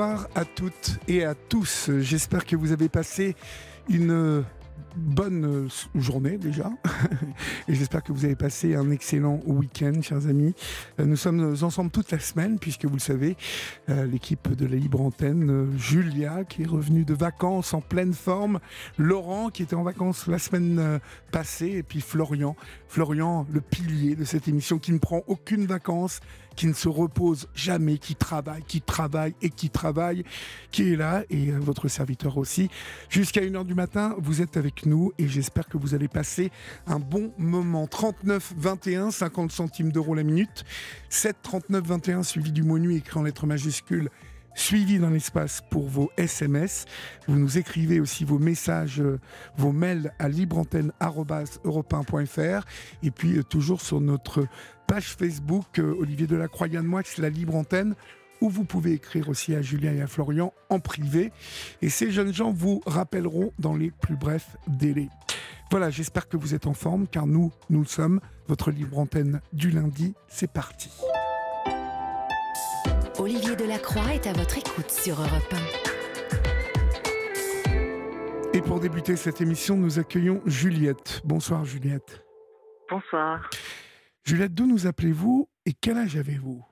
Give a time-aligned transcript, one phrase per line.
[0.00, 1.90] À toutes et à tous.
[1.98, 3.34] J'espère que vous avez passé
[3.88, 4.44] une
[4.98, 6.70] bonne journée déjà.
[7.68, 10.54] Et j'espère que vous avez passé un excellent week-end, chers amis.
[11.00, 13.36] Euh, nous sommes ensemble toute la semaine, puisque vous le savez,
[13.88, 18.14] euh, l'équipe de la Libre Antenne, euh, Julia, qui est revenue de vacances en pleine
[18.14, 18.60] forme,
[18.96, 22.56] Laurent, qui était en vacances la semaine passée, et puis Florian.
[22.88, 26.20] Florian, le pilier de cette émission, qui ne prend aucune vacances,
[26.58, 30.24] qui ne se repose jamais, qui travaille, qui travaille et qui travaille,
[30.72, 32.68] qui est là, et votre serviteur aussi.
[33.08, 34.87] Jusqu'à 1h du matin, vous êtes avec nous
[35.18, 36.50] et j'espère que vous allez passer
[36.86, 37.86] un bon moment.
[37.86, 40.64] 39 21, 50 centimes d'euros la minute.
[41.08, 44.08] 7 39 21 suivi du mot nuit écrit en lettres majuscules
[44.54, 46.86] suivi dans l'espace pour vos SMS.
[47.28, 49.20] Vous nous écrivez aussi vos messages, euh,
[49.56, 52.66] vos mails à libreantenne.europe1.fr
[53.04, 54.48] et puis euh, toujours sur notre
[54.88, 57.94] page Facebook euh, Olivier Delacroix, Yann Moix, la Libre Antenne
[58.40, 61.32] où vous pouvez écrire aussi à Julien et à Florian en privé.
[61.82, 65.08] Et ces jeunes gens vous rappelleront dans les plus brefs délais.
[65.70, 68.20] Voilà, j'espère que vous êtes en forme, car nous, nous le sommes.
[68.46, 70.90] Votre libre antenne du lundi, c'est parti.
[73.18, 75.54] Olivier Delacroix est à votre écoute sur Europe
[78.54, 78.54] 1.
[78.54, 81.20] Et pour débuter cette émission, nous accueillons Juliette.
[81.24, 82.24] Bonsoir Juliette.
[82.90, 83.50] Bonsoir.
[84.24, 86.64] Juliette, d'où nous appelez-vous et quel âge avez-vous?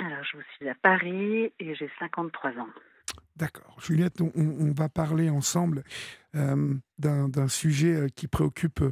[0.00, 2.68] Alors, je suis à Paris et j'ai 53 ans.
[3.36, 3.76] D'accord.
[3.82, 5.84] Juliette, on, va parler ensemble
[6.34, 8.82] euh, d'un sujet euh, qui préoccupe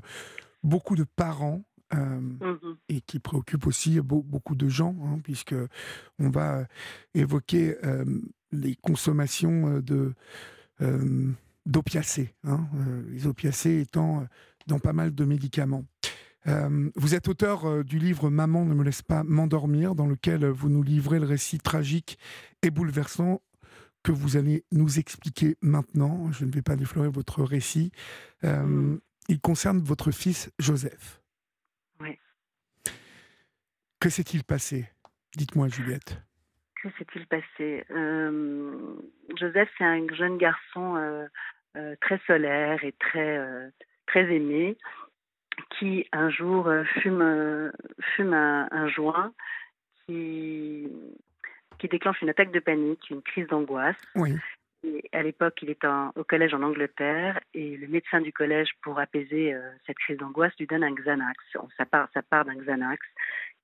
[0.62, 1.62] beaucoup de parents.
[1.94, 5.54] Euh, mmh et qui préoccupe aussi beaucoup de gens, hein, puisque
[6.18, 6.66] on va
[7.14, 7.76] évoquer
[8.50, 10.14] les consommations de
[11.66, 12.66] d'opiacés, hein,
[13.10, 14.26] les opiacés étant
[14.66, 15.84] dans pas mal de médicaments.
[16.96, 20.82] Vous êtes auteur du livre Maman ne me laisse pas m'endormir, dans lequel vous nous
[20.82, 22.18] livrez le récit tragique
[22.62, 23.40] et bouleversant
[24.02, 26.30] que vous allez nous expliquer maintenant.
[26.32, 27.92] Je ne vais pas déflorer votre récit.
[28.44, 29.00] Euh, mm.
[29.28, 31.20] Il concerne votre fils Joseph.
[32.00, 32.18] Oui.
[34.00, 34.88] Que s'est-il passé?
[35.36, 36.22] Dites-moi, Juliette.
[36.82, 37.84] Que s'est-il passé?
[37.90, 38.96] Euh,
[39.38, 43.70] Joseph, c'est un jeune garçon euh, très solaire et très,
[44.06, 44.78] très aimé
[45.78, 46.70] qui un jour
[47.00, 47.72] fume,
[48.16, 49.32] fume un, un joint
[50.06, 50.88] qui
[51.78, 53.96] qui déclenche une attaque de panique, une crise d'angoisse.
[54.16, 54.34] Oui.
[54.84, 58.98] Et à l'époque, il est au collège en Angleterre et le médecin du collège, pour
[58.98, 61.36] apaiser euh, cette crise d'angoisse, lui donne un Xanax.
[61.76, 63.04] Ça part, ça part d'un Xanax,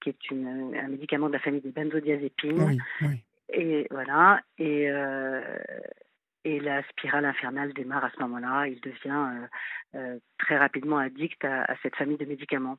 [0.00, 2.62] qui est une, un médicament de la famille des benzodiazépines.
[2.62, 3.24] Oui, oui.
[3.52, 4.40] Et voilà.
[4.58, 5.40] Et, euh,
[6.44, 8.66] et la spirale infernale démarre à ce moment-là.
[8.66, 9.48] Il devient
[9.94, 12.78] euh, très rapidement addict à, à cette famille de médicaments.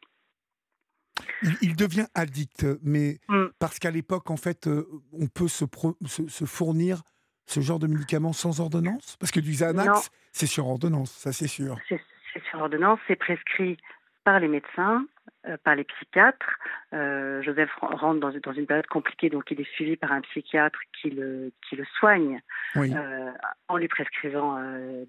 [1.61, 3.45] Il, devient addict, mais mm.
[3.59, 5.65] parce qu'à l'époque, en fait, euh, on peut se,
[6.05, 7.01] se, fournir
[7.45, 9.17] ce genre de médicaments sans ordonnance?
[9.19, 11.77] Parce que du Xanax, c'est sur ordonnance, ça c'est sûr.
[11.87, 13.77] C'est sur ordonnance, c'est prescrit
[14.23, 15.14] par les médecins, euh,
[15.63, 16.59] par les psychiatres.
[16.93, 20.79] Euh, Joseph rentre dans, dans, une période compliquée, donc il est suivi par un psychiatre
[20.99, 22.41] qui le, qui le soigne
[22.77, 23.31] euh,
[23.67, 24.59] en lui prescrivant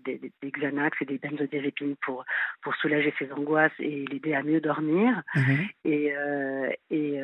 [0.05, 2.25] des, des, Xanax et des benzodiazépines pour,
[2.63, 5.23] pour soulager ses angoisses et l'aider à mieux dormir.
[5.35, 5.69] Mhm.
[5.85, 6.15] Et,
[6.91, 7.21] et,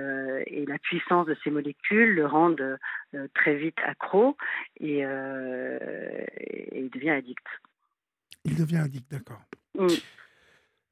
[0.46, 2.78] et, la puissance de ces molécules le rendent
[3.34, 4.36] très vite accro
[4.80, 7.46] et, et, il devient addict.
[8.44, 9.42] Il devient addict, d'accord.
[9.78, 9.86] Mm.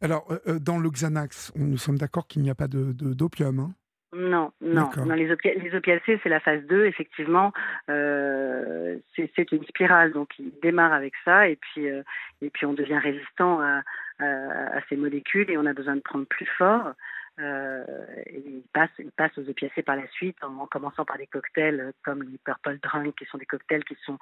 [0.03, 3.61] Alors, euh, euh, dans le Xanax, nous sommes d'accord qu'il n'y a pas de, d'opium
[3.61, 3.71] hein?
[4.13, 5.15] Non, non, non.
[5.15, 7.53] Les, les opiacés, c'est la phase 2, effectivement.
[7.89, 12.99] Euh, c'est une spirale, donc il démarre avec ça, et puis, et puis on devient
[12.99, 13.83] résistant à,
[14.19, 16.95] à, ces molécules, et on a besoin de prendre plus fort.
[17.41, 17.85] Euh,
[18.33, 22.23] il, passe, il passe aux opiacés par la suite, en, commençant par des cocktails comme
[22.23, 24.19] les Purple Drunk, qui sont des cocktails qui sont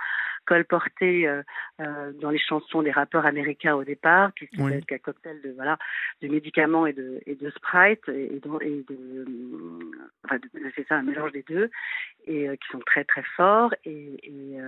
[0.47, 1.43] colportés euh,
[1.81, 5.79] euh, dans les chansons des rappeurs américains au départ, qui sont des cocktails de voilà
[6.23, 9.27] de médicaments et de et de Sprite et, de, et de,
[10.25, 10.39] enfin,
[10.77, 11.71] c'est ça un mélange des deux
[12.27, 14.59] et qui sont très très forts et, et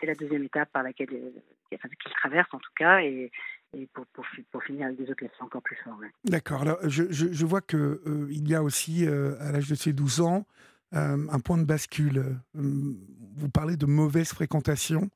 [0.00, 3.30] c'est la deuxième étape par laquelle qu'il traverse en tout cas et,
[3.72, 5.98] et pour, pour, finir avec des opiacés encore plus forts.
[6.24, 6.62] D'accord.
[6.62, 9.92] Alors, je, je, vois qu'il euh, il y a aussi, euh, à l'âge de ses
[9.92, 10.46] 12 ans,
[10.92, 12.38] un point de bascule.
[12.54, 15.10] vous parlez de mauvaise fréquentation,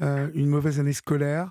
[0.00, 1.50] une mauvaise année scolaire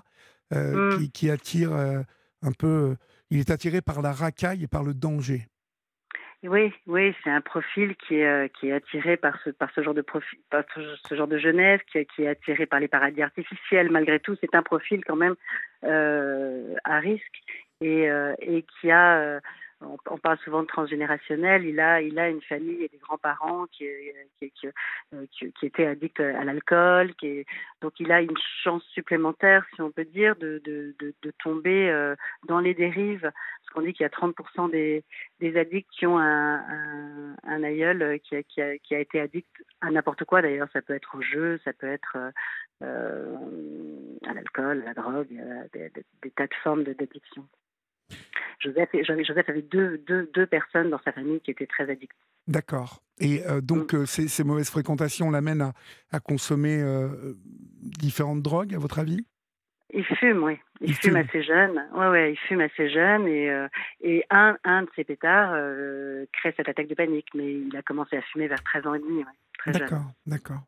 [0.50, 2.96] qui, qui, attire un peu.
[3.28, 5.48] il est attiré par la racaille et par le danger.
[6.46, 10.04] Oui, oui, c'est un profil qui est, euh, qui attiré par ce, genre de
[11.10, 13.90] genre de jeunesse, qui, est attiré par les paradis artificiels.
[13.90, 15.36] Malgré tout, c'est un profil quand même
[15.84, 17.42] euh, à risque
[17.80, 18.34] et, euh,
[18.80, 19.40] qui a
[19.80, 21.64] on, parle souvent de transgénérationnel.
[21.64, 23.86] Il a, il a une famille et des grands-parents qui,
[25.62, 27.12] étaient addicts à l'alcool.
[27.80, 30.62] Donc il a une chance supplémentaire, si on peut dire, de,
[31.42, 32.14] tomber
[32.46, 33.30] dans les dérives.
[33.74, 35.04] Parce qu'on dit qu'il y a 30% des,
[35.40, 39.20] des addicts qui ont un, un, un aïeul qui a, qui, a, qui a été
[39.20, 39.50] addict
[39.80, 40.68] à n'importe quoi d'ailleurs.
[40.72, 42.16] Ça peut être au jeu, ça peut être
[42.82, 43.34] euh,
[44.26, 45.28] à l'alcool, à la drogue,
[45.72, 45.90] des,
[46.22, 47.48] des tas de formes d'addiction.
[48.60, 52.16] Joseph, Joseph avait deux, deux, deux, personnes dans sa famille qui étaient très addictes.
[52.46, 53.02] D'accord.
[53.18, 53.96] Et euh, donc, mm.
[53.96, 55.72] euh, ces, ces, mauvaises fréquentations l'amènent à,
[56.12, 57.34] à, consommer euh,
[57.82, 59.26] différentes drogues, à votre avis?
[59.92, 60.58] Il fume, oui.
[60.80, 61.84] Il, fume, assez jeune.
[61.94, 63.66] Ouais, ouais, il fume assez jeune et,
[64.02, 65.52] et un, un de ses pétards
[66.32, 67.28] crée cette attaque de panique.
[67.34, 69.18] Mais il a commencé à fumer vers 13 ans et demi.
[69.66, 70.62] Ouais, d'accord, d'accord.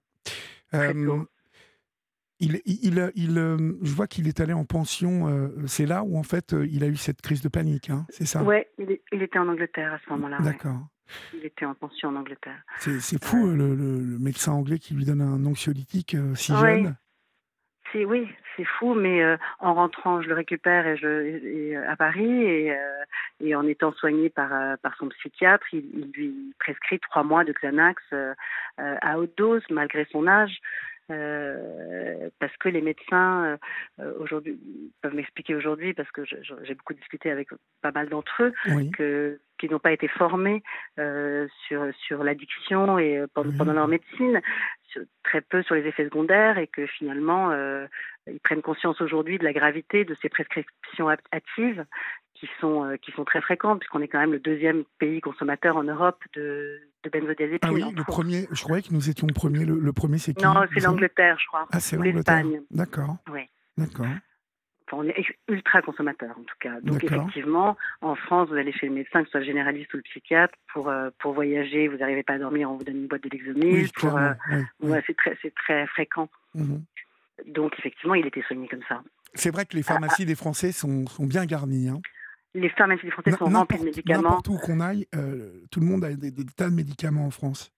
[2.39, 5.29] Il, il, il, euh, je vois qu'il est allé en pension.
[5.29, 8.05] Euh, c'est là où en fait euh, il a eu cette crise de panique, hein,
[8.11, 8.43] c'est ça?
[8.43, 10.39] Oui, il, était en Angleterre à ce moment-là.
[10.41, 10.87] D'accord.
[11.33, 12.63] Il était en pension en Angleterre.
[12.79, 13.75] C'est fou le,
[14.19, 16.97] médecin anglais qui lui donne un anxiolytique si jeune.
[17.95, 19.23] Oui, c'est fou, mais
[19.61, 22.77] en rentrant, je le récupère et je, à Paris et,
[23.41, 28.03] et, en étant soigné par, par son psychiatre, il, lui prescrit trois mois de Xanax
[28.79, 30.61] à haute dose malgré son âge.
[31.13, 33.57] Euh, parce que les médecins
[34.01, 34.59] euh, aujourd'hui
[35.03, 37.49] peuvent m'expliquer aujourd'hui parce que j'ai beaucoup discuté avec
[37.81, 38.53] pas mal d'entre eux
[38.93, 40.65] que qui n'ont pas été formés
[40.99, 44.43] euh, sur sur l'addiction et pendant, pendant, leur médecine
[45.23, 47.53] très peu sur les effets secondaires et que finalement
[48.27, 51.85] ils prennent conscience aujourd'hui de la gravité de ces prescriptions hâtives
[52.39, 55.77] qui sont, euh, qui sont très fréquentes, puisqu'on est quand même le deuxième pays consommateur
[55.77, 57.59] en Europe de, de benzodiazépines.
[57.63, 59.65] Ah oui, le premier, je croyais que nous étions le premier.
[59.65, 61.67] Le, premier, c'est qui Non, c'est l'Angleterre, je crois.
[61.73, 62.63] Ah, c'est l'Espagne.
[62.71, 63.17] D'accord.
[63.33, 63.43] Oui.
[63.77, 64.07] D'accord.
[64.89, 65.17] Enfin, on est
[65.49, 66.81] ultra consommateur en tout cas.
[66.83, 69.97] Donc effectivement, en France, vous allez chez le médecin, que ce soit le généraliste ou
[69.97, 73.07] le psychiatre, pour, euh, pour voyager, vous n'arrivez pas à dormir, on vous donne une
[73.09, 73.89] boîte de Lexomil.
[74.81, 76.29] Oui, euh, c'est très, très fréquent.
[76.55, 76.85] Mhm.
[77.49, 79.03] Donc effectivement, il était soigné comme ça.
[79.35, 81.89] C'est vrai que les pharmacies des Français sont, sont bien garnies.
[81.89, 82.01] Hein
[82.57, 84.23] les pharmacies français sont remplies de médicaments.
[84.23, 87.73] N'importe où qu'on aille, euh, tout le monde a des, tas de médicaments en France.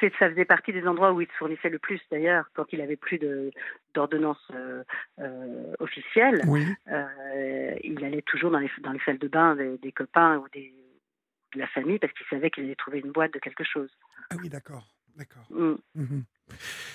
[0.00, 2.96] Ça faisait partie des endroits où il se fournissait le plus d'ailleurs, quand il avait
[2.96, 3.20] plus
[3.94, 4.82] d'ordonnance euh,
[5.18, 6.42] euh, officielle.
[6.46, 6.64] Oui.
[7.84, 10.72] il allait toujours dans les, dans les salles de bain des, copains ou des,
[11.54, 13.90] de la famille parce qu'il savait qu'il allait trouver une boîte de quelque chose.
[14.30, 14.86] Ah oui, d'accord.
[15.16, 15.44] d'accord.
[15.50, 15.74] Mm.
[15.94, 16.24] Mhm.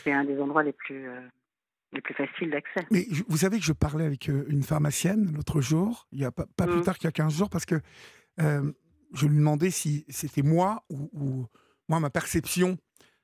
[0.03, 1.07] C'est un des endroits les plus
[1.93, 2.85] les plus faciles d'accès.
[2.91, 6.31] Mais vous savez que je parlais avec euh, une pharmacienne l'autre jour, il y a
[6.31, 6.83] pas, plus mmh.
[6.83, 7.75] tard qu'il y a 15 jours, parce que
[8.39, 8.71] euh,
[9.13, 11.47] je lui demandais si c'était moi ou,
[11.87, 12.77] moi ma perception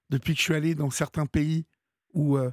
[0.09, 1.65] depuis que je suis allé dans certains pays
[2.13, 2.51] où euh,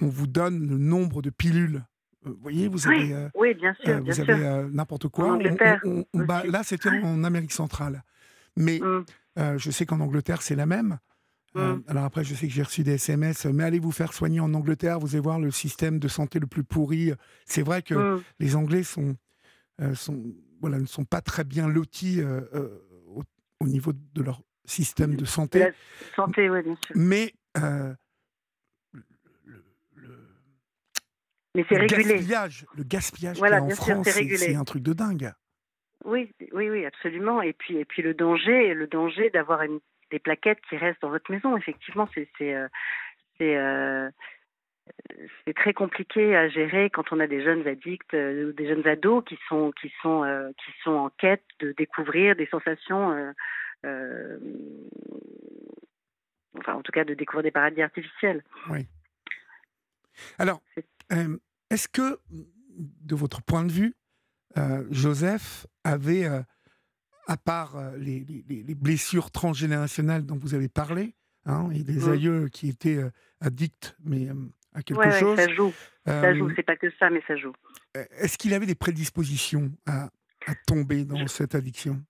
[0.00, 1.84] on vous donne le nombre de pilules.
[2.24, 5.38] Vous voyez, vous avez, oui, bien sûr, vous avez n'importe quoi.
[6.14, 8.04] Bah, là, c'était en Amérique centrale.
[8.56, 9.58] Mais mmh.
[9.58, 10.98] je sais qu'en Angleterre, c'est la même.
[11.56, 14.40] Euh, alors après, je sais que j'ai reçu des SMS, mais allez vous faire soigner
[14.40, 17.12] en Angleterre, vous allez voir le système de santé le plus pourri.
[17.44, 19.16] C'est vrai que les Anglais sont,
[19.80, 20.22] euh, sont,
[20.60, 22.40] voilà, ne sont pas très bien lotis euh,
[23.60, 25.68] au, niveau de leur système de santé.
[26.16, 26.96] santé, oui, bien sûr.
[26.96, 27.34] Mais
[31.54, 32.14] mais c'est régulé.
[32.14, 35.32] Gaspillage, le gaspillage voilà, en France, c'est un truc de dingue.
[36.04, 37.42] Oui, oui, oui, absolument.
[37.42, 39.80] Et puis, et puis le danger, le danger d'avoir une
[40.12, 41.56] des plaquettes qui restent dans votre maison.
[41.56, 42.68] Effectivement, c'est c'est euh,
[43.40, 44.10] euh,
[45.44, 48.86] c'est très compliqué à gérer quand on a des jeunes addicts euh, ou des jeunes
[48.86, 53.34] ados qui sont qui sont qui sont en quête de découvrir des sensations
[56.58, 58.44] enfin en tout cas de découvrir des paradis artificiels.
[58.70, 58.86] Oui.
[60.38, 60.60] Alors,
[61.70, 63.94] est-ce que de votre point de vue,
[64.90, 66.28] Joseph avait
[67.26, 68.24] à part euh, les,
[68.74, 71.14] blessures transgénérationnelles dont vous avez parlé,
[71.46, 72.12] hein, et des mmh.
[72.12, 73.10] aïeux qui étaient euh,
[73.40, 74.34] addicts mais, euh,
[74.74, 75.36] à quelque chose.
[75.36, 75.72] ça joue.
[76.06, 77.52] ça joue, c'est pas que ça, mais ça joue.
[77.94, 80.08] Est-ce qu'il avait des prédispositions à,
[80.66, 82.02] tomber dans cette addiction?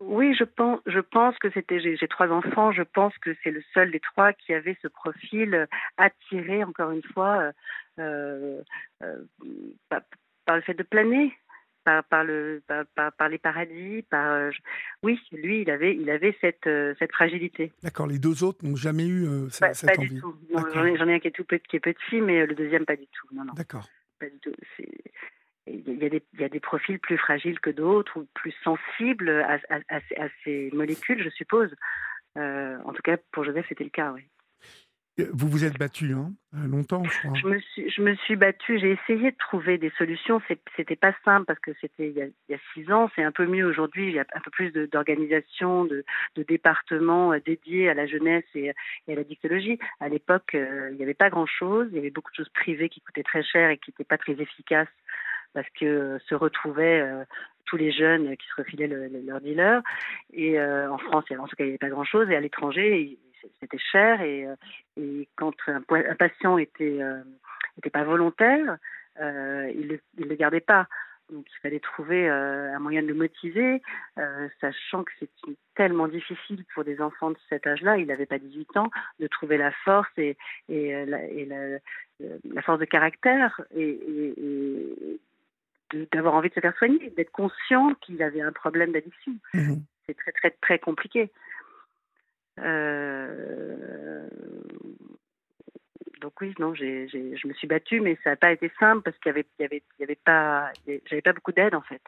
[0.00, 1.80] Oui, je pense, je pense que c'était.
[1.80, 2.72] J'ai trois enfants.
[2.72, 7.02] Je pense que c'est le seul des trois qui avait ce profil attiré, encore une
[7.02, 7.52] fois,
[7.96, 8.06] par,
[10.56, 11.32] le fait de planer,
[11.88, 14.02] par, par, le, par, par, les paradis.
[14.10, 14.50] Par, euh,
[15.02, 17.72] oui, lui, il avait, il avait cette, euh, cette fragilité.
[17.82, 20.16] D'accord, les deux autres n'ont jamais eu cette, cette pas envie.
[20.16, 20.36] du tout.
[20.52, 23.06] J'en ai, un qui est tout petit, qui est petit, mais le deuxième, pas du
[23.06, 23.34] tout.
[23.34, 23.54] Non, non.
[23.54, 23.88] D'accord.
[24.20, 24.52] Pas du tout.
[25.66, 28.54] Il y, a des, il y, a des, profils plus fragiles que d'autres ou plus
[28.64, 31.74] sensibles à, à, à, ces molécules, je suppose.
[32.36, 34.24] en tout cas, pour Joseph, c'était le cas, oui.
[35.32, 37.32] Vous vous êtes battu hein, euh, longtemps, je crois.
[37.34, 38.78] Je me suis, je battue.
[38.78, 40.40] J'ai essayé de trouver des solutions.
[40.76, 43.10] C'était pas simple parce que c'était il, y a six ans.
[43.16, 44.08] C'est un peu mieux aujourd'hui.
[44.08, 46.04] Il y a un peu plus d'organisations, de,
[46.36, 48.74] départements euh, dédiés à la jeunesse et, à
[49.08, 49.78] la dictologie.
[49.98, 51.88] À l'époque, euh, il n'y avait pas grand-chose.
[51.90, 54.18] Il y avait beaucoup de choses privées qui coûtaient très cher et qui n'étaient pas
[54.18, 54.88] très efficaces
[55.52, 57.02] parce que se retrouvaient
[57.64, 59.82] tous les jeunes qui se refilaient leur dealer.
[60.32, 62.28] Et en France, en tout cas, il n'y avait pas grand-chose.
[62.30, 63.18] Et à l'étranger,
[63.60, 64.54] c'était cher et, euh,
[64.96, 65.82] et quand un,
[66.14, 67.22] patient était euh,
[67.78, 68.78] était pas volontaire,
[69.20, 70.86] euh, il le, il le gardait pas.
[71.30, 73.82] Donc il fallait trouver un moyen de le motiver,
[74.62, 75.28] sachant que c'est
[75.74, 78.90] tellement difficile pour des enfants de cet âge-là, il n'avait pas 18 ans,
[79.20, 80.38] de trouver la force et,
[80.70, 85.20] et, la, et la, force de caractère et,
[86.12, 89.34] d'avoir envie de se faire soigner, d'être conscient qu'il avait un problème d'addiction.
[89.52, 89.74] Mmh
[90.08, 91.30] c'est très très très compliqué.
[92.64, 94.28] Euh,
[96.20, 99.16] donc oui, non, j'ai, je me suis battue, mais ça n'a pas été simple parce
[99.18, 100.72] qu'il y avait, il y avait, il y avait pas,
[101.06, 102.02] j'avais pas beaucoup d'aide en fait.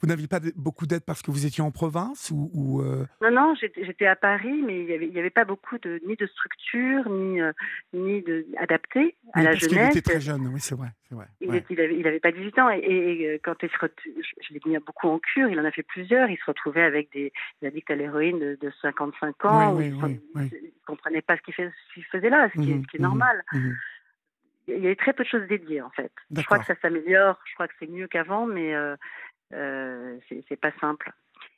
[0.00, 3.04] Vous n'aviez pas beaucoup d'aide parce que vous étiez en province ou, euh?
[3.20, 6.26] Non, non, j'étais à Paris, mais il n'y avait, avait pas beaucoup de ni de
[6.26, 7.52] structure ni euh,
[7.92, 9.94] ni de adapté à la parce jeunesse.
[9.94, 10.88] Il était très jeune, oui, c'est vrai.
[11.40, 15.18] Il, n'avait pas 18 ans et, et, quand il se je l'ai mis beaucoup en
[15.18, 16.30] cure, il en a fait plusieurs.
[16.30, 19.74] Il se retrouvait avec des, addicts à l'héroïne de, 55 ans.
[19.74, 23.44] Oui, il ne comprenait pas ce qu'il faisait là, ce qui, est, mmh normal.
[23.52, 23.72] Mmh
[24.76, 26.12] il y avait très peu de choses dédiées en fait.
[26.30, 28.96] Je crois que ça s'améliore, je crois que c'est mieux qu'avant, mais euh,
[29.52, 30.16] euh,
[30.48, 31.12] c'est pas simple.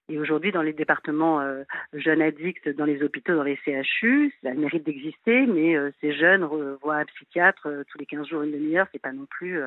[0.09, 4.53] Et aujourd'hui, dans les départements euh, jeunes addicts, dans les hôpitaux, dans les CHU, ça
[4.55, 6.45] mérite d'exister, mais euh, ces jeunes
[6.83, 9.61] voient un psychiatre tous les 15 jours, une demi-heure, c'est pas non plus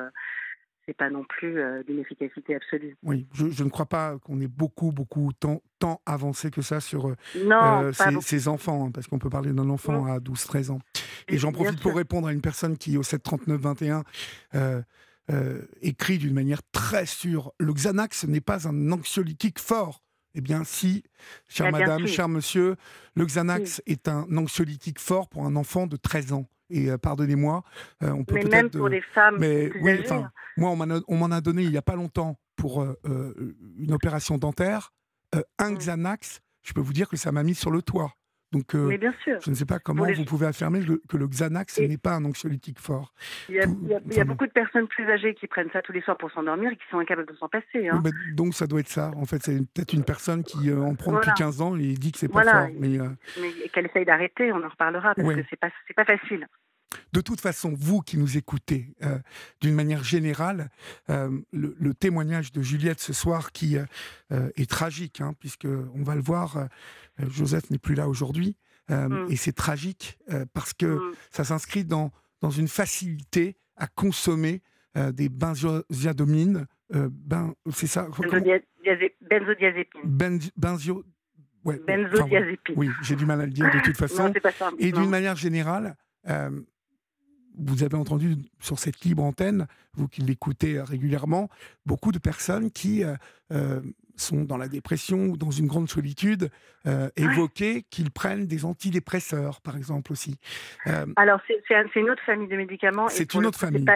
[0.84, 2.96] c'est pas non plus d'une efficacité absolue.
[3.02, 7.12] Oui, je, ne crois pas qu'on ait beaucoup, beaucoup tant, tant avancé que ça sur
[8.20, 10.78] ces, enfants, hein, parce qu'on peut parler d'un enfant à 12-13 ans.
[11.28, 14.04] Et j'en profite pour répondre à une personne qui, au 7 39 21,
[14.54, 14.82] euh,
[15.82, 17.52] écrit d'une manière très sûre.
[17.58, 20.02] Le Xanax n'est pas un anxiolytique fort.
[20.34, 21.02] Eh bien, si,
[21.48, 22.76] chère madame, cher monsieur,
[23.14, 26.46] le Xanax est un anxiolytique fort pour un enfant de 13 ans.
[26.68, 27.62] Et euh, pardonnez-moi,
[28.02, 29.36] euh, on peut Mais même pour les femmes.
[29.38, 33.92] Mais oui, enfin, moi, on m'en a, donné il n'y a pas longtemps pour une
[33.92, 34.92] opération dentaire.
[35.58, 35.78] un mm.
[35.78, 38.12] Xanax, je peux vous dire que ça m'a mis sur le toit.
[38.52, 39.38] Donc, euh, Mais bien sûr.
[39.44, 42.78] je ne sais pas comment vous pouvez affirmer que le Xanax n'est pas un anxiolytique
[42.78, 43.12] fort.
[43.48, 46.30] Il y, a, beaucoup de personnes plus âgées qui prennent ça tous les soirs pour
[46.30, 47.88] s'endormir et qui sont incapables de s'en passer.
[47.88, 48.02] Hein.
[48.34, 49.10] donc ça doit être ça.
[49.16, 52.12] En fait, c'est peut-être une personne qui euh, en prend depuis 15 ans et dit
[52.12, 52.68] que c'est pas fort.
[52.78, 53.08] Mais, euh,
[53.40, 56.46] mais qu'elle essaye d'arrêter, on en reparlera parce que c'est pas, pas facile.
[57.12, 59.18] De toute façon, vous qui nous écoutez, euh,
[59.60, 60.70] d'une manière générale,
[61.10, 66.14] euh, le, témoignage de Juliette ce soir qui euh, est tragique, hein, puisque on va
[66.14, 66.68] le voir,
[67.18, 68.56] Joseph n'est plus là aujourd'hui,
[68.90, 69.26] mm.
[69.30, 70.18] et c'est tragique
[70.52, 71.14] parce que mm.
[71.30, 72.10] ça s'inscrit dans,
[72.40, 74.62] dans une facilité à consommer
[75.12, 76.66] des benzodiazépines.
[76.90, 78.08] ben, c'est ça
[79.22, 80.00] Benzodiazépine.
[80.56, 81.04] benzio,
[81.64, 82.74] benzodiazépine.
[82.76, 84.28] oui, j'ai du mal à le dire de toute façon.
[84.28, 85.96] Non, pas et d'une manière générale,
[87.58, 91.48] vous avez entendu sur cette libre antenne, vous qui l'écoutez régulièrement,
[91.84, 93.14] beaucoup de personnes qui euh,
[93.52, 93.80] euh,
[94.16, 96.50] sont dans la dépression ou dans une grande solitude
[96.86, 100.38] euh, évoquer qu'ils prennent des antidépresseurs, par exemple aussi.
[101.16, 103.08] Alors, c'est une autre famille de médicaments.
[103.08, 103.86] C'est une autre famille.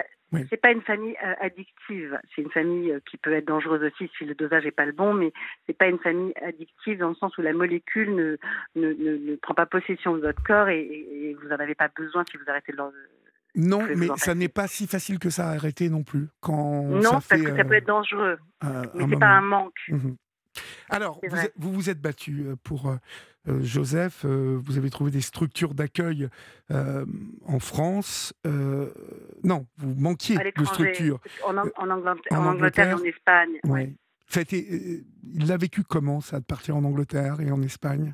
[0.49, 2.17] C'est pas une famille addictive.
[2.33, 5.13] C'est une famille qui peut être dangereuse aussi si le dosage n'est pas le bon,
[5.13, 5.33] mais
[5.67, 8.37] c'est pas une famille addictive dans le sens où la molécule ne,
[8.75, 12.37] ne, ne, prend pas possession de votre corps et, vous n'en avez pas besoin si
[12.37, 12.77] vous arrêtez de
[13.55, 16.29] non, mais ça n'est pas si facile que ça à arrêter non plus.
[16.39, 18.39] Quand non, parce que ça peut être euh, dangereux.
[18.63, 19.79] Euh, mais c'est pas un manque.
[19.89, 20.11] Mmh
[20.89, 21.19] Alors,
[21.57, 22.95] vous, vous, êtes battu euh, pour
[23.45, 24.25] Joseph.
[24.25, 26.29] vous avez trouvé des structures d'accueil
[26.69, 28.33] en France.
[29.43, 31.19] non, vous manquiez de structures.
[31.45, 33.59] En, Angleterre, en, Espagne.
[33.65, 33.97] Oui.
[34.35, 38.13] il l'a vécu comment, ça, de partir en Angleterre et en Espagne?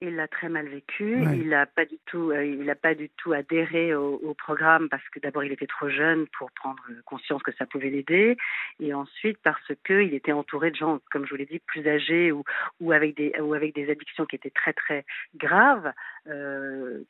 [0.00, 1.22] Il l'a très mal vécu.
[1.32, 5.06] Il n'a pas du tout, euh, il a pas du tout adhéré au, programme parce
[5.08, 8.36] que d'abord il était trop jeune pour prendre conscience que ça pouvait l'aider,
[8.80, 11.88] et ensuite parce que il était entouré de gens, comme je vous l'ai dit, plus
[11.88, 12.44] âgés ou,
[12.80, 15.04] ou avec des ou avec des addictions qui étaient très très
[15.36, 15.92] graves.
[16.28, 17.02] Euh,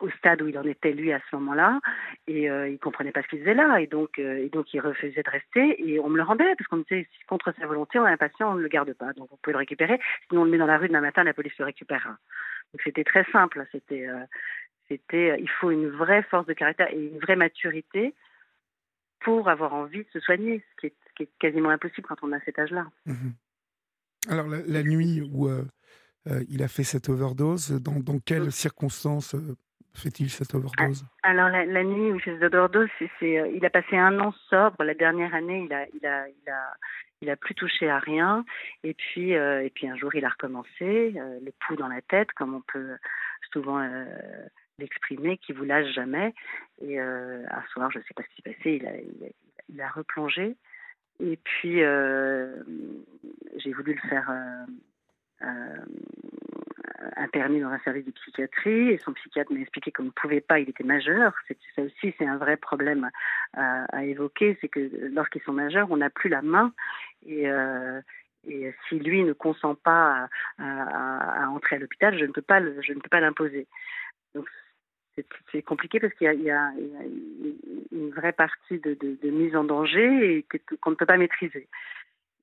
[0.00, 1.80] au stade où il en était lui à ce moment-là
[2.26, 4.80] et euh, il comprenait pas ce qu'il faisait là et donc euh, et donc il
[4.80, 7.98] refusait de rester et on me le rendait parce qu'on me disait contre sa volonté
[7.98, 9.12] on a un patient on ne le garde pas.
[9.14, 9.98] Donc vous pouvez le récupérer.
[10.28, 12.10] Sinon on le met dans la rue demain matin la police le récupérera.
[12.10, 14.24] Donc c'était très simple c'était euh,
[14.88, 18.14] c'était il faut une vraie force de caractère et une vraie maturité
[19.20, 22.40] pour avoir envie de se soigner ce qui est, est quasiment impossible quand on a
[22.40, 22.86] cet âge-là.
[23.06, 23.30] Mmh
[24.28, 25.48] Alors la, nuit où
[26.48, 28.50] il a fait cette overdose, dans, dans quelles mmh.
[28.50, 29.36] circonstances
[29.94, 31.04] fait-il cette overdose?
[31.22, 34.84] Alors la, nuit où il fait cette overdose, euh, il a passé un an sobre.
[34.84, 36.74] La dernière année, il a, il a, il a,
[37.20, 38.44] il a plus touché à rien.
[38.84, 42.00] Et puis, euh, et puis un jour, il a recommencé, euh, le pouls dans la
[42.02, 42.96] tête, comme on peut
[43.52, 43.86] souvent
[44.78, 46.34] l'exprimer, qui vous lâche jamais.
[46.80, 48.92] Et un soir, je ne sais pas ce qui s'est passé, il a,
[49.68, 50.56] il a, replongé.
[51.20, 51.80] Et puis,
[53.58, 54.30] j'ai voulu le faire
[57.16, 60.60] interné dans un service de psychiatrie et son psychiatre m'a expliqué qu'on ne pouvait pas,
[60.60, 61.34] il était majeur.
[61.74, 63.10] Ça aussi, c'est un vrai problème
[63.54, 66.72] à, évoquer, c'est que lorsqu'ils sont majeurs, on n'a plus la main
[67.26, 68.00] et, euh,
[68.88, 73.00] si lui ne consent pas à, entrer à l'hôpital, je ne peux pas, je ne
[73.00, 73.66] peux pas l'imposer.
[74.34, 74.48] Donc
[75.52, 76.72] c'est compliqué parce qu'il y, a
[77.92, 80.46] une vraie partie de, mise en danger et
[80.80, 81.68] qu'on ne peut pas maîtriser.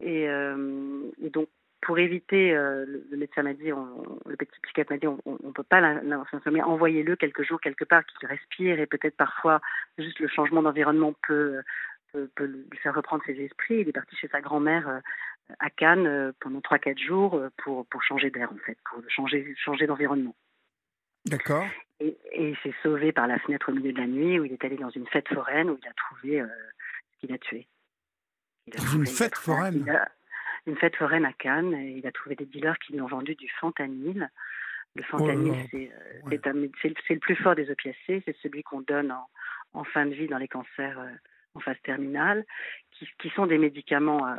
[0.01, 1.49] Euh, et donc
[1.81, 5.63] pour éviter, euh, le, médecin m'a dit, le petit psychiatre m'a dit, on ne peut
[5.63, 9.61] pas l'insommer, envoyez-le quelques jours quelque part, qu'il respire et peut-être parfois
[9.97, 11.61] juste le changement d'environnement peut,
[12.11, 13.79] peut, lui faire reprendre ses esprits.
[13.81, 14.99] Il est parti chez sa grand-mère euh,
[15.59, 19.87] à Cannes euh, pendant 3-4 jours pour, pour changer d'air en fait, pour changer, changer
[19.87, 20.35] d'environnement.
[21.25, 21.65] D'accord.
[21.99, 24.63] Et, il s'est sauvé par la fenêtre au milieu de la nuit où il est
[24.63, 26.41] allé dans une fête foraine où il a trouvé
[27.13, 27.67] ce qu'il a tué.
[28.67, 29.85] dans une fête foraine
[30.69, 31.73] une fête foraine à Cannes.
[31.73, 34.29] Et il a trouvé des dealers qui lui ont vendu du fentanyl.
[34.95, 36.29] Le fentanyl, oh
[36.81, 38.23] c'est le plus fort des opiacés.
[38.25, 39.13] C'est celui qu'on donne
[39.73, 41.09] en, fin de vie dans les cancers euh,
[41.55, 42.45] en phase terminale,
[42.91, 44.35] qui, sont des médicaments euh,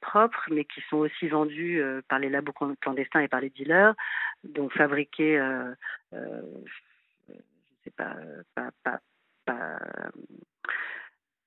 [0.00, 3.94] propres, mais qui sont aussi vendus euh, par les labos clandestins et par les dealers,
[4.44, 5.36] donc fabriqués,
[6.12, 7.34] je
[7.84, 8.16] sais pas,
[8.54, 9.00] pas, pas,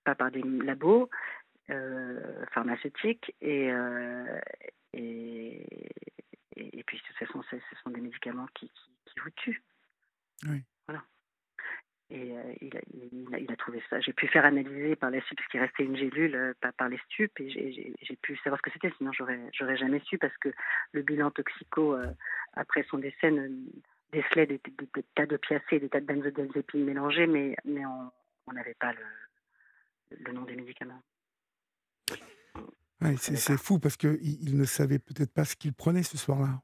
[0.04, 1.47] pas par des labos, euh,
[2.54, 4.40] pharmaceutiques et, euh,
[4.94, 5.66] et,
[6.56, 8.72] et, puis de toute façon ce sont des médicaments qui,
[9.06, 9.64] qui, vous tuent.
[10.48, 10.64] Oui.
[10.88, 11.04] Voilà.
[12.10, 14.00] Et euh, il, a, il, a, il, a, trouvé ça.
[14.00, 17.00] J'ai pu faire analyser par la suite, parce qu'il restait une gélule par, par les
[17.00, 20.50] stupes, et j'ai pu savoir ce que c'était, sinon j'aurais jamais su, parce que
[20.94, 21.98] le bilan toxico
[22.54, 23.30] après son décès
[24.14, 28.94] décelait des, des, tas d'opiacés, des tas de benzodiazépines mélangés, mais, mais on n'avait pas
[28.94, 31.04] le, le nom des médicaments
[33.18, 36.62] c'est fou parce qu'il il ne savait peut-être pas ce qu'il prenait ce soir-là.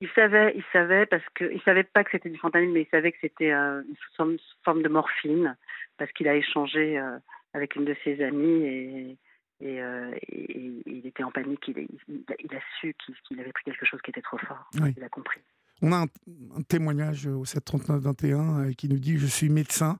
[0.00, 2.88] Il savait, il savait parce que il savait pas que c'était du fentanyl, mais il
[2.90, 3.82] savait que c'était euh,
[4.18, 5.56] une forme de morphine
[5.96, 7.18] parce qu'il a échangé euh,
[7.52, 9.18] avec une de ses amies et,
[9.60, 11.68] et, euh, il était en panique.
[11.68, 12.94] Il, il, a su
[13.26, 14.68] qu'il avait pris quelque chose qui était trop fort.
[14.74, 15.40] Il a compris.
[15.80, 19.98] On a un, témoignage au 739-21 qui nous dit Je suis médecin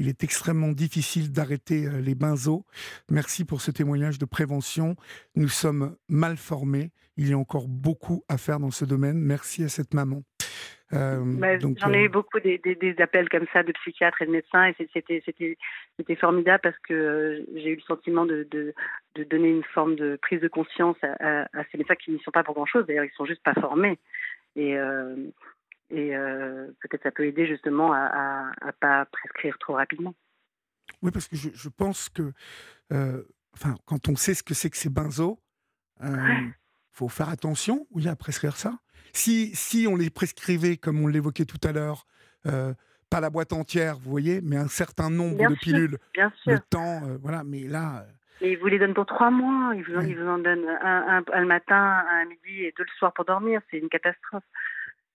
[0.00, 2.64] il est extrêmement difficile d'arrêter euh, les benzos.
[3.10, 4.96] Merci pour ce témoignage de prévention.
[5.36, 6.90] Nous sommes mal formés.
[7.18, 9.18] Il y a encore beaucoup à faire dans ce domaine.
[9.18, 10.22] Merci à cette maman.
[10.94, 14.32] Euh, bah, j'en ai euh, eu beaucoup des, appels comme ça de psychiatres et de
[14.32, 18.48] médecins et c'était formidable parce que j'ai eu le sentiment de,
[19.30, 22.54] donner une forme de prise de conscience à, ces médecins qui n'y sont pas pour
[22.54, 22.86] grand chose.
[22.86, 23.98] D'ailleurs, ils sont juste pas formés.
[24.56, 24.76] Et,
[25.90, 30.14] et euh, peut-être ça peut aider justement à ne pas prescrire trop rapidement.
[31.02, 32.32] Oui, parce que je, je pense que
[32.92, 33.22] euh,
[33.54, 35.38] enfin, quand on sait ce que c'est que ces benzos,
[36.02, 36.48] il euh,
[36.92, 38.78] faut faire attention oui, à prescrire ça.
[39.12, 42.06] Si, si on les prescrivait, comme on l'évoquait tout à l'heure,
[42.44, 46.52] pas la boîte entière, vous voyez, mais un certain nombre de pilules, bien sûr.
[46.52, 48.06] le temps, voilà, mais là...
[48.40, 51.40] Mais ils vous les donnent pour trois mois, ils vous, vous en donnent un, un,
[51.40, 54.44] le matin, un midi et deux le soir pour dormir, c'est une catastrophe.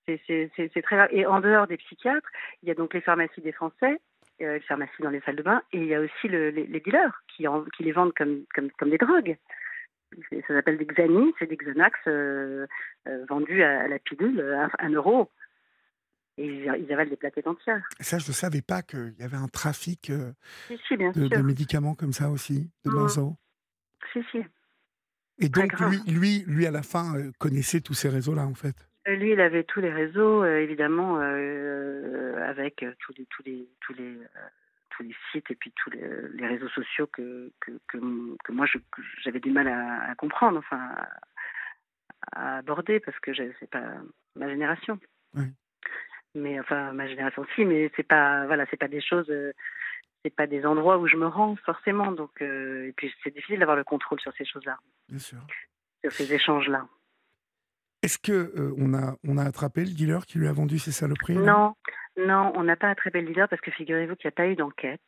[0.07, 1.07] C'est très rare.
[1.11, 2.29] Et en dehors des psychiatres,
[2.61, 3.99] il y a donc les pharmacies des Français,
[4.41, 7.23] euh, les pharmacies dans les salles de bain, et il y a aussi les, dealers
[7.27, 9.37] qui, qui les vendent comme, comme, comme des drogues.
[10.29, 12.67] Ça s'appelle des Xani, c'est des Xanax euh,
[13.07, 15.31] euh, vendus à, la pilule à 1 euro.
[16.37, 17.87] Et ils, avalent des plaquettes entières.
[18.01, 22.69] ça, je ne savais pas qu'il y avait un trafic de, médicaments comme ça aussi,
[22.83, 22.93] de mmh.
[22.93, 23.35] benzo.
[24.11, 24.39] Si, si.
[25.39, 28.75] Et donc, lui, lui, lui, à la fin, connaissait tous ces réseaux-là, en fait
[29.13, 33.93] lui, il avait tous les réseaux, euh, évidemment, euh, avec tous les tous les tous
[33.93, 34.17] les
[34.89, 38.65] tous les sites et puis tous les, réseaux sociaux que que, que, moi
[39.23, 40.95] j'avais du mal à, comprendre, enfin
[42.31, 43.83] à, aborder parce que c'est pas
[44.35, 44.99] ma génération.
[46.33, 49.31] mais enfin ma génération aussi, mais c'est pas voilà, c'est pas des choses,
[50.23, 52.11] c'est pas des endroits où je me rends forcément.
[52.11, 54.79] Donc et puis c'est difficile d'avoir le contrôle sur ces choses-là.
[55.09, 55.39] Bien sûr.
[56.01, 56.87] Sur ces échanges-là.
[58.05, 61.35] Est-ce que on a on a attrapé le dealer qui lui a vendu ses saloperies
[61.35, 61.75] Non,
[62.17, 64.55] non, on n'a pas attrapé le dealer parce que figurez-vous qu'il n'y a pas eu
[64.55, 65.01] d'enquête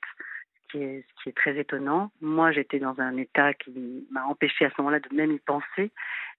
[0.69, 2.11] qui est, ce qui est très étonnant.
[2.21, 5.91] Moi, j'étais dans un état qui m'a empêché à ce moment-là de même y penser,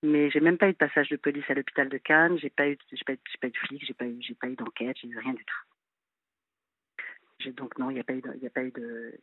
[0.03, 2.68] mais j'ai même pas eu de passage de police à l'hôpital de Cannes, j'ai pas
[2.68, 5.09] eu, j'ai pas, pas eu de flic, j'ai pas eu, j'ai pas eu d'enquête, j'ai
[5.09, 7.53] eu rien du tout.
[7.53, 9.18] donc non, il n'y a pas eu, il a pas eu de.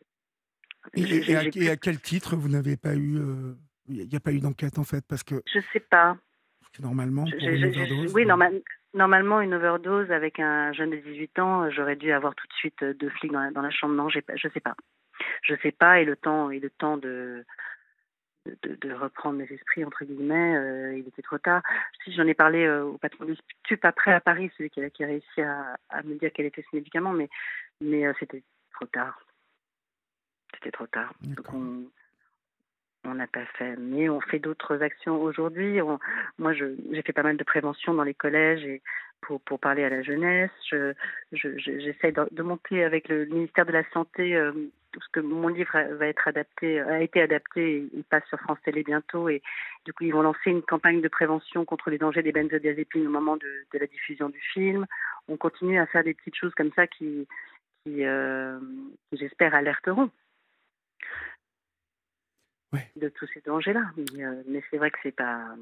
[0.93, 3.55] Et, à, quel titre vous n'avez pas eu, euh,
[3.87, 5.41] il n'y a pas eu d'enquête en fait, parce que.
[5.53, 6.17] Je sais pas.
[6.79, 8.61] Normalement, pour une overdose, oui, normal,
[8.93, 12.83] normalement, une overdose avec un jeune de 18 ans, j'aurais dû avoir tout de suite
[12.83, 13.93] deux flics dans la, dans la chambre.
[13.93, 14.75] Non, je ne sais pas
[15.43, 17.45] je sais pas, et le temps, et le temps de,
[18.45, 21.61] de, reprendre mes esprits, entre guillemets, euh, il était trop tard.
[22.03, 24.89] Si j'en ai parlé euh, au patron du stup après à Paris, celui qui a,
[24.89, 27.29] qui a réussi à, me dire quel était ce médicament, mais,
[27.81, 29.19] mais euh, c'était trop tard.
[30.55, 31.13] C'était trop tard.
[31.21, 31.85] Donc on
[33.13, 33.75] n'a pas fait.
[33.77, 35.79] Mais on fait d'autres actions aujourd'hui.
[36.39, 38.81] Moi, j'ai fait pas mal de prévention dans les collèges
[39.21, 40.51] pour, parler à la jeunesse.
[41.31, 44.39] J'essaie je, de, monter avec le ministère de la Santé
[44.95, 49.41] parce que mon livre a été adapté, il passe sur France Télé bientôt et
[49.83, 53.09] du coup ils vont lancer une campagne de prévention contre les dangers des benzodiazépines au
[53.09, 54.85] moment de, la diffusion du film.
[55.27, 57.27] On continue à faire des petites choses comme ça qui,
[57.83, 58.57] qui, euh,
[59.11, 60.09] j'espère alerteront
[62.95, 63.91] de tous ces dangers-là.
[63.97, 65.55] Mais, euh, mais c'est vrai que c'est pas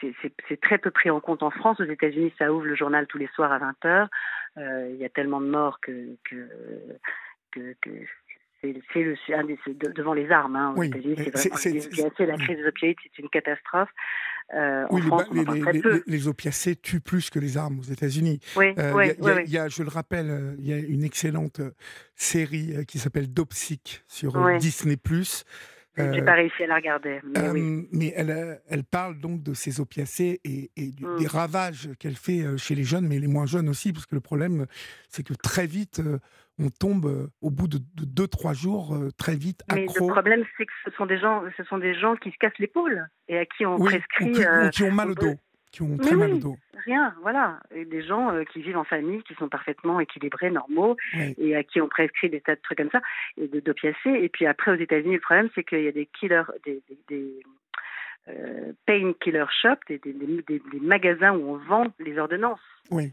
[0.00, 1.80] c'est très peu pris en compte en France.
[1.80, 4.08] Aux États-Unis, ça ouvre le journal tous les soirs à 20h.
[4.58, 6.48] Euh, il y a tellement de morts que, que,
[7.52, 7.90] que,
[8.60, 10.56] c'est le devant les armes.
[10.56, 13.90] Hein, États-Unis, c'est la crise des opiacés, c'est une catastrophe.
[14.54, 16.02] Euh, en France, les, on les, peu.
[16.06, 18.40] les, opiacés tuent plus que les armes aux États-Unis.
[18.56, 21.60] Oui, euh, y a, je le rappelle, il y a une excellente
[22.14, 24.96] série qui s'appelle Dopsic sur Disney+.
[25.96, 27.20] J'ai pas réussi à la regarder.
[27.92, 31.18] Mais, elle, elle, parle donc de ces opiacés et, mm.
[31.18, 34.20] des ravages qu'elle fait chez les jeunes, mais les moins jeunes aussi, parce que le
[34.20, 34.66] problème,
[35.08, 36.00] c'est que très vite,
[36.58, 39.76] on tombe euh, au bout de 2-3 jours euh, très vite accro.
[39.76, 42.36] Mais le problème, c'est que ce sont des gens, ce sont des gens qui se
[42.38, 44.32] cassent l'épaule et à qui on prescrit.
[44.32, 45.34] Qui, euh, qui ont mal au dos.
[45.72, 46.56] Qui ont très mal au dos.
[46.84, 47.60] Rien, voilà.
[47.74, 50.96] Et des gens qui vivent en famille, qui sont parfaitement équilibrés, normaux,
[51.38, 53.00] et à qui on prescrit des tas de trucs comme ça,
[53.38, 54.10] et de d'opiacés.
[54.10, 57.40] Et puis après, aux États-Unis, le problème, c'est qu'il y a des killers, des, des,
[58.86, 62.60] pain killer shops, des, des, des, magasins où on vend les ordonnances.
[62.90, 63.10] Oui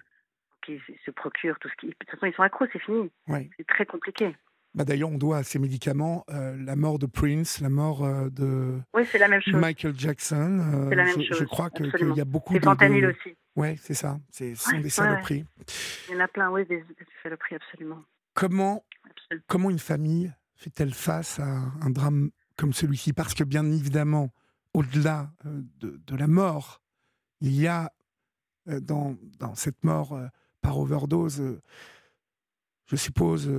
[0.66, 1.88] qui se procurent tout ce qui.
[1.88, 3.10] De toute façon, ils sont accros, c'est fini.
[3.28, 4.36] C'est très compliqué.
[4.80, 8.30] Bah D'ailleurs, on doit à ces médicaments euh, la mort de Prince, la mort euh,
[8.30, 9.54] de oui, la même chose.
[9.56, 10.88] Michael Jackson.
[10.90, 11.38] Euh, la même je, chose.
[11.38, 12.64] je, crois qu'il y a beaucoup de.
[12.64, 13.36] fentanyl aussi.
[13.58, 14.22] Oui, c'est ça.
[14.32, 15.44] Ce sont des saloperies.
[16.08, 16.82] Il y en a plein, oui, des,
[17.22, 18.02] saloperies, absolument.
[18.34, 18.86] Comment,
[19.48, 23.12] comment une famille fait-elle face à un drame comme celui-ci?
[23.12, 24.30] Parce que, bien évidemment,
[24.74, 25.30] au-delà
[25.82, 26.82] de, de, la mort,
[27.42, 27.92] il y a
[28.66, 30.18] dans, dans cette mort
[30.62, 31.60] par overdose,
[32.86, 33.52] je suppose,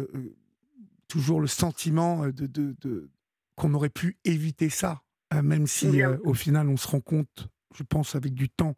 [1.10, 3.10] toujours le sentiment de, de,
[3.56, 5.02] qu'on aurait pu éviter ça,
[5.42, 8.76] même si au final on se rend compte, je pense avec du temps,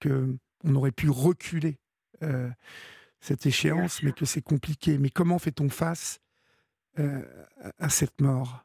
[0.00, 1.78] que on aurait pu reculer
[3.20, 4.98] cette échéance, mais que c'est compliqué.
[4.98, 6.20] Mais comment fait-on face
[6.96, 8.64] à cette mort?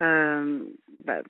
[0.00, 1.20] Bah,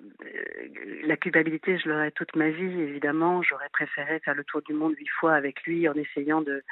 [1.02, 3.42] la culpabilité, je l'aurais toute ma vie, évidemment.
[3.42, 6.62] J'aurais préféré faire le tour du monde huit fois avec lui en essayant de,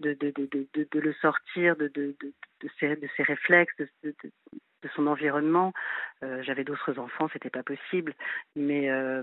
[0.00, 2.16] de, de, de, de le sortir de, de,
[2.78, 4.14] ses, de ses réflexes, de,
[4.96, 5.72] son environnement.
[6.24, 8.14] Euh, J'avais d'autres enfants, c'était pas possible.
[8.56, 9.22] Mais, euh,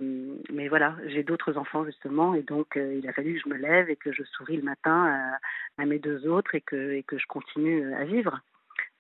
[0.52, 3.58] mais voilà, j'ai d'autres enfants justement, et donc euh, il a fallu que je me
[3.58, 5.06] lève et que je souris le matin
[5.78, 8.40] à, à mes deux autres et que, et que je continue à vivre.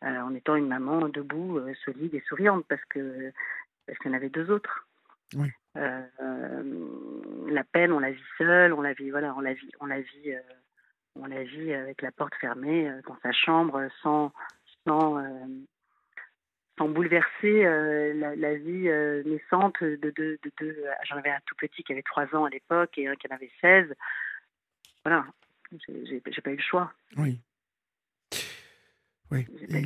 [0.04, 3.32] En étant une maman debout, solide et souriante, parce que
[3.88, 4.88] parce qu'il y en avait deux autres.
[5.74, 10.02] La peine, on la vit seule, on la vit, voilà, on la vit, on la
[10.02, 10.34] vit,
[11.22, 14.32] on la vit avec la porte fermée dans sa chambre, sans,
[14.86, 15.24] sans,
[16.78, 17.64] sans bouleverser
[18.14, 18.90] la, vie
[19.26, 22.50] naissante de deux, de, de, j'en avais un tout petit qui avait trois ans à
[22.50, 23.94] l'époque et un qui en avait 16.
[25.06, 25.26] Voilà,
[25.88, 26.92] j'ai pas eu le choix.
[27.18, 27.40] Oui.
[29.32, 29.46] Oui.
[29.74, 29.82] Euh,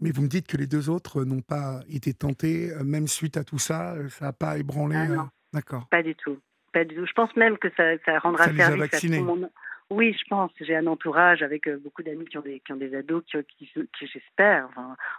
[0.00, 3.36] mais vous me dites que les deux autres n'ont pas été tentés, euh, même suite
[3.36, 4.96] à tout ça, euh, ça n'a pas ébranlé.
[4.96, 5.86] Ah D'accord.
[5.90, 6.38] Pas du tout.
[6.72, 7.06] Pas du tout.
[7.06, 9.50] Je pense même que ça, ça rendra ça service à tout le monde.
[9.90, 10.50] Oui, je pense.
[10.60, 13.70] J'ai un entourage avec beaucoup d'amis qui ont des qui ont des ados qui,
[14.00, 14.68] j'espère,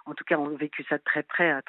[0.05, 1.59] en tout cas, ont vécu ça de très près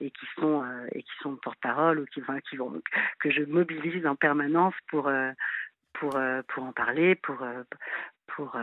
[0.00, 2.82] et qui sont et qui sont porte-parole ou qui, vont
[3.18, 5.10] que je mobilise en permanence pour
[5.94, 7.46] pour, pour en parler, pour,
[8.26, 8.58] pour,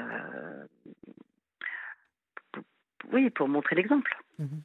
[3.11, 4.15] oui, pour montrer l'exemple.
[4.37, 4.61] Mhm.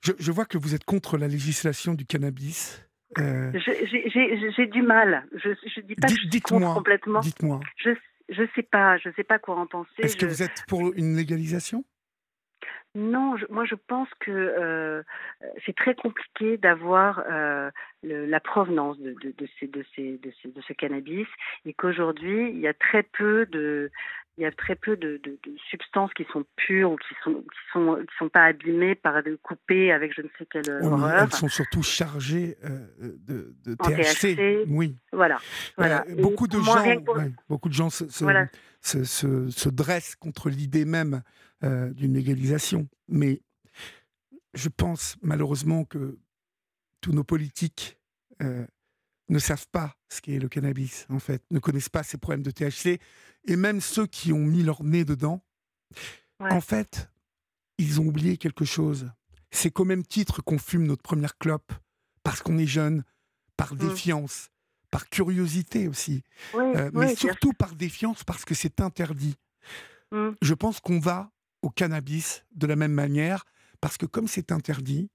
[0.00, 2.82] Je, vois que vous êtes contre la législation du cannabis.
[3.18, 3.52] Euh...
[3.54, 5.26] J'ai du mal.
[5.34, 7.20] Je ne dis pas que je contre complètement.
[7.20, 7.60] Dites-moi.
[7.76, 8.96] Je ne sais pas.
[8.98, 9.90] Je sais pas quoi en penser.
[9.98, 11.84] Est-ce que vous êtes pour une légalisation?
[12.94, 15.02] Non, moi je pense que euh,
[15.66, 17.70] c'est très compliqué d'avoir euh,
[18.02, 21.26] la provenance de, de, de, ces, de, ces, de, ces, de ce cannabis
[21.64, 23.90] et qu'aujourd'hui il y a très peu de,
[24.38, 27.34] il y a très peu de, de, de, substances qui sont pures ou qui sont
[27.34, 31.22] qui sont qui sont pas abîmées par de coupées avec je ne sais quelle horreur.
[31.22, 32.78] Elles sont surtout chargées euh,
[33.26, 34.66] de, de THC.
[34.68, 34.96] Oui.
[35.12, 35.38] Voilà.
[35.76, 36.04] voilà.
[36.18, 36.84] Beaucoup, de gens,
[37.48, 41.22] beaucoup de gens se, se, se, se dressent contre l'idée même
[41.62, 42.88] euh, d'une légalisation.
[43.08, 43.40] Mais
[44.54, 46.18] je pense malheureusement que
[47.00, 47.98] tous nos politiques
[49.28, 52.50] ne savent pas ce qu'est le cannabis, en fait, ne connaissent pas ces problèmes de
[52.50, 53.00] THC,
[53.46, 55.42] et même ceux qui ont mis leur nez dedans,
[56.40, 57.08] en fait,
[57.78, 59.10] ils ont oublié quelque chose.
[59.50, 61.72] C'est qu'au même titre qu'on fume notre première clope,
[62.22, 63.04] parce qu'on est jeune,
[63.56, 63.78] par mmh.
[63.78, 64.50] défiance,
[64.90, 66.22] par curiosité aussi,
[66.54, 69.36] euh, mais surtout par défiance parce que c'est interdit.
[70.12, 70.30] Mmh.
[70.40, 71.30] Je pense qu'on va
[71.64, 73.44] au cannabis de la même manière,
[73.80, 75.10] parce que comme c'est interdit,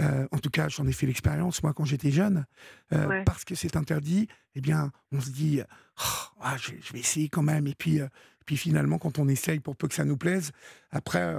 [0.00, 2.44] euh, en tout cas, j'en ai fait l'expérience, moi, quand j'étais jeune.
[2.92, 6.02] Euh, parce que c'est interdit, eh bien, on se dit, oh,
[6.40, 7.66] ah, je, vais essayer quand même.
[7.66, 8.08] Et puis, euh,
[8.44, 10.52] puis finalement, quand on essaye, pour peu que ça nous plaise,
[10.90, 11.34] après,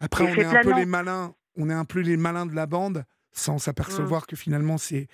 [0.00, 1.34] après on est un peu les malins.
[1.56, 4.26] On est un peu les malins de la bande sans s'apercevoir mmh.
[4.26, 5.08] que finalement c'est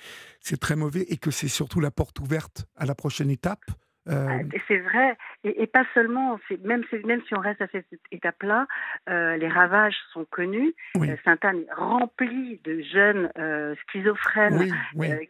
[0.60, 3.64] très mauvais et que c'est surtout la porte ouverte à la prochaine étape.
[4.08, 8.66] Euh, c'est vrai, et, pas seulement, même, même si on reste à cette étape-là,
[9.08, 10.74] euh, les ravages sont connus.
[10.96, 13.30] Euh, Sainte-Anne est remplie de jeunes
[13.88, 14.72] schizophrènes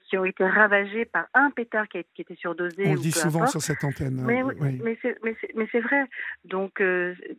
[0.09, 2.85] qui ont été ravagés par un pétard qui, qui était surdosé.
[2.87, 4.23] On le dit souvent sur cette antenne.
[4.25, 4.43] Mais,
[4.83, 6.05] mais c'est vrai.
[6.45, 6.83] Donc,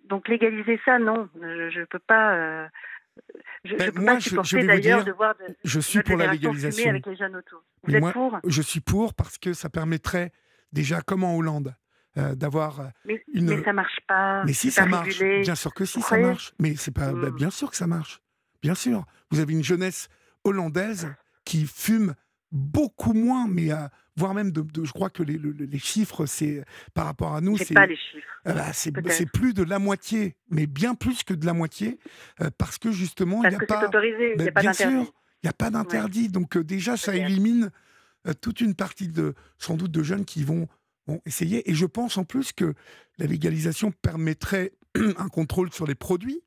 [0.06, 2.70] donc légaliser ça, non, je ne peux pas.
[3.66, 6.90] Je, ben, peux moi, pas supporter d'ailleurs de voir de, je suis pour la légalisation
[6.90, 7.62] avec les jeunes autour.
[7.84, 8.40] Vous êtes pour?
[8.48, 10.32] Je suis pour parce que ça permettrait
[10.72, 11.76] déjà comme en Hollande.
[12.18, 13.56] Euh, d'avoir euh, une.
[13.56, 14.44] Mais ça marche pas.
[14.44, 16.54] Mais si ça marche, bien sûr que si ça marche.
[16.58, 17.36] Mais c'est pas, bah, hmm.
[17.36, 18.20] bien sûr que ça marche.
[18.64, 20.10] Bien sûr, vous avez une jeunesse
[20.44, 21.14] hollandaise
[21.46, 22.16] qui fume
[22.52, 27.06] beaucoup moins, mais euh, voire même de, je crois que les, les chiffres, c'est par
[27.06, 28.28] rapport à nous, c'est pas les chiffres.
[28.44, 32.00] Bah, c'est plus de la moitié, mais bien plus que de la moitié,
[32.58, 33.86] parce que justement, il n'y a pas.
[33.86, 34.84] autorisé, n'y a pas d'interdit.
[34.84, 37.70] Bien sûr, il n'y a pas d'interdit, donc déjà ça élimine
[38.42, 40.68] toute une partie de, sans doute, de jeunes qui vont,
[41.26, 41.70] essayer.
[41.70, 42.76] Et je pense en plus que
[43.18, 46.44] la légalisation permettrait un contrôle sur les produits.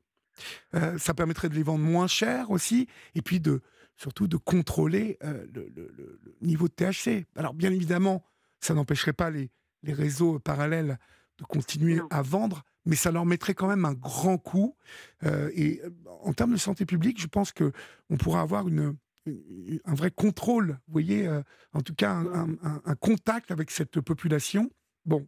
[0.73, 3.61] Euh, ça permettrait de les vendre moins cher aussi, et puis de
[3.97, 7.25] surtout de contrôler euh, le, niveau de THC.
[7.35, 8.23] Alors bien évidemment,
[8.59, 9.51] ça n'empêcherait pas les,
[9.83, 10.97] les, réseaux parallèles
[11.37, 14.75] de continuer à vendre, mais ça leur mettrait quand même un grand coup.
[15.23, 15.81] et
[16.21, 17.71] en termes de santé publique, je pense que
[18.09, 21.41] on pourra avoir une, un vrai contrôle, vous voyez, euh,
[21.73, 24.69] en tout cas un, contact avec cette population.
[25.05, 25.27] Bon,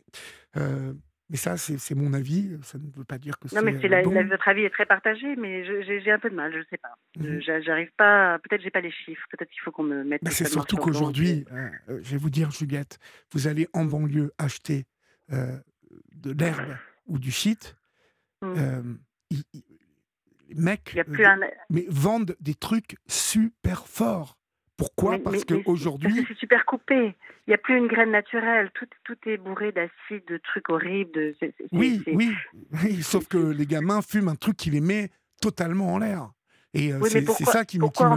[0.57, 0.93] euh,
[1.29, 2.57] mais ça, c'est mon avis.
[2.61, 3.55] Ça ne veut pas dire que c'est.
[3.55, 6.51] Non, mais c'est votre avis est très partagé, mais j'ai un peu de mal.
[6.53, 6.95] Je ne sais pas.
[7.17, 8.39] Mmh j'arrive pas.
[8.39, 9.25] Peut-être j'ai pas les chiffres.
[9.31, 10.21] Peut-être qu'il faut qu'on me mette.
[10.29, 11.69] c'est surtout qu'aujourd'hui, euh,
[12.01, 12.99] je vais vous dire, Juliette,
[13.31, 14.85] vous allez en banlieue acheter
[15.29, 16.77] de l'herbe
[17.07, 17.75] ou du shit.
[18.41, 18.97] Mmh
[20.49, 21.35] les mecs euh,
[21.69, 24.37] mais vendent des trucs super forts.
[24.77, 25.19] Pourquoi?
[25.19, 26.25] Parce qu'aujourd'hui.
[26.27, 27.15] C'est super coupé.
[27.47, 28.71] Il n'y a plus une graine naturelle.
[28.73, 31.33] Tout, tout est bourré d'acide, de trucs horribles.
[31.71, 35.09] oui, oui, Sauf que les gamins fument un truc qui les met
[35.41, 36.31] totalement en l'air.
[36.73, 38.07] Et euh, c'est ça qui, m'inquiète.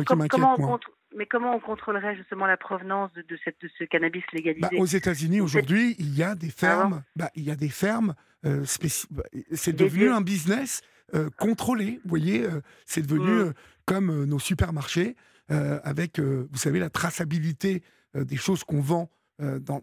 [1.16, 4.60] Mais comment on contrôlerait justement la provenance de, cette, de ce cannabis légalisé?
[4.60, 7.02] bah, Aux États-Unis, aujourd'hui, il y a des ah fermes.
[7.16, 8.14] bah, il y a des fermes.
[8.44, 8.64] Euh,
[9.10, 10.82] bah, c'est devenu un business
[11.14, 11.30] euh.
[11.40, 13.38] Vous voyez, euh, c'est devenu mm.
[13.38, 13.52] euh,
[13.86, 15.16] comme nos supermarchés,
[15.50, 17.82] avec, vous savez, la traçabilité
[18.14, 19.80] des choses qu'on vend dans,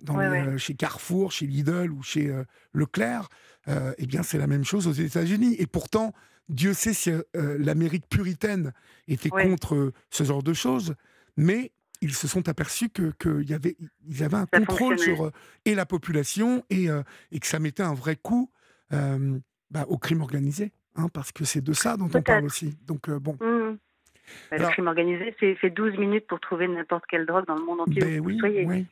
[0.59, 2.31] chez Carrefour, chez Lidl ou chez
[2.71, 3.29] Leclerc.
[3.67, 5.55] eh bien, c'est la même chose aux États-Unis.
[5.57, 6.13] Et pourtant,
[6.49, 8.73] Dieu sait si l'Amérique puritaine
[9.07, 10.93] était contre ce genre de choses,
[11.35, 13.75] mais ils se sont aperçus que qu'il y avait
[14.07, 15.31] ils avaient un contrôle sur
[15.65, 16.89] et la population et,
[17.31, 18.51] et que ça mettait un vrai coup
[18.91, 20.71] bah, au crime organisé.
[20.95, 22.77] Hein, parce que c'est de ça dont on parle aussi.
[22.85, 23.33] Donc, euh, bon.
[23.33, 23.77] Mmh.
[24.49, 27.81] Bah, le crime organisé, c'est 12 minutes pour trouver n'importe quelle drogue dans le monde
[27.81, 28.01] entier.
[28.01, 28.39] Ben oui,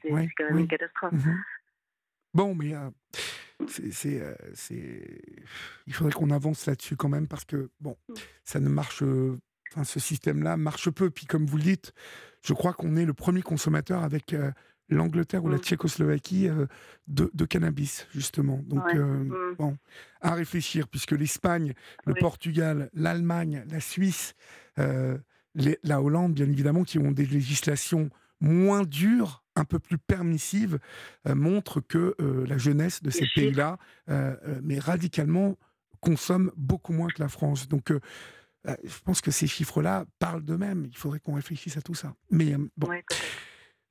[0.01, 1.13] c'est quand même une catastrophe.
[1.13, 1.35] Mmh
[2.35, 2.89] bon, mais euh,
[3.67, 4.33] c'est, euh,
[5.87, 8.13] il faudrait qu'on avance là-dessus quand même parce que bon, mmh.
[8.43, 9.03] ça ne marche.
[9.71, 11.09] Enfin, ce système-là marche peu.
[11.09, 11.93] Puis comme vous le dites,
[12.45, 14.35] je crois qu'on est le premier consommateur avec
[14.89, 15.61] l'Angleterre ou la mm.
[15.61, 16.49] Tchécoslovaquie
[17.07, 18.61] de, cannabis, justement.
[18.65, 19.55] Donc, mm.
[19.57, 19.77] bon,
[20.21, 21.73] à réfléchir, puisque l'Espagne,
[22.05, 24.35] le Portugal, l'Allemagne, la Suisse,
[24.77, 30.79] la Hollande, bien évidemment, qui ont des législations moins dures, un peu plus permissives,
[31.25, 33.77] montrent que la jeunesse de ces pays-là,
[34.61, 35.57] mais radicalement,
[36.01, 37.67] consomme beaucoup moins que la France.
[37.67, 37.91] Donc,
[38.65, 40.85] je pense que ces chiffres-là parlent d'eux-mêmes.
[40.89, 42.13] Il faudrait qu'on réfléchisse à tout ça.
[42.29, 42.89] Mais bon.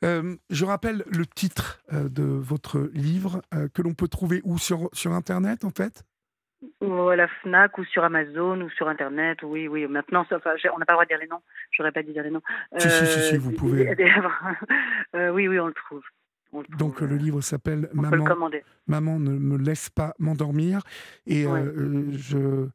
[0.05, 4.59] Euh, je rappelle le titre euh, de votre livre euh, que l'on peut trouver où?
[4.59, 6.05] Sur, sur Internet en fait?
[6.81, 9.39] Ou à la FNAC ou sur Amazon ou sur Internet.
[9.43, 9.87] Oui, oui.
[9.87, 10.39] Maintenant, ça,
[10.75, 11.43] on n'a pas le droit de dire les noms.
[11.73, 12.43] J'aurais pas dû dire les noms.
[12.79, 13.89] Si, si, si, vous pouvez.
[15.15, 16.03] oui, oui, on le trouve.
[16.79, 18.27] Donc le livre s'appelle Maman,
[18.87, 20.83] Maman ne me laisse pas m'endormir.
[21.27, 22.69] Et je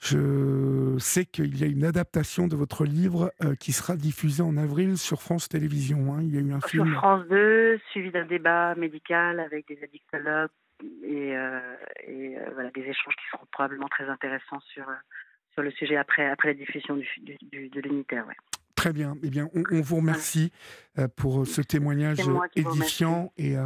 [0.00, 4.56] je sais qu'il y a une adaptation de votre livre euh, qui sera diffusée en
[4.56, 6.14] avril sur France Télévisions.
[6.14, 6.20] Hein.
[6.22, 6.86] Il y a eu un film.
[6.86, 10.50] Sur France 2, suivi d'un débat médical avec des addictologues
[11.02, 11.58] et, euh,
[12.06, 14.84] et euh, voilà, des échanges qui seront probablement très intéressants sur,
[15.52, 17.08] sur le sujet après, après la diffusion du,
[17.52, 18.24] de l'unitaire.
[18.76, 19.16] Très bien.
[19.24, 20.52] Eh bien, on, vous remercie
[21.16, 22.18] pour ce témoignage
[22.54, 23.56] édifiant et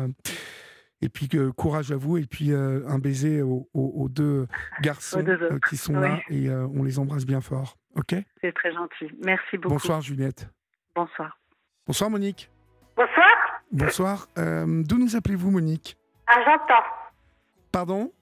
[1.03, 2.17] et puis courage à vous.
[2.17, 4.47] Et puis euh, un baiser aux, deux
[4.81, 6.21] garçons euh, qui sont là.
[6.31, 7.77] Et euh, on les embrasse bien fort.
[7.97, 8.15] OK?
[8.41, 9.11] C'est très gentil.
[9.25, 9.75] Merci beaucoup.
[9.75, 10.49] Bonsoir, Juliette.
[10.95, 11.39] Bonsoir.
[11.87, 12.51] Bonsoir, Monique.
[12.97, 13.27] Bonsoir.
[13.71, 14.29] Bonsoir.
[14.37, 15.99] D'où nous appelez-vous, Monique?
[16.27, 16.83] Argentan.
[17.73, 18.13] Pardon?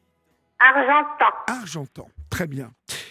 [0.59, 1.33] Argentan.
[1.47, 2.09] Argentan.
[2.31, 2.71] Très bien.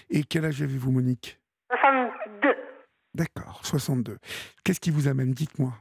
[0.10, 1.40] Et quel âge avez-vous, Monique?
[1.70, 2.56] 62.
[3.14, 4.18] D'accord, 62.
[4.64, 5.32] Qu'est-ce qui vous amène?
[5.32, 5.74] Dites-moi.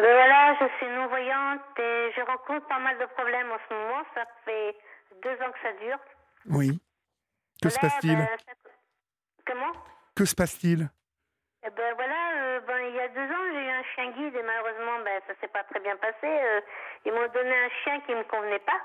[0.00, 4.02] Ben voilà, je suis non-voyante et je rencontre pas mal de problèmes en ce moment.
[4.14, 4.74] Ça fait
[5.22, 5.98] deux ans que ça dure.
[6.48, 6.80] Oui.
[7.60, 8.28] Que se passe-t-il ben,
[9.46, 9.72] Comment?
[10.16, 10.88] Que se passe-t-il?
[11.66, 14.34] Eh ben voilà, euh, ben, il y a deux ans, j'ai eu un chien guide
[14.36, 16.24] et malheureusement, ben, ça s'est pas très bien passé.
[16.24, 16.60] Euh,
[17.04, 18.80] ils m'ont donné un chien qui me convenait pas,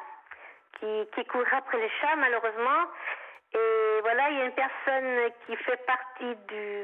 [0.81, 2.91] qui, qui courait après les chats, malheureusement.
[3.53, 6.83] Et voilà, il y a une personne qui fait partie du,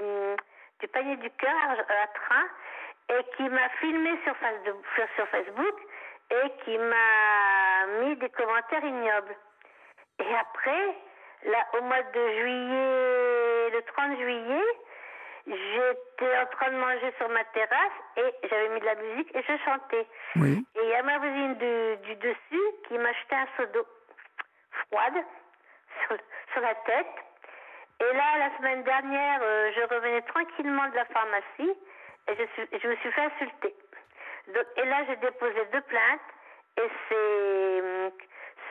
[0.79, 2.47] du panier du cœur à train
[3.09, 4.35] et qui m'a filmé sur,
[5.15, 5.75] sur Facebook
[6.31, 9.35] et qui m'a mis des commentaires ignobles.
[10.19, 10.95] Et après,
[11.45, 14.63] là, au mois de juillet, le 30 juillet,
[15.47, 19.41] j'étais en train de manger sur ma terrasse et j'avais mis de la musique et
[19.41, 20.07] je chantais.
[20.35, 23.85] Et il y a ma voisine du, dessus qui m'a acheté un seau d'eau
[24.71, 25.25] froide
[26.07, 27.07] sur, la tête.
[27.99, 31.77] Et là, la semaine dernière, euh, je revenais tranquillement de la pharmacie
[32.27, 33.75] et je, je me suis fait insulter.
[34.47, 36.21] Donc, et là, j'ai déposé deux plaintes
[36.77, 38.13] et c'est,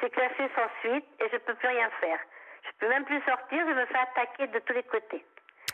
[0.00, 2.18] c'est classé sans suite et je ne peux plus rien faire.
[2.62, 5.24] Je ne peux même plus sortir, je me fais attaquer de tous les côtés.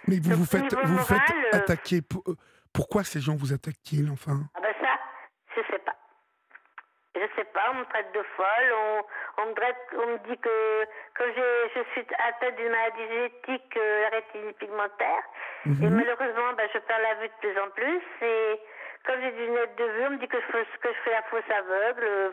[0.06, 2.00] Mais vous vous faites, vous faites euh, attaquer.
[2.28, 2.34] Euh,
[2.72, 4.40] pourquoi ces gens vous attaquent-ils enfin?
[4.54, 4.98] Ah ben ça,
[5.56, 5.96] je sais pas.
[7.14, 10.38] Je sais pas, on me traite de folle, on, on, me, traite, on me dit
[10.38, 10.84] que,
[11.14, 11.24] que
[11.74, 15.24] je suis atteinte d'une maladie génétique, euh, pigmentaire,
[15.66, 15.82] Mhm.
[15.82, 18.02] Et malheureusement, ben, je perds la vue de plus en plus.
[18.22, 18.60] Et
[19.04, 21.10] comme j'ai du net de vue, on me dit que je, fais, que je fais
[21.10, 22.04] la fausse aveugle.
[22.04, 22.30] Euh,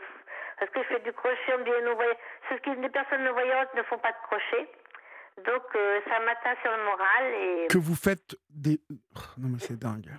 [0.59, 1.97] parce que je fais du crochet, on me dit non,
[2.49, 4.69] ce que les personnes non-voyantes ne font pas de crochet.
[5.45, 7.23] Donc euh, ça m'atteint sur le moral.
[7.33, 7.67] Et...
[7.69, 8.79] Que vous faites des.
[9.15, 10.11] Oh, non, mais c'est dingue.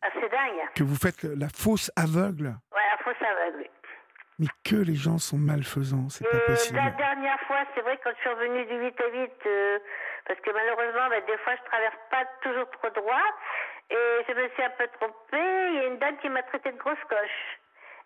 [0.00, 0.64] Ah, c'est dingue.
[0.74, 2.56] Que vous faites la fausse aveugle.
[2.72, 3.70] Ouais, la fausse aveugle, oui.
[4.38, 6.76] Mais que les gens sont malfaisants, c'est pas euh, possible.
[6.76, 9.30] La dernière fois, c'est vrai, quand je suis revenue du 8 à 8,
[10.26, 13.28] parce que malheureusement, ben, des fois, je traverse pas toujours trop droit.
[13.90, 15.68] Et je me suis un peu trompée.
[15.70, 17.60] Il y a une dame qui m'a traité de grosse coche.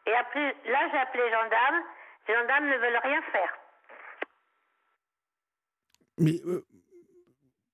[0.06, 1.82] Et après, là, j'ai appelé les gendarmes.
[2.26, 3.58] Les gendarmes ne veulent rien faire.
[6.18, 6.66] Mais euh,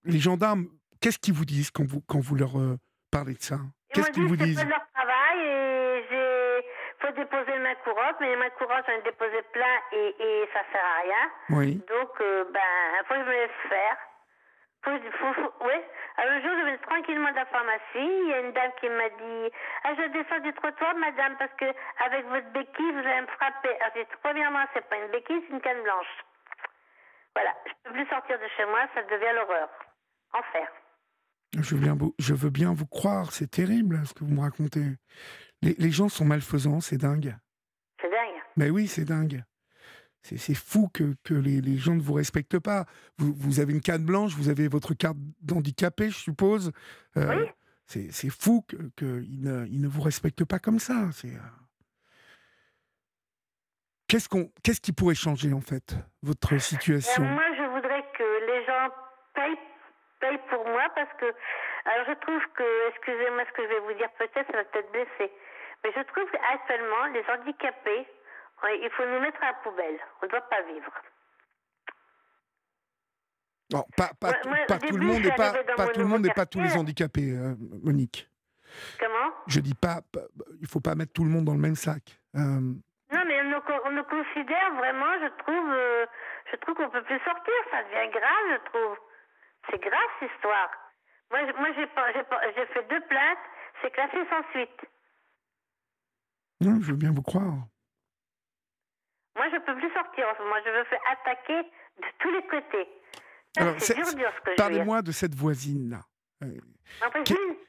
[0.04, 0.68] les gendarmes,
[1.00, 2.76] qu'est-ce qu'ils vous disent quand vous, quand vous leur euh,
[3.10, 3.58] parlez de ça?
[3.94, 4.58] Qu'est-ce qu'ils vous disent?
[4.58, 5.73] C'est leur travail et
[7.04, 10.60] faut déposer le main courante, mais mains courantes, j'en ai déposé plein et, et ça
[10.72, 11.30] sert à rien.
[11.50, 11.74] Oui.
[11.88, 13.96] Donc, euh, ben, faut que je me laisse faire
[14.86, 15.78] oui.
[16.18, 17.82] Un jour, je vais tranquillement de la pharmacie.
[17.96, 19.52] Il y a une dame qui m'a dit
[19.84, 21.64] ah, Je descends du trottoir, madame, parce que
[22.04, 23.74] avec votre béquille, vous allez me frapper.
[23.80, 26.14] Alors, j'ai dit Premièrement, c'est pas une béquille, c'est une canne blanche.
[27.35, 27.54] Voilà.
[27.66, 29.68] Je ne peux plus sortir de chez moi, ça devient l'horreur.
[30.33, 30.68] Enfer.
[31.56, 34.98] Je veux, bien, je veux bien vous croire, c'est terrible ce que vous me racontez.
[35.65, 37.35] Les, les gens sont malfaisants, c'est dingue.
[38.00, 38.42] C'est dingue.
[38.56, 39.42] Mais oui, c'est dingue.
[40.23, 42.87] C'est fou que, que les, les, gens ne vous respectent pas.
[43.19, 46.73] Vous, vous, avez une carte blanche, vous avez votre carte d'handicapé, je suppose.
[47.19, 47.44] Euh,
[47.87, 51.10] C'est fou qu'ils que ne, ne, vous respectent pas comme ça.
[51.12, 51.29] C'est.
[51.35, 51.50] Euh,
[54.08, 57.23] qu'est-ce qu'on, qu'est-ce qui pourrait changer en fait votre situation?
[57.23, 58.88] euh, Moi, je voudrais que les gens
[59.35, 59.58] payent,
[60.21, 61.27] payent, pour moi parce que,
[61.85, 64.90] alors je trouve que, excusez-moi ce que je vais vous dire, peut-être ça va peut-être
[64.92, 65.31] blesser,
[65.85, 68.06] Mais je trouve qu'actuellement, les handicapés,
[68.82, 69.98] il faut nous mettre à la poubelle.
[70.22, 70.92] On ne doit pas vivre.
[73.70, 74.32] Bon, pas, pas,
[74.78, 77.54] tout le monde n'est pas, pas tout le monde n'est pas tous les handicapés, euh,
[77.82, 78.28] Monique.
[78.98, 79.32] Comment?
[79.46, 80.00] Je dis pas,
[80.60, 82.02] il faut pas mettre tout le monde dans le même sac.
[82.35, 86.06] Euh, non, mais on nous, considère vraiment, je trouve, euh,
[86.50, 87.54] je trouve qu'on peut plus sortir.
[87.70, 88.96] Ça devient grave, je trouve.
[89.70, 90.70] C'est grave cette histoire.
[91.30, 93.44] Moi, moi j'ai fait deux plaintes,
[93.82, 94.80] c'est classé sans suite.
[96.61, 97.67] Non, je veux bien vous croire.
[99.37, 100.57] Moi, je peux plus sortir en ce moment.
[100.65, 101.63] Je me fais attaquer
[101.98, 102.88] de tous les côtés.
[103.81, 106.00] ce Parlez-moi de cette voisine-là.
[106.42, 106.48] Euh,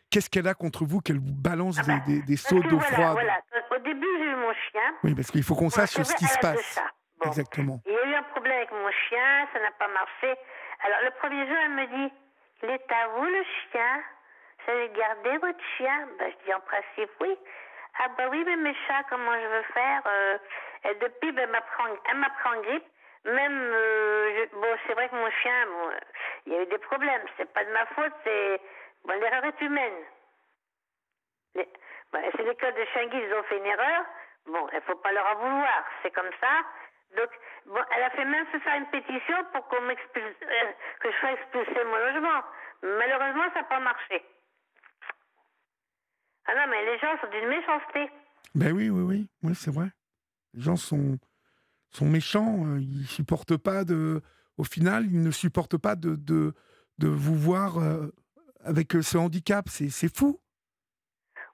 [0.09, 3.13] qu'est-ce qu'elle a contre vous qu'elle vous balance ah des, bah, des, seaux d'eau froide?
[3.13, 3.39] voilà.
[3.71, 4.93] Au début, j'ai eu mon chien.
[5.03, 6.79] Oui, parce qu'il faut qu'on sache ce qui se passe.
[7.25, 7.81] Exactement.
[7.85, 10.39] Il y a eu un problème avec mon chien, ça n'a pas marché.
[10.83, 12.13] Alors, le premier jour, elle me dit
[12.63, 14.03] Il est à vous le chien?
[14.65, 16.07] Vous allez garder votre chien?
[16.19, 17.35] Ben, Je dis En principe, oui.
[17.97, 20.37] Ah, bah oui, mais mes chats, comment je veux faire euh,
[21.01, 22.85] depuis, ben, elle m'apprend en grippe.
[23.25, 25.89] Même, euh, bon, c'est vrai que mon chien, bon,
[26.45, 27.23] il y a eu des problèmes.
[27.37, 28.61] C'est pas de ma faute, c'est.
[29.05, 30.03] Bon, l'erreur est humaine.
[31.55, 34.05] Ben, c'est l'école de Changuy, ils ont fait une erreur.
[34.45, 35.83] Bon, il faut pas leur en vouloir.
[36.03, 36.63] C'est comme ça.
[37.17, 37.29] Donc,
[37.65, 41.31] bon, elle a fait même faire une pétition pour qu'on m'expulse, euh, que je sois
[41.31, 42.41] expulsée de mon logement.
[42.83, 44.23] Malheureusement, ça n'a pas marché.
[46.47, 48.11] Ah non, mais les gens sont d'une méchanceté.
[48.53, 49.87] Ben oui, oui, oui, oui, c'est vrai.
[50.53, 51.17] Les gens sont,
[51.91, 54.21] sont méchants, euh, ils supportent pas de.
[54.57, 56.53] Au final, ils ne supportent pas de, de,
[56.97, 58.13] de vous voir euh,
[58.63, 59.65] avec ce handicap.
[59.67, 60.39] C'est fou.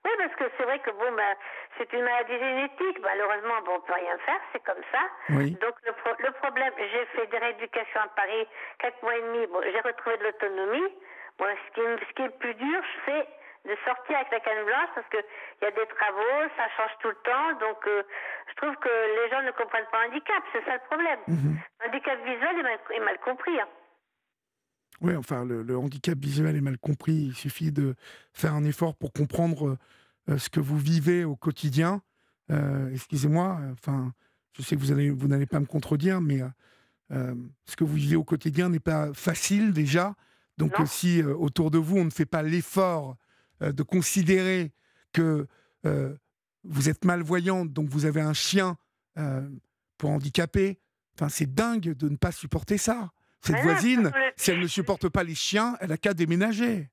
[0.06, 1.36] Oui, parce que c'est vrai que bon, ben,
[1.78, 3.00] c'est une maladie génétique.
[3.02, 5.02] Malheureusement, bon, on peut rien faire, c'est comme ça.
[5.30, 5.94] Donc le,
[6.26, 8.46] le problème, j'ai fait des rééducations à Paris,
[8.80, 9.48] quatre mois et demi.
[9.48, 10.90] Bon, j'ai retrouvé de l'autonomie.
[11.40, 13.26] Bon, ce qui, ce qui est le plus dur, c'est
[13.66, 15.24] de sortir avec la canne blanche parce qu'il
[15.62, 17.54] y a des travaux, ça change tout le temps.
[17.60, 18.04] Donc, euh,
[18.50, 20.44] je trouve que les gens ne comprennent pas le handicap.
[20.52, 21.20] C'est ça le problème.
[21.28, 21.60] Mhm.
[21.86, 22.58] handicap visuel
[22.96, 23.60] est mal, compris.
[23.60, 23.68] Hein.
[25.02, 27.14] Oui, enfin, le, handicap visuel est mal compris.
[27.14, 27.96] Il suffit de
[28.34, 29.78] faire un effort pour comprendre
[30.30, 32.02] euh, ce que vous vivez au quotidien.
[32.50, 34.12] Euh, excusez-moi, enfin,
[34.58, 36.40] je sais que vous n'allez vous pas me contredire, mais
[37.10, 40.16] ce que vous vivez au quotidien n'est pas facile déjà.
[40.58, 43.18] Donc, si autour de vous, on ne fait pas l'effort
[43.62, 44.72] de considérer
[45.14, 45.48] que
[45.86, 46.16] euh,
[46.64, 48.78] vous êtes malvoyante, donc vous avez un chien
[49.18, 49.48] euh,
[49.98, 50.80] pour handicaper.
[51.16, 53.10] Enfin, c'est dingue de ne pas supporter ça.
[53.42, 56.90] Cette voisine, si elle ne supporte pas les chiens, elle a qu'à déménager.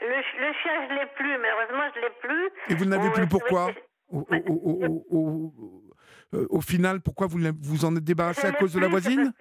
[0.00, 0.22] Le,
[0.60, 2.50] chien, je l'ai plus, malheureusement, je l'ai plus.
[2.68, 3.70] Et vous ne l'avez plus pourquoi?
[6.32, 9.32] au, final, pourquoi vous vous en êtes débarrassé à cause de la voisine?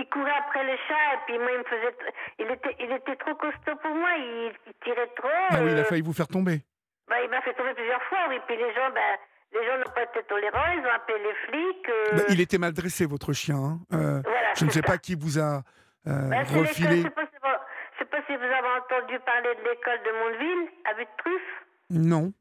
[0.00, 1.96] Il courait après les chats et puis moi il me faisait
[2.38, 5.80] il était il était trop costaud pour moi il, tirait trop ah oui il a
[5.80, 6.60] euh, failli vous faire tomber.
[7.08, 9.18] Bah, il m'a fait tomber plusieurs fois oui puis les gens ben
[9.52, 12.16] les gens n'ont pas été tolérants ils ont appelé les flics euh.
[12.16, 13.78] bah, il était mal dressé votre chien hein.
[13.92, 14.22] euh,
[14.56, 15.62] je ne sais pas qui vous a
[16.06, 16.98] bah, refilé.
[16.98, 17.66] je sais, pas,
[17.98, 21.52] sais pas si vous avez entendu parler de l'école de Mondeville à but de truffe
[21.90, 22.32] non.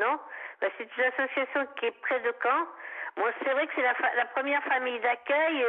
[0.00, 0.18] Non?
[0.60, 2.64] Bah, c'est une association qui est près de Caen.
[3.16, 5.64] Bon c'est vrai que c'est la, la, première famille d'accueil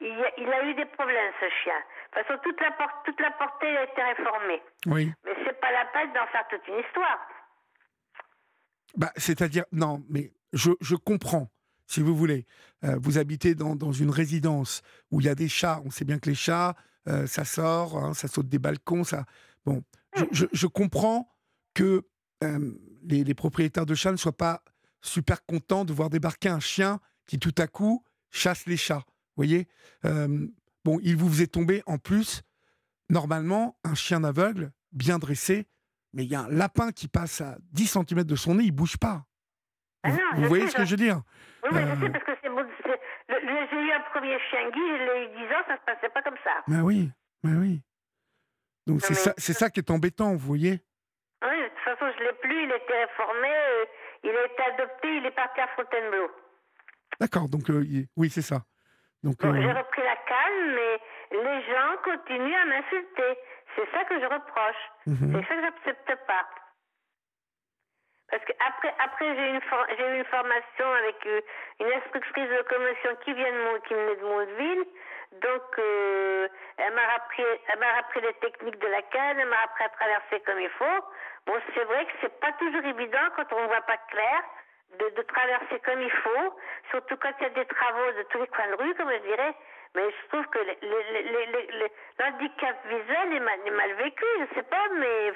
[0.00, 1.72] il, a eu des problèmes, ce chien.
[1.78, 4.62] De toute façon, toute la, toute la portée a été réformée.
[4.86, 5.12] Oui.
[5.24, 7.18] Mais c'est pas la peine d'en faire toute une histoire.
[8.96, 11.48] Bah, c'est-à-dire, non, mais je, je, comprends,
[11.86, 12.46] si vous voulez.
[12.84, 15.80] Euh, vous habitez dans, dans, une résidence où il y a des chats.
[15.84, 16.74] On sait bien que les chats,
[17.08, 19.24] euh, ça sort, hein, ça saute des balcons, ça.
[19.64, 19.82] Bon,
[20.30, 21.28] je, je, comprends
[21.74, 22.02] que
[22.44, 22.70] euh,
[23.02, 24.62] les, les, propriétaires de chats ne soient pas
[25.00, 29.04] super contents de voir débarquer un chien qui tout à coup chasse les chats
[29.36, 29.68] voyez
[30.84, 32.42] Bon, il vous faisait tomber en plus,
[33.08, 35.66] normalement, un chien aveugle, bien dressé,
[36.12, 38.72] mais il y a un lapin qui passe à 10 cm de son nez, il
[38.72, 39.24] bouge pas.
[40.02, 41.22] Ah vous, voyez ce que je veux dire?
[41.62, 45.04] Oui, mais je euh sais parce que c'est J'ai eu un premier chien Guy, je
[45.04, 46.62] l'ai eu 10 ans, ça se passait pas comme ça.
[46.68, 47.10] Mais oui,
[47.42, 47.82] mais oui.
[48.86, 50.82] Donc c'est ça, ça qui est embêtant, vous voyez?
[51.42, 53.84] Oui, de toute façon, je l'ai plus, il était réformé, euh,
[54.24, 56.30] il a été adopté, il est parti à Fontainebleau.
[57.18, 58.64] D'accord, donc euh, oui, c'est ça.
[59.24, 61.00] Euh, j'ai repris la calme, mais
[61.30, 63.38] les gens continuent à m'insulter.
[63.74, 64.84] C'est ça que je reproche.
[65.06, 65.32] Mhm.
[65.32, 66.46] C'est ça que j'accepte pas.
[68.30, 71.40] Parce qu'après après, j'ai eu une, une formation avec euh,
[71.80, 74.84] une instructrice de locomotion qui, vient de, qui venait de Mondeville.
[75.40, 76.48] Donc, euh,
[76.78, 79.88] elle m'a appris, elle m'a appris les techniques de la canne, elle m'a appris à
[79.88, 81.00] traverser comme il faut.
[81.46, 84.42] Bon, c'est vrai que c'est pas toujours évident quand on ne voit pas clair
[84.98, 86.58] de, traverser comme il faut,
[86.90, 89.28] surtout quand il y a des travaux de tous les coins de rue, comme je
[89.28, 89.54] dirais.
[89.94, 90.58] Mais je trouve que
[92.18, 95.32] l'handicap visuel est mal, mal, vécu, je sais pas, mais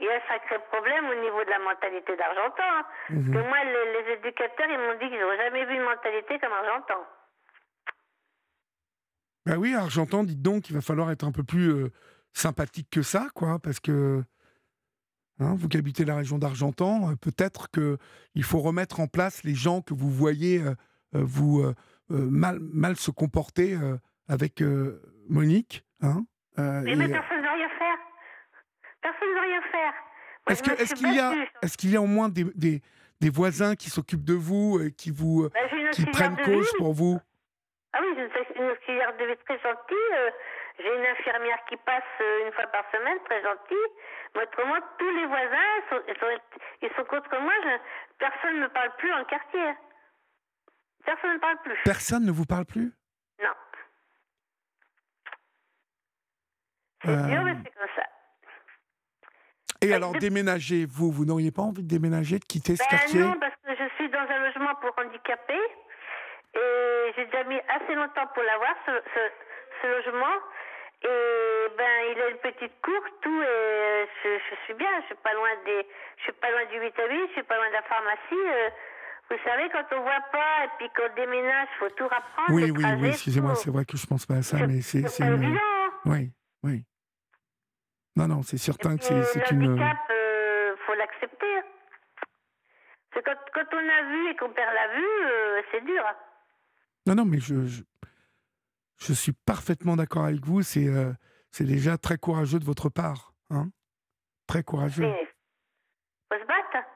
[0.00, 2.62] il y a un sacré problème au niveau de la mentalité d'Argentan.
[2.62, 2.84] Hein.
[3.10, 3.32] Mhm.
[3.32, 7.06] que moi, les, éducateurs, ils m'ont dit qu'ils n'ont jamais vu une mentalité comme Argentan.
[9.46, 11.92] Ben oui, Argentan, dites donc, il va falloir être un peu plus euh,
[12.32, 14.22] sympathique que ça, quoi, parce que
[15.40, 19.54] hein, vous qui habitez la région d'Argentan, euh, peut-être qu'il faut remettre en place les
[19.54, 20.74] gens que vous voyez euh,
[21.12, 21.64] vous
[22.08, 23.78] mal, mal se comporter
[24.28, 24.62] avec
[25.28, 25.84] Monique.
[26.00, 26.24] Hein,
[26.56, 27.98] mais, mais personne ne va rien faire.
[29.00, 29.92] Personne ne va rien faire.
[30.48, 31.32] Est-ce qu'il y a,
[31.62, 32.82] est-ce qu'il y a au moins des, des,
[33.20, 35.60] des voisins qui s'occupent de vous, qui vous, bah,
[35.92, 37.18] qui prennent cause pour vous?
[37.92, 39.96] Ah oui, j'ai une auxiliaire de vie très gentille.
[40.18, 40.30] Euh,
[40.78, 43.76] j'ai une infirmière qui passe euh, une fois par semaine, très gentille.
[44.34, 46.26] Mais autrement, tous les voisins, sont, ils, sont,
[46.82, 47.52] ils sont contre moi.
[48.18, 49.72] personne ne me parle plus en quartier.
[51.04, 51.78] Personne ne me parle plus.
[51.84, 52.92] Personne ne vous parle plus?
[53.42, 53.54] Non.
[57.04, 57.26] C'est euh...
[57.28, 58.02] dur, mais c'est comme ça.
[59.82, 63.20] Et alors, déménager, vous, vous n'auriez pas envie de déménager, de quitter ce ben quartier?
[63.20, 65.68] Non, parce que je suis dans un logement pour handicapés.
[66.54, 68.92] Et j'ai déjà mis assez longtemps pour l'avoir, ce,
[69.82, 70.34] ce, logement.
[71.04, 74.88] Et ben, il a une petite cour, tout, et je, je, suis bien.
[75.02, 75.86] Je suis pas loin des,
[76.16, 78.20] je suis pas loin du 8 à 8, je suis pas loin de la pharmacie.
[78.32, 78.70] Euh,
[79.30, 82.50] vous savez, quand on voit pas et puis qu'on déménage, faut tout rapprendre.
[82.50, 85.06] Oui, oui, oui, excusez-moi, c'est vrai que je pense pas à ça, mais c'est.
[85.08, 85.24] C'est.
[86.04, 86.30] Oui,
[86.62, 86.84] oui.
[88.16, 89.64] Non, non, c'est certain que c'est une.
[89.64, 91.60] Le handicap, euh, faut l'accepter.
[93.12, 96.04] Quand, quand on a vu et qu'on perd la vue, euh, c'est dur.
[97.06, 97.82] Non, non, mais je, je,
[98.98, 100.62] suis parfaitement d'accord avec vous.
[100.62, 101.12] C'est euh,
[101.50, 103.32] c'est déjà très courageux de votre part.
[103.50, 103.70] Hein
[104.46, 105.04] très courageux.
[105.04, 105.26] Il
[106.32, 106.86] faut se battre.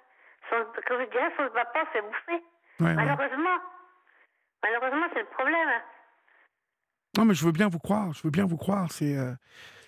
[0.87, 2.45] Comme je dirais, faut se battre pas, c'est bouffer.
[2.81, 3.59] Malheureusement.
[4.63, 5.69] Malheureusement, c'est le problème.
[7.17, 8.13] Non, mais je veux bien vous croire.
[8.13, 8.91] Je veux bien vous croire.
[8.91, 9.33] C'est euh,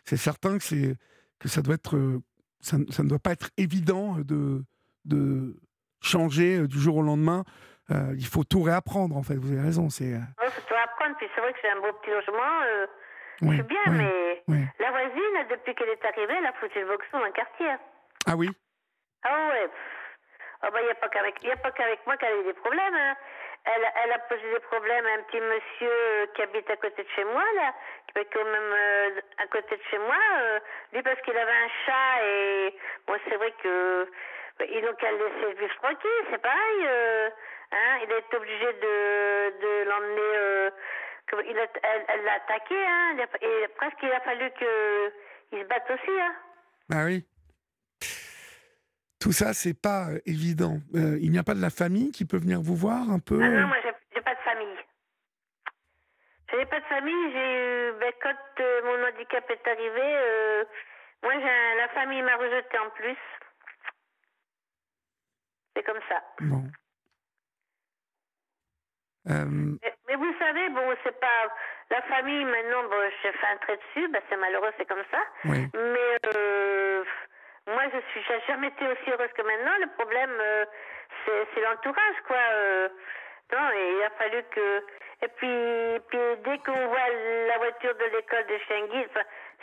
[0.04, 0.96] c'est certain que, c'est
[1.38, 1.96] que ça doit être.
[1.96, 2.22] Euh,
[2.60, 4.62] ça, ça, ne doit pas être évident de,
[5.06, 5.58] de
[6.02, 7.44] changer du jour au lendemain
[7.90, 9.34] euh, il faut tout réapprendre, en fait.
[9.34, 9.90] Vous avez raison.
[9.90, 10.14] C'est.
[10.14, 10.20] Euh,
[11.18, 12.62] Puis c'est vrai que c'est un beau petit logement.
[12.64, 12.86] Euh,
[13.40, 14.42] c'est bien, mais
[14.78, 17.70] la voisine, depuis qu'elle est arrivée, elle a foutu le boxon dans le quartier.
[18.26, 18.50] Ah oui?
[19.24, 19.70] Ah ouais.
[20.62, 22.52] Oh bah, il n'y a pas qu'avec, a pas qu'avec moi qu'elle a eu des
[22.52, 22.94] problèmes.
[22.94, 23.16] Hein.
[23.64, 27.08] Elle, elle, a posé des problèmes à un petit monsieur qui habite à côté de
[27.16, 27.74] chez moi, là,
[28.12, 30.16] qui est quand même à côté de chez moi.
[30.92, 32.74] lui, parce qu'il avait un chat, et
[33.06, 34.06] bon, c'est vrai que
[34.68, 36.88] ils n'ont qu'à le laisser vivre tranquille, c'est pareil.
[37.72, 40.70] Hein, il été obligé de, de l'emmener.
[41.32, 41.66] Euh, il a,
[42.08, 46.20] elle l'a attaqué, hein, et presque il a fallu qu'il se batte aussi.
[46.20, 46.34] Hein.
[46.88, 47.26] Bah oui.
[49.20, 50.78] Tout ça, c'est pas euh, évident.
[50.94, 53.38] Euh, il n'y a pas de la famille qui peut venir vous voir un peu
[53.42, 53.76] ah Non, moi,
[54.14, 54.78] j'ai pas de famille.
[56.50, 57.32] Je n'ai pas de famille.
[57.32, 60.64] J'ai ben, quand mon handicap est arrivé,
[61.22, 63.16] moi, la famille m'a rejeté en plus.
[65.76, 66.22] C'est comme ça.
[66.40, 66.64] Bon.
[69.28, 69.76] Euh,
[70.10, 71.54] mais, vous savez, bon, c'est pas.
[71.90, 75.18] La famille, maintenant, bon, j'ai fait un trait dessus, ben, c'est malheureux, c'est comme ça.
[75.44, 77.04] Mais euh,
[77.66, 79.72] moi, je suis j'ai jamais été aussi heureuse que maintenant.
[79.80, 80.64] Le problème, euh,
[81.26, 82.36] c'est l'entourage, quoi.
[83.52, 84.84] non, il a fallu que.
[85.22, 87.08] Et puis, puis dès qu'on voit
[87.48, 89.06] la voiture de l'école de Schengen,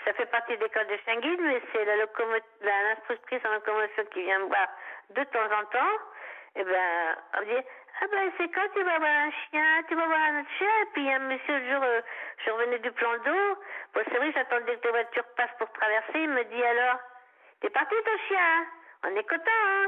[0.05, 4.39] ça fait partie de l'école de Schengen, mais c'est la l'instructrice en locomotion qui vient
[4.39, 4.67] me voir
[5.09, 5.97] de temps en temps.
[6.55, 7.65] Et ben, on dit,
[7.99, 10.69] ah ben c'est quand tu vas voir un chien, tu vas voir un autre chien.
[10.83, 12.01] Et puis un monsieur, le jour, euh,
[12.45, 13.59] je revenais du plan d'eau.
[13.93, 16.21] Bon, c'est vrai, j'attendais que tes voitures passent pour traverser.
[16.21, 16.99] Il me dit alors,
[17.61, 18.37] t'es parti ton chien?
[18.39, 18.67] Hein
[19.03, 19.87] On est content, hein?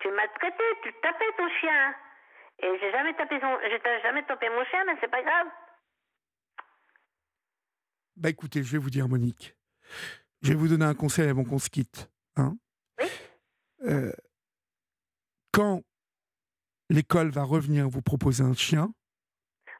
[0.00, 1.94] Tu m'as traité, tu tapais ton chien.
[2.58, 5.46] Et j'ai jamais tapé son, j'ai jamais tapé mon chien, mais c'est pas grave.
[8.16, 9.54] Bah écoutez, je vais vous dire, Monique.
[10.42, 12.10] Je vais vous donner un conseil avant qu'on se quitte.
[12.36, 12.56] Hein
[13.00, 13.06] oui.
[13.86, 14.12] Euh,
[15.52, 15.82] quand
[16.90, 18.88] l'école va revenir vous proposer un chien.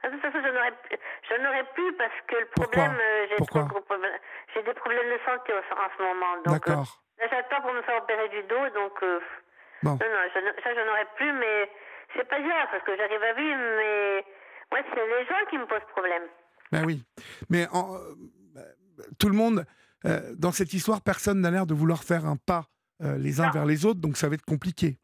[0.02, 3.26] Ah, de toute façon, je n'aurais plus parce que le problème, euh,
[4.54, 6.34] j'ai des problèmes de santé en, ce moment.
[6.46, 7.02] Euh, D'accord.
[7.18, 9.20] J'attends pour me faire opérer du dos, donc euh,
[9.82, 9.92] bon.
[9.92, 11.70] non, non, je, ça, je n'aurais plus, mais
[12.14, 14.24] c'est pas grave parce que j'arrive à vivre, mais
[14.70, 16.24] moi, c'est les gens qui me posent problème.
[16.72, 17.04] Ben oui,
[17.50, 17.98] mais en,
[19.18, 19.64] tout le monde,
[20.36, 22.64] dans cette histoire, personne n'a l'air de vouloir faire un pas
[23.00, 24.98] les uns vers les autres, donc ça va être compliqué.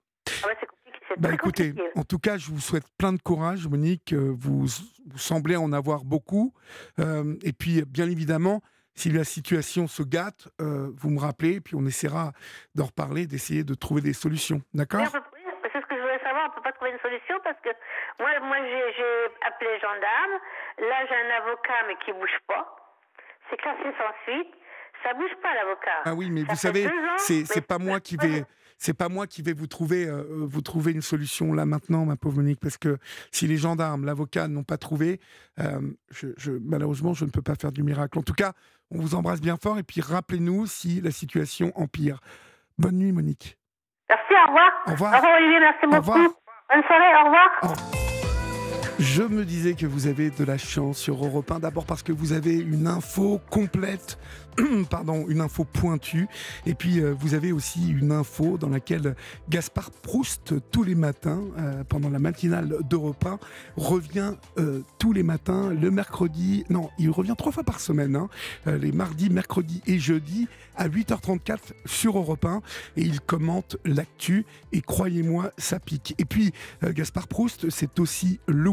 [1.23, 4.15] Ah bah écoutez, en tout cas, je vous souhaite plein de courage, Monique.
[4.15, 6.55] Euh, vous, vous semblez en avoir beaucoup.
[6.99, 8.63] Euh, et puis, bien évidemment,
[8.95, 12.33] si la situation se gâte, euh, vous me rappelez, puis on essaiera
[12.75, 14.63] d'en reparler, d'essayer de trouver des solutions.
[14.73, 15.05] D'accord?
[15.05, 16.47] C'est ce que je voulais savoir.
[16.47, 17.69] On ne peut pas trouver une solution parce que
[18.19, 20.37] moi, moi j'ai appelé les gendarmes.
[20.79, 22.65] Là, j'ai un avocat, mais qui ne bouge pas.
[23.51, 24.55] C'est classé sans suite.
[25.05, 26.01] ça bouge pas l'avocat.
[26.07, 28.47] Ah oui, mais vous savez, c'est pas moi qui vais
[28.81, 32.17] c'est pas moi qui vais vous trouver, euh, vous trouver une solution là maintenant, ma
[32.17, 32.97] pauvre Monique, parce que
[33.31, 35.21] si les gendarmes, l'avocat n'ont pas trouvé,
[35.59, 38.19] euh, je, malheureusement, je ne peux pas faire du miracle.
[38.19, 38.55] En tout cas,
[38.91, 42.21] on vous embrasse bien fort et puis rappelez-nous si la situation empire.
[42.79, 43.59] Bonne nuit, Monique.
[44.09, 44.71] Merci, au revoir.
[44.87, 45.13] Au revoir.
[45.13, 46.35] Au revoir, Olivier, merci beaucoup.
[46.73, 47.49] Bonne soirée, au revoir.
[47.63, 48.00] Au revoir.
[49.01, 52.13] Je me disais que vous avez de la chance sur Europe 1, d'abord parce que
[52.13, 54.19] vous avez une info complète
[54.91, 56.29] pardon, une info pointue.
[56.67, 59.15] Et puis, euh, vous avez aussi une info dans laquelle
[59.49, 63.39] Gaspard Proust, tous les matins, euh, pendant la matinale d'Europe 1,
[63.77, 68.29] revient euh, tous les matins, le mercredi, non, il revient trois fois par semaine, hein,
[68.67, 72.63] les mardis, mercredis et jeudis, à 8h34 sur Europe 1,
[72.97, 76.15] et il commente l'actu, et croyez-moi, ça pique.
[76.19, 78.71] Et puis, Gaspard Proust, c'est aussi le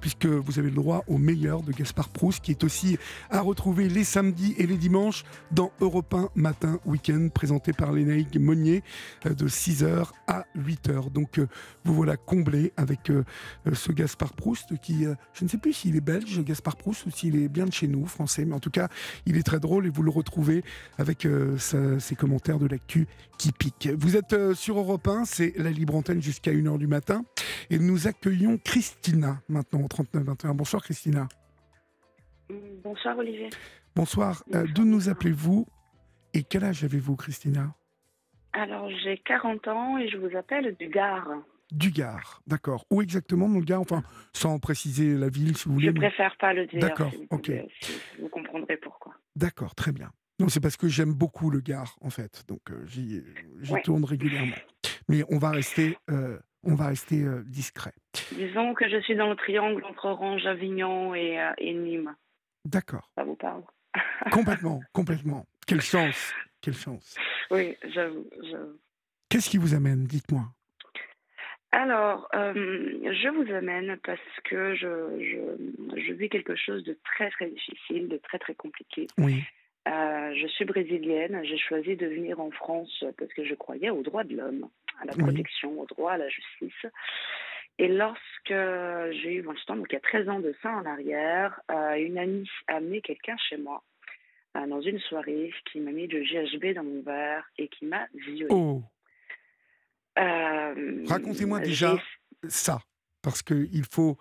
[0.00, 2.98] puisque vous avez le droit au meilleur de Gaspard Proust, qui est aussi
[3.30, 8.36] à retrouver les samedis et les dimanches dans Europe 1 Matin Week-end, présenté par Lénaïque
[8.38, 8.82] Monnier
[9.26, 11.10] euh, de 6h à 8h.
[11.12, 11.46] Donc euh,
[11.84, 13.24] vous voilà comblé avec euh,
[13.72, 17.36] ce Gaspard Proust qui, je ne sais plus s'il est belge, Gaspard Proust, ou s'il
[17.36, 18.88] est bien de chez nous, français, mais en tout cas,
[19.26, 20.62] il est très drôle et vous le retrouvez
[20.98, 21.26] avec
[21.58, 23.06] ses commentaires de l'actu
[23.38, 23.90] qui piquent.
[23.98, 27.24] Vous êtes sur Europe 1, c'est la libre antenne jusqu'à 1h du matin
[27.70, 30.54] et nous accueillons Christina maintenant au 39-21.
[30.54, 31.28] Bonsoir Christina.
[32.82, 33.50] Bonsoir Olivier.
[33.94, 34.42] Bonsoir.
[34.54, 35.66] Euh, d'où nous appelez-vous
[36.34, 37.74] et quel âge avez-vous, Christina?
[38.52, 41.28] Alors, j'ai 40 ans et je vous appelle du Gard.
[41.70, 42.84] Du Gard, d'accord.
[42.90, 43.80] Où exactement dans le Gard?
[43.80, 44.02] Enfin,
[44.32, 45.86] sans préciser la ville, si vous voulez.
[45.86, 46.80] Je préfère pas le dire.
[46.80, 47.52] D'accord, ok.
[48.18, 49.14] vous comprendrez pourquoi.
[49.36, 50.10] D'accord, très bien.
[50.40, 52.44] Non, c'est parce que j'aime beaucoup le Gard, en fait.
[52.48, 53.22] Donc, euh, j'y
[53.84, 54.56] tourne régulièrement.
[55.08, 57.92] Mais on va rester, euh, on va rester discret.
[58.32, 62.14] Disons que je suis dans le triangle entre Orange, Avignon et, et Nîmes.
[62.64, 63.10] D'accord.
[63.16, 63.62] Ça vous parle?
[64.30, 65.46] Complètement, complètement.
[65.66, 67.16] Quelle chance, quelle chance.
[67.50, 68.28] Oui, j'avoue.
[69.28, 70.44] Qu'est-ce qui vous amène Dites-moi?
[71.72, 74.88] Alors, euh, je vous amène parce que je,
[75.96, 79.06] je, vis quelque chose de très très difficile, de très très compliqué.
[79.18, 79.42] Oui.
[79.88, 81.40] Euh, je suis brésilienne.
[81.44, 84.68] J'ai choisi de venir en France parce que je croyais aux droits de l'homme,
[85.00, 86.86] à la protection, aux droits, à la justice.
[87.80, 90.84] Et lorsque j'ai eu 20 ans, donc il y a 13 ans de ça en
[90.84, 93.82] arrière, euh, une amie a amené quelqu'un chez moi
[94.58, 98.06] euh, dans une soirée qui m'a mis de GHB dans mon verre et qui m'a
[98.14, 98.48] violée.
[98.50, 98.82] Oh.
[100.18, 101.96] Euh, Racontez-moi déjà
[102.48, 102.80] ça,
[103.22, 104.18] parce qu'il faut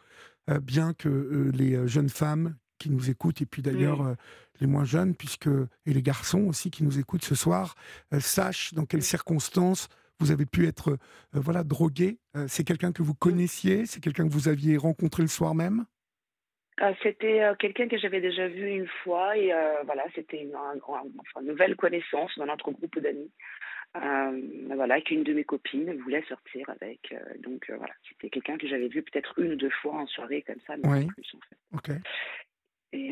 [0.62, 4.16] bien que les jeunes femmes qui nous écoutent, et puis d'ailleurs
[4.62, 7.76] les moins jeunes, puisque, et les garçons aussi qui nous écoutent ce soir,
[8.20, 10.98] sachent dans quelles circonstances vous avez pu être euh,
[11.34, 12.18] voilà drogué.
[12.36, 15.86] Euh, c'est quelqu'un que vous connaissiez C'est quelqu'un que vous aviez rencontré le soir même?
[16.82, 19.52] Euh, C'était quelqu'un que j'avais déjà vu une fois et
[19.86, 20.56] voilà, c'était une,
[21.46, 23.32] nouvelle connaissance dans notre groupe d'amis.
[23.94, 27.14] voilà, qu'une de mes copines voulait sortir avec.
[27.40, 30.60] donc voilà, c'était quelqu'un que j'avais vu peut-être une ou deux fois en soirée comme
[30.66, 32.02] ça, mais plus en fait.
[32.94, 33.12] Et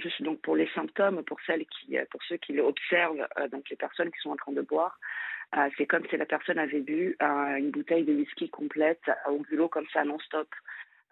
[0.00, 4.12] juste donc pour les symptômes, pour celles qui, pour ceux qui observent, donc les personnes
[4.12, 5.41] qui sont en train de boire, euh,
[5.76, 9.68] c'est comme si la personne avait bu euh, une bouteille de whisky complète au bulot
[9.68, 10.48] comme ça non-stop.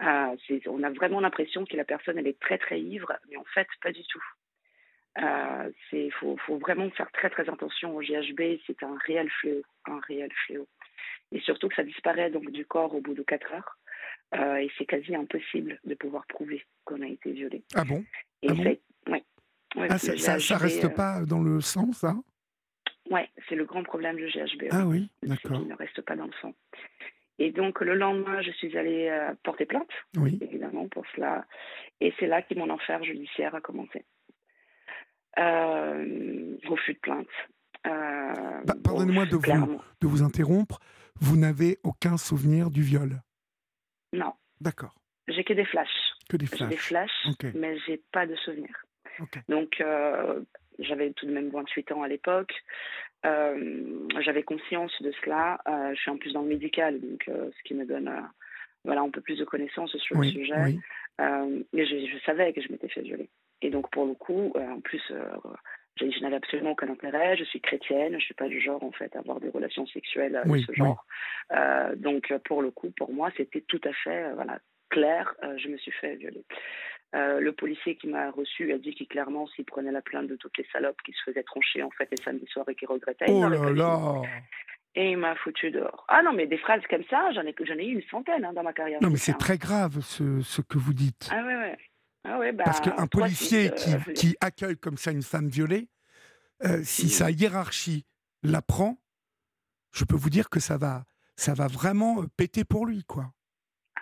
[0.02, 0.36] Euh,
[0.66, 3.68] on a vraiment l'impression que la personne elle est très très ivre, mais en fait
[3.82, 4.24] pas du tout.
[5.92, 10.00] Il faut, faut, vraiment faire très très attention au GHB, c'est un réel fléau, un
[10.06, 10.66] réel fléau.
[11.32, 13.78] Et surtout que ça disparaît donc du corps au bout de 4 heures.
[14.58, 17.62] et c'est quasi impossible de pouvoir prouver qu'on a été violé.
[17.74, 18.02] Ah bon,
[18.48, 18.80] ah ouais.
[19.76, 22.14] ah, ça, ça, reste pas dans le sang, ça
[23.10, 24.68] oui, c'est le grand problème du GHB.
[24.70, 25.60] Ah oui, d'accord.
[25.62, 26.54] Il ne reste pas dans le sang.
[27.38, 29.88] Et donc, le lendemain, je suis allée euh, porter plainte,
[30.18, 30.38] oui.
[30.42, 31.46] évidemment, pour cela.
[32.00, 34.04] Et c'est là que mon enfer judiciaire a commencé.
[35.38, 37.26] Euh, refus de plainte.
[37.86, 40.80] Euh, pardonnez-moi de vous, de vous interrompre.
[41.18, 43.22] Vous n'avez aucun souvenir du viol?
[44.12, 44.34] Non.
[44.60, 44.94] D'accord.
[45.26, 45.88] J'ai que des flashs.
[46.28, 46.68] Que des flashs.
[46.68, 48.70] J'ai des flashs, mais j'ai pas de souvenir.
[49.48, 49.82] Donc,
[50.80, 52.52] j'avais tout de même 28 ans à l'époque.
[53.26, 55.60] Euh, j'avais conscience de cela.
[55.68, 58.10] Euh, je suis en plus dans le médical, donc euh, ce qui me donne
[58.84, 60.78] voilà, un peu plus de connaissances sur le sujet.
[61.18, 63.28] mais je, savais que je m'étais fait violer.
[63.62, 65.02] Et donc, pour le coup, en plus,
[65.96, 67.36] je, n'avais absolument aucun intérêt.
[67.36, 68.12] Je suis chrétienne.
[68.12, 70.72] Je ne suis pas du genre, en fait, à avoir des relations sexuelles de ce
[70.72, 71.04] genre.
[71.96, 74.58] donc, pour le coup, pour moi, c'était tout à fait voilà,
[74.90, 75.34] clair.
[75.56, 76.44] je me suis fait violer.
[77.14, 80.36] Euh, le policier qui m'a reçu a dit qu'il clairement s'il prenait la plainte de
[80.36, 83.24] toutes les salopes qui se faisaient troncher en fait les samedis soirs et qui regrettaient.
[83.28, 84.22] Oh là là
[84.94, 86.04] Et il m'a foutu dehors.
[86.06, 88.52] Ah non, mais des phrases comme ça, j'en ai, j'en ai eu une centaine hein,
[88.52, 89.00] dans ma carrière.
[89.02, 91.28] Non, mais c'est très grave ce, ce, que vous dites.
[91.32, 91.78] Ah ouais, ouais.
[92.22, 95.88] Ah ouais, bah, Parce qu'un policier qui, qui, accueille comme ça une femme violée,
[96.84, 98.04] si sa hiérarchie
[98.44, 99.02] l'apprend,
[99.92, 103.32] je peux vous dire que ça va, ça va vraiment péter pour lui, quoi.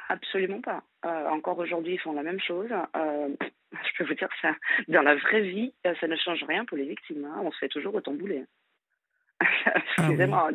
[0.09, 0.83] Absolument pas.
[1.31, 2.71] encore aujourd'hui, ils font la même chose.
[3.73, 4.55] je peux vous dire ça,
[4.89, 7.25] dans la vraie vie, ça ne change rien pour les victimes.
[7.25, 7.41] Hein.
[7.43, 8.45] On se fait toujours autant bouler.
[10.01, 10.51] Ah Excusez-moi,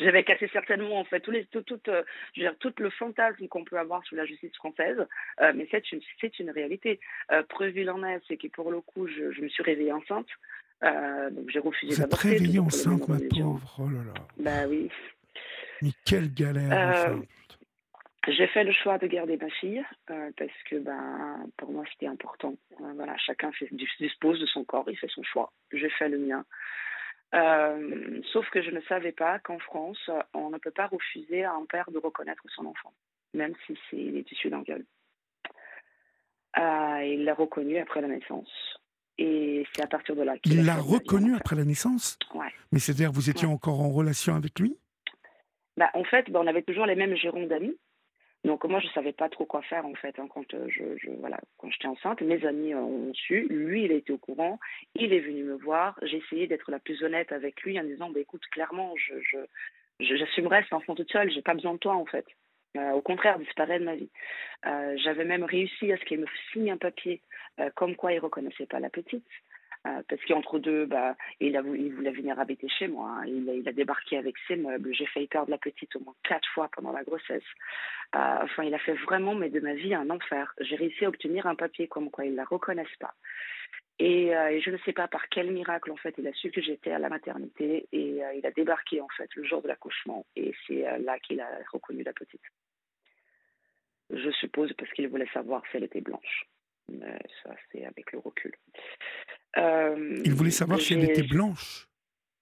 [0.00, 2.02] j'avais cassé certainement en fait les, tout, tout, euh,
[2.34, 5.06] je veux dire, tout le fantasme qu'on peut avoir sur la justice française,
[5.40, 6.98] euh, mais c'est une, c'est une réalité.
[7.30, 9.92] Euh, preuve il en est, c'est que pour le coup, je, je me suis réveillée
[9.92, 10.28] enceinte,
[10.82, 12.28] donc j'ai refusé d'avorter.
[12.28, 14.14] Vous êtes réveillée enceinte, ma pauvre, oh là là.
[14.38, 14.90] Bah oui.
[15.82, 17.16] Mais quelle galère.
[18.26, 22.54] J'ai fait le choix de garder ma fille parce que ben, pour moi c'était important.
[22.78, 25.52] voilà, chacun fait, dispose de son corps, il fait son choix.
[25.72, 26.44] J'ai fait le mien.
[27.34, 31.52] Euh, sauf que je ne savais pas qu'en France, on ne peut pas refuser à
[31.52, 32.92] un père de reconnaître son enfant,
[33.34, 34.84] même si c'est est issu d'un viol.
[36.58, 38.50] Euh, il l'a reconnu après la naissance.
[39.18, 42.18] Et c'est à partir de là qu'il Il l'a reconnu après la naissance?
[42.34, 42.52] Ouais.
[42.72, 44.76] Mais c'est-à-dire, vous étiez encore en relation avec lui?
[45.76, 47.76] Bah, En fait, bah, on avait toujours les mêmes gérants d'amis.
[48.46, 51.10] Donc moi, je ne savais pas trop quoi faire en fait hein, quand euh, je,
[51.18, 52.22] voilà j'étais enceinte.
[52.22, 54.60] Mes amis euh, ont su, lui, il été au courant,
[54.94, 55.98] il est venu me voir.
[56.02, 59.38] J'ai essayé d'être la plus honnête avec lui en disant, bah, écoute, clairement, je,
[59.98, 62.24] j'assumerai cet enfant toute seule, j'ai pas besoin de toi en fait.
[62.76, 64.10] Euh, au contraire, disparaît de ma vie.
[64.62, 67.22] j'avais même réussi à ce qu'il me signe un papier
[67.74, 69.26] comme quoi il reconnaissait pas la petite.
[69.86, 73.18] Euh, parce qu'entre deux, bah, il, a, il voulait venir habiter chez moi.
[73.18, 73.26] Hein.
[73.26, 74.94] Il, a débarqué avec ses meubles.
[74.94, 77.44] J'ai failli perdre la petite au moins quatre fois pendant la grossesse.
[78.14, 80.52] Euh, enfin, il a fait vraiment, mais de ma vie, un enfer.
[80.60, 83.14] J'ai réussi à obtenir un papier comme quoi ils ne la reconnaissent pas.
[83.98, 86.50] Et, euh, et, je ne sais pas par quel miracle, en fait, il a su
[86.50, 90.26] que j'étais à la maternité et il a débarqué, en fait, le jour de l'accouchement.
[90.36, 92.42] Et c'est là qu'il a reconnu la petite.
[94.10, 96.46] Je suppose parce qu'il voulait savoir si elle était blanche.
[96.88, 98.52] Mais ça, c'est avec le recul.
[99.56, 101.86] Euh, il voulait savoir si elle était blanche.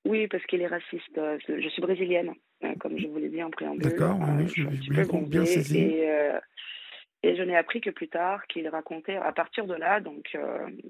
[0.05, 1.17] Oui, parce qu'il est raciste.
[1.17, 3.83] Euh, je suis brésilienne, euh, comme je vous l'ai dit en préambule.
[3.83, 5.79] D'accord, oui, je bien, bien saisi.
[5.79, 6.09] Et,
[7.23, 10.37] et je n'ai appris que plus tard qu'il racontait, à partir de là, donc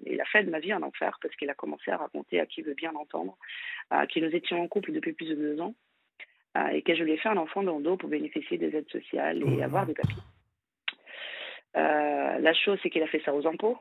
[0.05, 2.47] il a fait de ma vie un enfer parce qu'il a commencé à raconter à
[2.47, 3.39] qui veut bien l'entendre,
[3.91, 5.77] que nous étions en couple depuis plus de deux ans
[6.72, 8.91] et que je lui ai fait un enfant dans le dos pour bénéficier des aides
[8.91, 9.62] sociales et oh.
[9.62, 10.22] avoir des papiers.
[11.75, 13.79] la chose, c'est qu'il a fait ça aux impôts.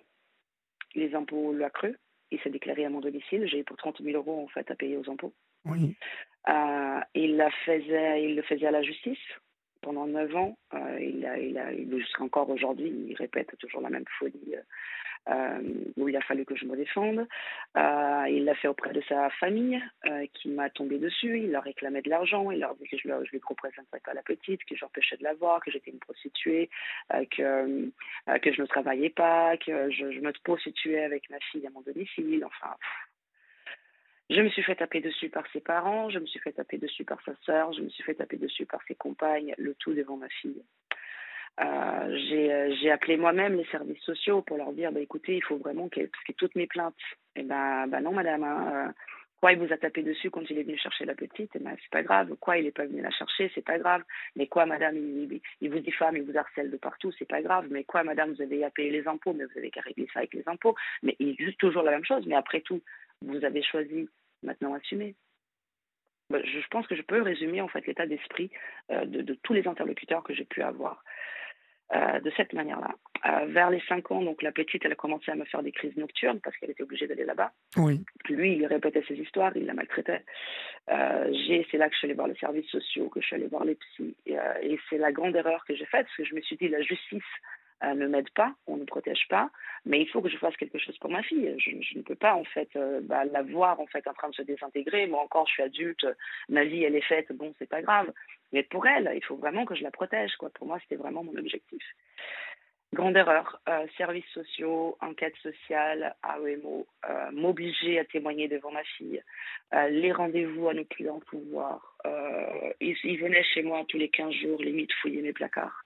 [0.94, 1.98] Les impôts l'ont cru
[2.34, 3.48] il s'est déclaré à mon domicile.
[3.48, 5.34] J'ai pour 30 000 euros en fait à payer aux impôts.
[5.66, 5.96] Oui.
[6.50, 9.18] Euh, il, la faisait, il le faisait à la justice
[9.84, 10.58] pendant 9 ans.
[10.74, 14.56] Euh, il a, il a, jusqu'à encore aujourd'hui, il répète toujours la même folie.
[14.56, 14.62] Euh,
[15.30, 15.62] euh,
[15.96, 17.26] où il a fallu que je me défende.
[17.78, 19.82] Il l'a fait auprès de sa famille
[20.34, 21.40] qui m'a tombé dessus.
[21.40, 22.52] Il leur réclamait de l'argent.
[22.52, 25.34] Il leur dit que je ne lui représenterais pas la petite, que j'empêchais de la
[25.34, 26.70] voir, que j'étais une prostituée,
[27.32, 27.90] que,
[28.42, 31.80] que je ne travaillais pas, que je, je, me prostituais avec ma fille à mon
[31.80, 32.44] domicile.
[32.44, 32.76] Enfin.
[34.30, 37.04] Je me suis fait taper dessus par ses parents, je me suis fait taper dessus
[37.04, 40.18] par sa sœur, je me suis fait taper dessus par ses compagnes, le tout devant
[40.18, 40.64] ma fille.
[41.60, 45.58] Euh, euh, j'ai appelé moi-même les services sociaux pour leur dire bah, écoutez, il faut
[45.58, 46.96] vraiment que, parce que toutes mes plaintes.
[47.36, 48.44] Et eh ben, bah non, madame.
[48.44, 48.92] Hein, euh,
[49.40, 51.56] quoi, il vous a tapé dessus quand il est venu chercher la petite?
[51.56, 52.36] Et eh ben, c'est pas grave.
[52.40, 53.52] Quoi, il n'est pas venu la chercher?
[53.54, 54.04] C'est pas grave.
[54.36, 57.12] Mais quoi, madame, il, il, vous diffame, il vous harcèle de partout?
[57.20, 57.68] C'est pas grave.
[57.70, 60.20] Mais quoi, madame, vous avez à payer les impôts, mais vous avez qu'à régler ça
[60.20, 60.76] avec les impôts.
[61.04, 62.26] Mais il juste toujours la même chose.
[62.26, 62.82] Mais après tout,
[63.24, 64.10] vous avez choisi
[64.44, 65.16] maintenant assumer.
[66.30, 68.50] Bah, je pense que je peux résumer en fait l'état d'esprit
[68.90, 71.04] de, de, tous les interlocuteurs que j'ai pu avoir.
[71.94, 72.96] Euh, de cette manière-là.
[73.26, 75.72] Euh, vers les 5 ans, donc la petite, elle a commencé à me faire des
[75.72, 77.52] crises nocturnes parce qu'elle était obligée d'aller là-bas.
[77.78, 78.04] Oui.
[78.30, 80.24] Lui, il répétait ses histoires, il la maltraitait.
[80.90, 81.32] Euh,
[81.70, 83.64] c'est là que je suis allée voir les services sociaux, que je suis allée voir
[83.66, 84.16] les psys.
[84.26, 86.58] Et, euh, et c'est la grande erreur que j'ai faite parce que je me suis
[86.58, 87.22] dit, la justice
[87.84, 89.52] euh, ne m'aide pas, on ne protège pas,
[89.86, 91.54] mais il faut que je fasse quelque chose pour ma fille.
[91.58, 94.36] Je, ne peux pas en fait euh, bah, la voir en fait en train de
[94.36, 95.08] se désintégrer.
[95.08, 96.06] Moi encore, je suis adulte,
[96.50, 98.12] ma vie elle est faite, bon c'est pas grave.
[98.52, 100.36] Mais pour elle, il faut vraiment que je la protège.
[100.38, 100.50] Quoi.
[100.52, 101.84] Pour moi, c'était vraiment mon objectif.
[102.94, 103.60] Grande erreur.
[103.68, 109.20] Euh, services sociaux, enquête sociale, AEMO, euh, m'obliger à témoigner devant ma fille,
[109.74, 111.98] euh, les rendez-vous à ne plus en pouvoir.
[112.82, 115.83] Ils, ils, venaient chez moi tous les 15 jours, limite fouiller mes placards.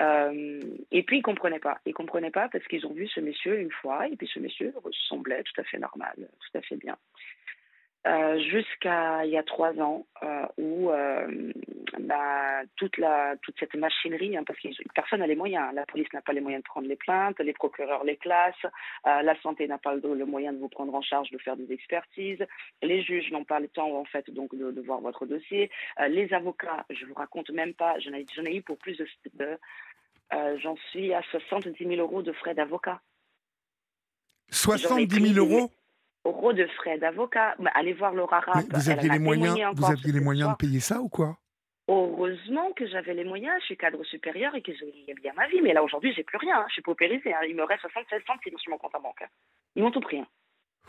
[0.00, 1.78] Et puis ils comprenaient pas.
[1.86, 4.72] Ils comprenaient pas parce qu'ils ont vu ce monsieur une fois et puis ce monsieur
[5.08, 6.96] semblait tout à fait normal, tout à fait bien.
[8.06, 11.52] Euh, jusqu'à il y a trois ans euh, où euh,
[12.00, 15.72] bah, toute la toute cette machinerie hein, parce que personne n'a les moyens.
[15.72, 18.66] La police n'a pas les moyens de prendre les plaintes les procureurs les classent
[19.06, 21.72] la santé n'a pas le, le, moyen de vous prendre en charge de faire des
[21.72, 22.44] expertises.
[22.82, 25.70] Les juges n'ont pas le temps en fait donc de, de voir votre dossier.
[26.06, 29.58] Les avocats je vous raconte même pas j'en ai, ai eu pour plus de, de
[30.58, 33.00] j'en suis à 70 000 euros de frais d'avocat.
[34.50, 35.70] 70 000 euros?
[36.24, 37.54] Euros de frais d'avocat.
[37.58, 38.64] Bah, allez voir Laura Rapp.
[38.70, 41.36] Vous aviez les moyens, vous aviez les moyens de payer ça ou quoi?
[41.86, 45.60] Heureusement que j'avais les moyens, je suis cadre supérieur et que j'ai bien ma vie.
[45.60, 46.60] Mais là, aujourd'hui, j'ai plus rien.
[46.60, 46.64] Hein.
[46.68, 47.34] Je suis paupérisée.
[47.34, 47.40] Hein.
[47.46, 49.20] Il me reste 76 centimes sur mon compte en banque.
[49.22, 49.28] Hein.
[49.76, 50.18] Ils m'ont tout pris.
[50.18, 50.26] Hein.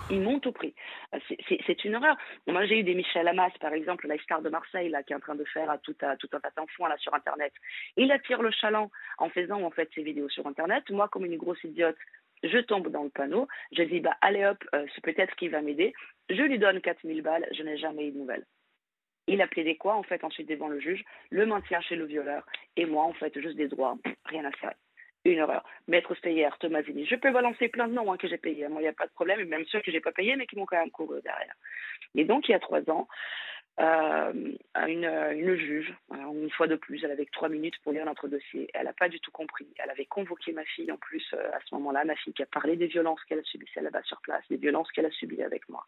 [0.09, 0.73] Ils m'ont tout pris.
[1.13, 1.19] Euh,
[1.67, 2.17] c'est une horreur.
[2.47, 5.15] Moi, j'ai eu des Michel Hamas, par exemple, la star de Marseille, là, qui est
[5.15, 7.53] en train de faire à tout, à, tout un tas d'enfants là sur Internet.
[7.97, 10.89] Il attire le chaland en faisant en fait ses vidéos sur Internet.
[10.89, 11.97] Moi, comme une grosse idiote,
[12.43, 13.47] je tombe dans le panneau.
[13.71, 15.93] Je dis, bah, allez hop, euh, c'est peut-être qu'il va m'aider.
[16.29, 17.47] Je lui donne 4000 balles.
[17.51, 18.45] Je n'ai jamais eu de nouvelles.
[19.27, 22.45] Il a plaidé quoi, en fait, ensuite devant le juge Le maintien chez le violeur.
[22.75, 23.97] Et moi, en fait, juste des droits.
[24.25, 24.73] Rien à faire.
[25.23, 25.63] Une horreur.
[25.87, 27.05] Maître Steyer, Thomasini.
[27.05, 28.67] Je peux balancer plein de noms hein, que j'ai payés.
[28.67, 29.39] Moi, il n'y a pas de problème.
[29.39, 31.55] Et même ceux que j'ai pas payés, mais qui m'ont quand même couru derrière.
[32.13, 33.07] Et donc, il y a trois ans,
[33.77, 34.31] euh,
[34.87, 38.29] une, une, juge, euh, une fois de plus, elle avait trois minutes pour lire notre
[38.29, 38.69] dossier.
[38.73, 39.67] Elle n'a pas du tout compris.
[39.77, 42.45] Elle avait convoqué ma fille en plus euh, à ce moment-là, ma fille qui a
[42.45, 45.67] parlé des violences qu'elle a subies là-bas sur place, des violences qu'elle a subies avec
[45.67, 45.85] moi.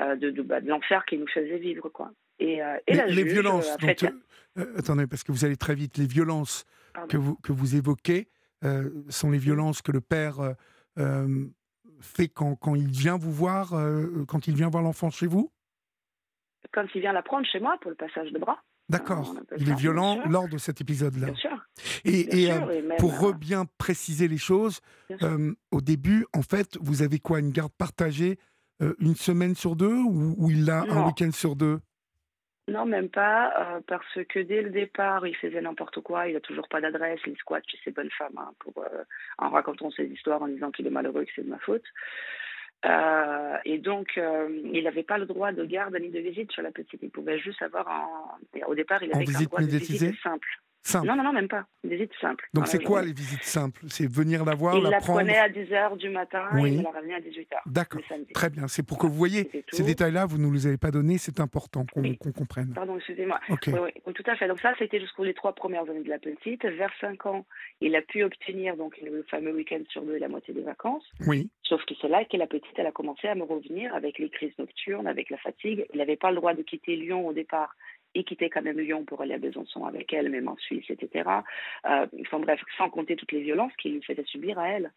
[0.00, 1.88] Euh, de, de, bah, de l'enfer qu'il nous faisait vivre.
[1.88, 2.12] Quoi.
[2.38, 3.76] Et, et les violences,
[4.76, 6.64] attendez, parce que vous allez très vite, les violences
[7.08, 8.28] que vous, que vous évoquez
[9.08, 10.54] sont les violences que le père
[12.00, 13.74] fait quand, quand, il vient vous voir,
[14.28, 15.52] quand il vient voir l'enfant chez vous?
[16.72, 18.62] Quand il vient la prendre chez moi pour le passage de bras.
[18.88, 19.34] D'accord.
[19.56, 21.26] Il est violent lors de cet épisode-là.
[21.26, 21.66] Bien sûr.
[22.04, 22.50] Et, et,
[22.98, 24.80] pour bien préciser les choses,
[25.70, 28.38] au début, en fait, vous avez quoi Une garde partagée
[28.82, 31.80] euh, une semaine sur deux ou, il a un week-end sur deux?
[32.68, 36.40] Non, même pas, euh, parce que dès le départ, il faisait n'importe quoi, il n'a
[36.40, 39.02] toujours pas d'adresse, il squatte chez ses bonnes femmes, hein, pour, euh,
[39.38, 41.82] en racontant ses histoires, en disant qu'il est malheureux, que c'est de ma faute.
[42.84, 47.00] Et donc, il n'avait pas le droit de garde ni de visite sur la petite.
[47.02, 50.48] Il pouvait juste avoir, au départ, il avait un droit de visite simple.
[50.94, 51.66] Non, non, non, même pas.
[51.84, 52.48] Une visite simple.
[52.54, 53.82] Donc c'est quoi les visites simples?
[53.88, 56.68] C'est venir la voir, il la, prendre Il la prenait à 10h du matin et
[56.68, 57.56] il la ramenait à 18h.
[57.66, 58.00] D'accord,
[58.34, 58.68] très bien.
[58.68, 61.40] C'est pour que vous voyez ces détails-là, vous ne nous les avez pas donnés, c'est
[61.40, 62.72] important qu'on comprenne.
[62.74, 63.40] Pardon, excusez-moi.
[63.48, 63.56] Oui,
[64.06, 64.48] oui, tout à fait.
[64.48, 66.64] Donc ça, c'était jusqu'aux les trois premières années de la petite.
[66.64, 67.46] Vers 5 ans,
[67.80, 71.04] il a pu obtenir donc le fameux week-end sur deux et la moitié des vacances.
[71.26, 71.50] Oui.
[71.62, 74.28] Sauf que c'est là que la petite, elle a commencé à me revenir avec les
[74.28, 75.86] crises nocturnes, avec la fatigue.
[75.92, 77.74] Il n'avait pas le droit de quitter Lyon au départ
[78.14, 81.28] et quittait quand même Lyon pour aller à Besançon avec elle, même en Suisse, etc.
[81.86, 84.92] Euh, enfin bref, sans compter toutes les violences qu'il lui faisait subir à elle.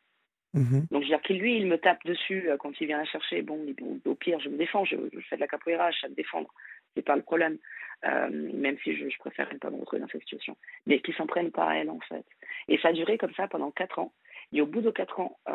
[0.54, 0.86] Mhm.
[0.92, 3.06] Donc, je veux dire que lui, il me tape dessus euh, quand il vient la
[3.06, 3.42] chercher.
[3.42, 3.60] Bon,
[4.06, 4.96] au pire, je me défends, je,
[5.30, 6.50] fais de la capoeira, je sais me défendre.
[6.96, 7.58] C'est pas le problème.
[8.06, 10.56] Euh, même si je, je préfère ne pas me retrouver dans cette situation.
[10.86, 12.26] Mais qu'ils s'en prennent pas à elle, en fait.
[12.68, 14.14] Et ça a duré comme ça pendant quatre ans.
[14.54, 15.52] Et au bout de quatre ans, euh,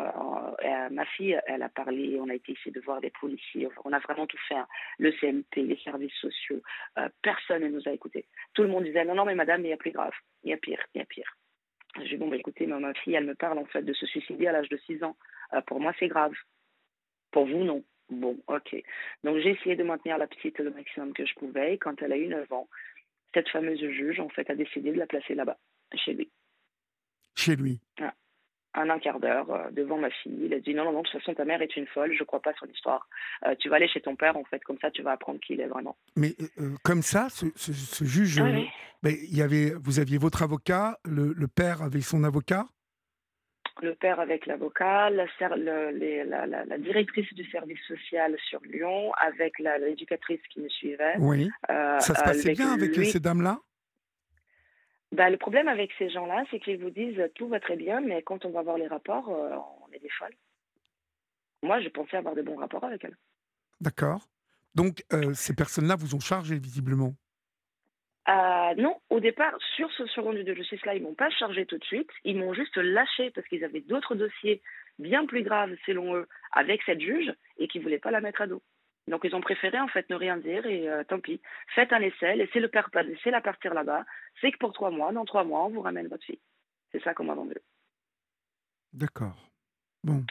[0.65, 3.93] euh, ma fille, elle a parlé, on a été ici de voir des policiers, on
[3.93, 4.67] a vraiment tout fait, hein.
[4.97, 6.61] le CMP, les services sociaux,
[6.97, 8.25] euh, personne ne nous a écoutés.
[8.53, 10.11] Tout le monde disait non, non, mais madame, il y a plus grave,
[10.43, 11.37] il y a pire, il y a pire.
[12.01, 14.47] J'ai dit bon, bah, écoutez, ma, fille, elle me parle en fait de se suicider
[14.47, 15.15] à l'âge de 6 ans.
[15.65, 16.33] pour moi, c'est grave.
[17.31, 17.83] Pour vous, non.
[18.09, 18.75] Bon, ok.
[19.23, 21.75] Donc j'ai essayé de maintenir la petite le maximum que je pouvais.
[21.75, 22.67] Et quand elle a eu 9 ans,
[23.33, 25.57] cette fameuse juge, en fait, a décidé de la placer là-bas,
[25.95, 26.29] chez lui.
[27.35, 28.13] Chez lui ah
[28.73, 30.45] un quart d'heure euh, devant ma fille.
[30.45, 32.19] Il a dit non, non, non, de toute façon, ta mère est une folle, je
[32.19, 33.07] ne crois pas son histoire.
[33.45, 35.53] Euh, tu vas aller chez ton père, en fait, comme ça, tu vas apprendre qui
[35.53, 35.97] il est vraiment.
[36.15, 38.49] Mais euh, comme ça, ce, juge, ah
[39.01, 42.65] mais il y avait, vous aviez votre avocat, le, père avait son avocat?
[43.81, 50.41] Le père avec l'avocat, la, la, la, directrice du service social sur Lyon, avec l'éducatrice
[50.49, 51.15] qui me suivait.
[51.19, 51.49] Oui.
[51.67, 53.59] ça se passait bien avec ces dames-là?
[55.11, 58.21] Bah, le problème avec ces gens-là, c'est qu'ils vous disent tout va très bien, mais
[58.21, 60.35] quand on va voir les rapports, euh, on est des folles.
[61.63, 63.17] Moi, je pensais avoir de bons rapports avec elles.
[63.81, 64.27] D'accord.
[64.75, 67.15] Donc, euh, ces personnes-là vous ont chargé visiblement?
[68.29, 71.83] Euh, Non, au départ, sur ce second de justice-là, ils m'ont pas chargé tout de
[71.83, 72.09] suite.
[72.23, 74.61] Ils m'ont juste lâché parce qu'ils avaient d'autres dossiers
[74.99, 78.41] bien plus graves, selon eux, avec cette juge et qui ne voulaient pas la mettre
[78.41, 78.61] à dos.
[79.09, 81.41] Donc ils ont préféré en fait ne rien dire et euh, tant pis.
[81.75, 84.05] Faites un essai, laissez le père laissez la partir là-bas.
[84.39, 86.39] C'est que pour trois mois, dans trois mois, on vous ramène votre fille.
[86.91, 87.55] C'est ça qu'on m'a vendu.
[88.93, 89.35] D'accord.
[90.03, 90.23] Bon.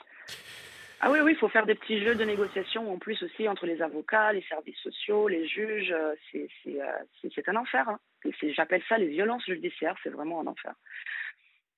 [1.00, 3.66] Ah oui, oui, il faut faire des petits jeux de négociation en plus aussi entre
[3.66, 5.92] les avocats, les services sociaux, les juges.
[5.92, 7.88] Euh, c'est euh, un enfer.
[7.88, 8.00] Hein.
[8.56, 10.74] J'appelle ça les violences judiciaires, c'est vraiment un enfer.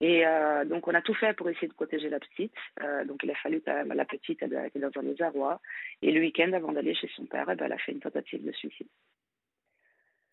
[0.00, 2.54] Et euh, donc, on a tout fait pour essayer de protéger la petite.
[2.82, 5.60] Euh, donc, il a fallu que la petite elle, était dans un désarroi.
[6.00, 8.44] Et le week-end, avant d'aller chez son père, eh ben, elle a fait une tentative
[8.44, 8.88] de suicide.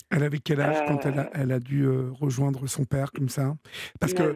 [0.09, 3.27] Elle avait quel âge quand elle a, euh, elle a dû rejoindre son père comme
[3.27, 3.55] ça?
[3.99, 4.35] Parce que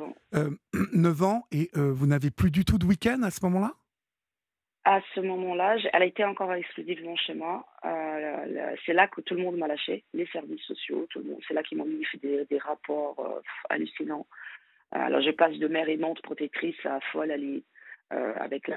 [0.94, 3.72] 9 ans et vous n'avez plus du tout de week-end à ce moment-là?
[4.84, 7.66] À ce moment-là, elle a été encore exclusivement chez moi.
[8.86, 11.40] c'est là que tout le monde m'a lâché, les services sociaux, tout le monde.
[11.48, 14.28] C'est là qu'ils m'ont mis des, des rapports hallucinants.
[14.92, 17.64] Alors, je passe de mère aimante protectrice à folle alliée.
[18.12, 18.68] avec,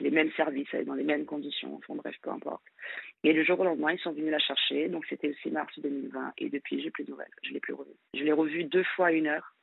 [0.00, 2.62] les mêmes services, dans les mêmes conditions, enfin bref, peu importe.
[3.22, 6.32] Et le jour au lendemain, ils sont venus la chercher, donc c'était 6 mars 2020,
[6.38, 7.94] et depuis, j'ai plus de nouvelles, je l'ai plus revue.
[8.14, 9.54] Je l'ai revue deux fois une heure,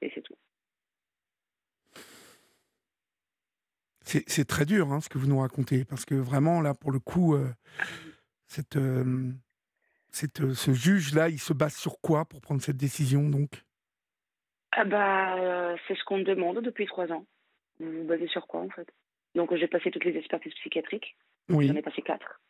[0.00, 0.36] et c'est tout.
[4.04, 6.98] C'est très dur hein, ce que vous nous racontez, parce que vraiment, là, pour le
[6.98, 7.36] coup,
[8.48, 9.34] ce
[10.72, 13.62] juge-là, il se base sur quoi pour prendre cette décision donc?
[14.72, 17.24] Ah bah, C'est ce qu'on me demande depuis trois ans.
[17.80, 18.88] Vous vous basez sur quoi en fait?
[19.34, 21.16] Donc j'ai passé toutes les expertises psychiatriques.
[21.48, 21.68] Oui.
[21.68, 22.40] J'en ai passé quatre.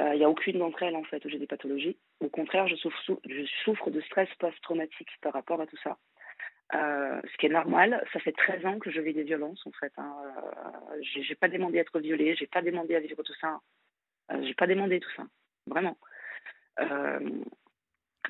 [0.00, 1.96] Il n'y a aucune d'entre elles en fait où j'ai des pathologies.
[2.20, 5.96] Au contraire, je souffre, je souffre de stress post-traumatique par rapport à tout ça.
[6.74, 9.72] Euh, ce qui est normal, ça fait 13 ans que je vis des violences en
[9.72, 9.92] fait.
[9.98, 10.12] Hein.
[10.92, 13.60] Euh, j'ai pas demandé à être violée, j'ai pas demandé à vivre tout ça.
[14.32, 15.24] Euh, j'ai pas demandé tout ça,
[15.66, 15.96] vraiment.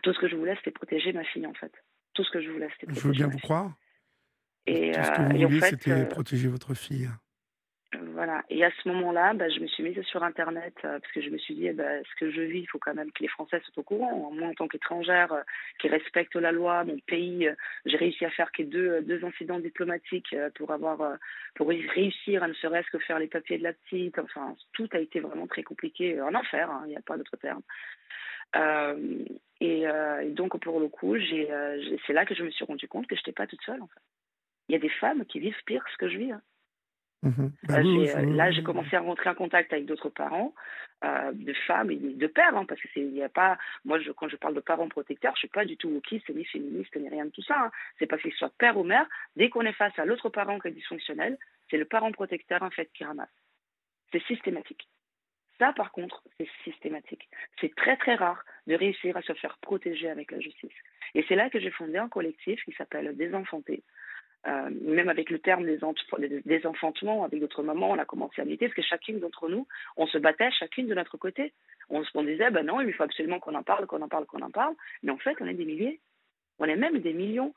[0.02, 1.72] tout ce que je voulais, c'était protéger ma fille en fait.
[2.16, 2.92] Tout ce que je voulais, c'était.
[2.94, 3.72] Je veux bien vous croire.
[4.66, 7.08] Et, tout ce que vous vouliez, c'était protéger votre fille.
[8.14, 8.42] Voilà.
[8.50, 11.30] Et à ce moment-là, bah, je me suis mise sur Internet euh, parce que je
[11.30, 13.28] me suis dit, eh ben, ce que je vis, il faut quand même que les
[13.28, 14.30] Français soient au courant.
[14.32, 15.42] Moi, en tant qu'étrangère euh,
[15.78, 17.54] qui respecte la loi, mon pays, euh,
[17.84, 21.16] j'ai réussi à faire que deux, deux incidents diplomatiques pour avoir,
[21.54, 24.18] pour réussir à ne serait-ce que faire les papiers de la petite.
[24.18, 27.36] Enfin, tout a été vraiment très compliqué, un enfer, hein, il n'y a pas d'autre
[27.36, 27.62] terme.
[29.60, 29.86] Et,
[30.30, 33.32] donc, pour le coup, c'est là que je me suis rendu compte que je n'étais
[33.32, 33.82] pas toute seule.
[33.82, 34.00] En fait.
[34.68, 36.32] Il y a des femmes qui vivent pire que ce que je vis.
[36.32, 36.42] Hein.
[37.22, 40.54] Mmh bah euh, là, j'ai commencé à rentrer en contact avec d'autres parents,
[41.04, 43.58] euh, de femmes et de pères, hein, parce que il n'y a pas.
[43.84, 46.44] Moi, je, quand je parle de parents protecteurs, je suis pas du tout wokiste, ni
[46.44, 47.56] féministe, ni rien de tout ça.
[47.58, 47.70] Hein.
[47.98, 50.68] C'est parce qu'il soit père ou mère, dès qu'on est face à l'autre parent qui
[50.68, 51.38] est dysfonctionnel,
[51.70, 53.34] c'est le parent protecteur en fait qui ramasse.
[54.12, 54.86] C'est systématique.
[55.58, 57.28] Ça, par contre, c'est systématique.
[57.60, 60.72] C'est très très rare de réussir à se faire protéger avec la justice.
[61.14, 63.82] Et c'est là que j'ai fondé un collectif qui s'appelle Désenfanter,
[64.46, 68.76] euh, même avec le terme des, avec d'autres mamans, on a commencé à militer, parce
[68.76, 71.52] que chacune d'entre nous, on se battait chacune de notre côté.
[71.88, 74.42] On se disait, ben non, il faut absolument qu'on en parle, qu'on en parle, qu'on
[74.42, 74.74] en parle.
[75.02, 76.00] Mais en fait, on est des milliers.
[76.58, 77.54] On est même des millions.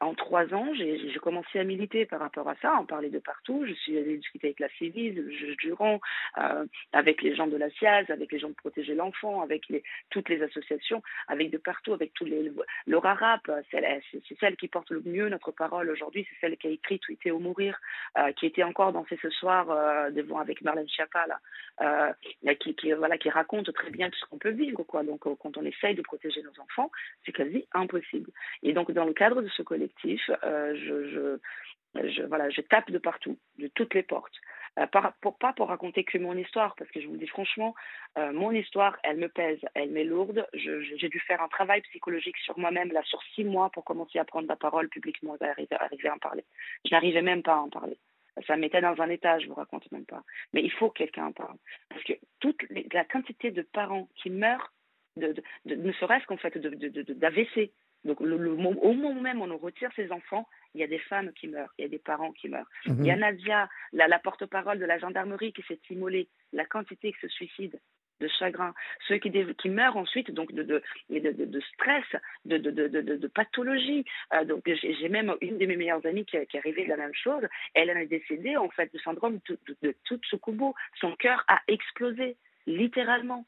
[0.00, 3.64] En trois ans, j'ai commencé à militer par rapport à ça, en parler de partout.
[3.66, 6.00] Je suis allée discuter avec la CIVIS, le juge Durand,
[6.38, 9.62] euh, avec les gens de la SIAZ, avec les gens de Protéger l'Enfant, avec
[10.10, 12.50] toutes les associations, avec de partout, avec tous les.
[12.86, 16.70] Laura Rapp, c'est celle qui porte le mieux notre parole aujourd'hui, c'est celle qui a
[16.70, 17.78] écrit Tweeter ou mourir,
[18.18, 21.26] euh, qui était encore dansée ce soir euh, devant avec Marlène Schiappa,
[22.60, 24.82] qui, voilà, qui raconte très bien tout ce qu'on peut vivre.
[24.82, 25.04] Quoi.
[25.04, 26.90] Donc, quand on essaye de protéger nos enfants,
[27.24, 28.27] c'est quasi impossible.
[28.62, 31.38] Et donc, dans le cadre de ce collectif, euh, je,
[32.26, 34.34] voilà, je tape de partout, de toutes les portes.
[34.78, 35.12] Euh, pas
[35.56, 37.74] pour raconter que mon histoire, parce que je vous dis franchement,
[38.16, 40.46] euh, mon histoire, elle me pèse, elle m'est lourde.
[40.52, 44.24] J'ai dû faire un travail psychologique sur moi-même, là, sur six mois, pour commencer à
[44.24, 46.44] prendre la parole publiquement et arriver, à en parler.
[46.84, 47.98] Je n'arrivais même pas à en parler.
[48.46, 50.22] Ça mettait dans un état, je vous raconte même pas.
[50.52, 51.56] Mais il faut que quelqu'un en parle.
[51.88, 52.62] Parce que toute
[52.92, 54.72] la quantité de parents qui meurent,
[55.16, 57.72] ne serait-ce qu'en fait d'AVC,
[58.04, 61.32] donc, le, au moment même où on retire ses enfants, il y a des femmes
[61.32, 62.68] qui meurent, il y a des parents qui meurent.
[62.86, 63.20] Il y a mhm.
[63.20, 67.78] Nadia, la, porte-parole de la gendarmerie qui s'est immolée, la quantité qui se suicide
[68.20, 68.74] de chagrin,
[69.06, 72.04] ceux qui, qui meurent ensuite donc de, de, de, stress,
[72.44, 74.04] de, de, pathologie.
[74.32, 76.96] Euh, donc j'ai même une de mes meilleures amies qui, qui est arrivée de la
[76.96, 77.46] même chose.
[77.74, 79.38] Elle est décédée en fait de syndrome
[79.82, 80.74] de, Tsutsukubo.
[81.00, 82.36] Son cœur a explosé,
[82.66, 83.44] littéralement.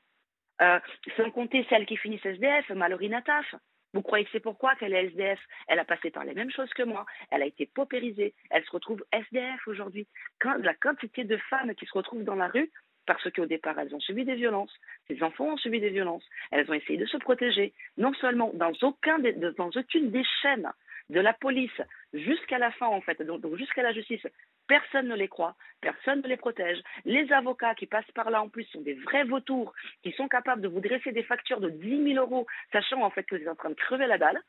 [0.62, 0.78] Euh,
[1.16, 3.55] sans compter celle qui finit SDF, Mallory Nataf.
[3.93, 6.72] Vous croyez que c'est pourquoi qu'elle est SDF Elle a passé par les mêmes choses
[6.74, 7.07] que moi?
[7.30, 8.34] Elle a été paupérisée.
[8.51, 10.07] Elle se retrouve SDF aujourd'hui.
[10.45, 12.70] La quantité de femmes qui se retrouvent dans la rue
[13.07, 14.72] parce qu'au départ, elles ont subi des violences.
[15.09, 16.24] Ces enfants ont subi des violences.
[16.53, 20.70] Elles ont essayé de se protéger, non seulement dans, aucun dans aucune des chaînes
[21.09, 21.82] de la police
[22.12, 24.26] jusqu'à la fin, en fait, donc jusqu'à la justice,
[24.70, 26.78] Personne ne les croit, personne ne les protège.
[27.04, 30.62] Les avocats qui passent par là en plus sont des vrais vautours qui sont capables
[30.62, 33.48] de vous dresser des factures de 10 000 euros, sachant en fait que vous êtes
[33.48, 34.40] en train de crever la dalle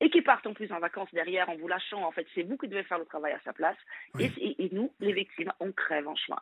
[0.00, 2.02] et qui partent en plus en vacances derrière en vous lâchant.
[2.02, 3.76] En fait, c'est vous qui devez faire le travail à sa place.
[4.18, 6.40] Et, nous, les victimes, on crève en chemin.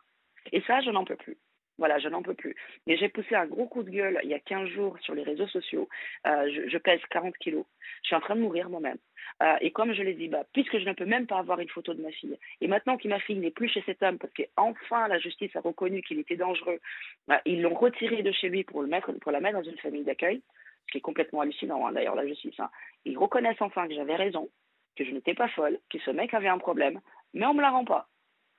[0.51, 1.37] Et ça, je n'en peux plus.
[1.79, 2.57] Voilà, je n'en peux plus.
[2.87, 5.22] Et j'ai poussé un gros coup de gueule il y a 15 jours sur les
[5.22, 5.89] réseaux sociaux.
[6.26, 7.64] Euh, je, je, pèse 40 kilos.
[8.03, 8.99] Je suis en train de mourir moi-même.
[9.43, 11.68] Euh, et comme je l'ai dit, bah, puisque je ne peux même pas avoir une
[11.68, 14.33] photo de ma fille, et maintenant que ma fille n'est plus chez cet homme, parce
[14.33, 16.81] qu'enfin la justice a reconnu qu'il était dangereux,
[17.29, 19.79] bah, ils l'ont retiré de chez lui pour, le mettre, pour la mettre dans une
[19.79, 20.43] famille d'accueil,
[20.87, 22.59] ce qui est complètement hallucinant hein, d'ailleurs, la justice.
[22.59, 22.70] Hein.
[23.05, 24.49] Ils reconnaissent enfin que j'avais raison,
[24.97, 27.01] que je n'étais pas folle, que ce mec avait un problème,
[27.35, 28.09] mais on ne me la rend pas.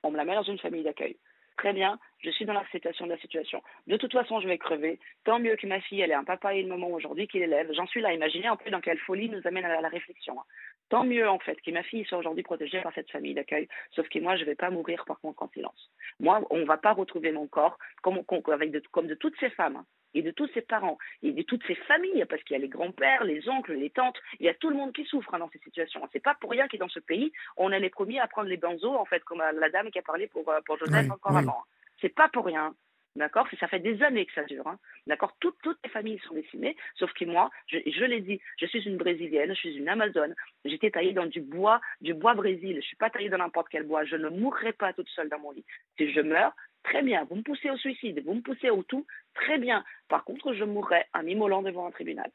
[0.02, 1.18] On me la met dans une famille d'accueil.
[1.60, 3.62] Très bien, je suis dans l'acceptation de la situation.
[3.86, 4.98] De toute façon, je vais crever.
[5.24, 7.70] Tant mieux que ma fille, elle ait un papa et une maman aujourd'hui qui l'élève.
[7.74, 8.14] J'en suis là.
[8.14, 10.40] Imaginez un peu dans quelle folie nous amène à la réflexion.
[10.40, 10.44] Hein.
[10.88, 13.68] Tant mieux, en fait, que ma fille soit aujourd'hui protégée par cette famille d'accueil.
[13.90, 15.90] Sauf que moi, je ne vais pas mourir par contre en silence.
[16.18, 19.84] Moi, on ne va pas retrouver mon corps comme, avec comme de toutes ces femmes.
[20.10, 22.62] Hein, et de tous ses parents et de toutes ses familles, parce qu'il y a
[22.62, 25.38] les grands-pères, les oncles, les tantes, il y a tout le monde qui souffre hein,
[25.38, 26.06] dans ces situations.
[26.12, 28.56] C'est pas pour rien que dans ce pays, on est les premiers à prendre les
[28.56, 31.62] benzos, en fait, comme la dame qui a parlé pour, euh, pour Joseph encore avant.
[32.00, 32.74] C'est pas pour rien.
[33.16, 33.48] D'accord?
[33.58, 34.68] Ça fait des années que ça dure.
[34.68, 34.78] Hein.
[35.08, 35.34] D'accord?
[35.40, 38.82] Toutes, toutes les familles sont décimées, sauf que moi, je, je l'ai dit, je suis
[38.82, 40.34] une Brésilienne, je suis une Amazone.
[40.64, 42.76] J'étais taillée dans du bois, du bois Brésil.
[42.76, 44.04] Je suis pas taillée dans n'importe quel bois.
[44.04, 45.64] Je ne mourrai pas toute seule dans mon lit.
[45.98, 47.24] Si je meurs, très bien.
[47.24, 49.84] Vous me poussez au suicide, vous me poussez au tout, très bien.
[50.08, 52.30] Par contre, je mourrai en immolant devant un tribunal.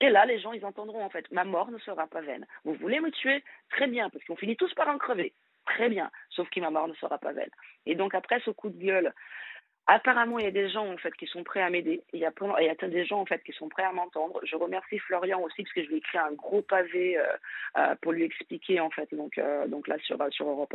[0.00, 2.46] Et là, les gens, ils entendront en fait, ma mort ne sera pas vaine.
[2.64, 3.42] Vous voulez me tuer?
[3.70, 5.34] Très bien, parce qu'on finit tous par en crever
[5.66, 7.50] très bien, sauf que ma mort ne sera pas vaine.
[7.84, 9.12] Et donc après ce coup de gueule,
[9.86, 12.02] apparemment il y a des gens qui sont prêts à m'aider.
[12.12, 12.32] Il y a
[12.88, 14.40] des gens qui sont prêts à m'entendre.
[14.44, 17.24] Je remercie Florian aussi parce que je lui ai écrit un gros pavé euh,
[17.78, 20.74] euh, pour lui expliquer en fait donc euh, donc là sur sur Europe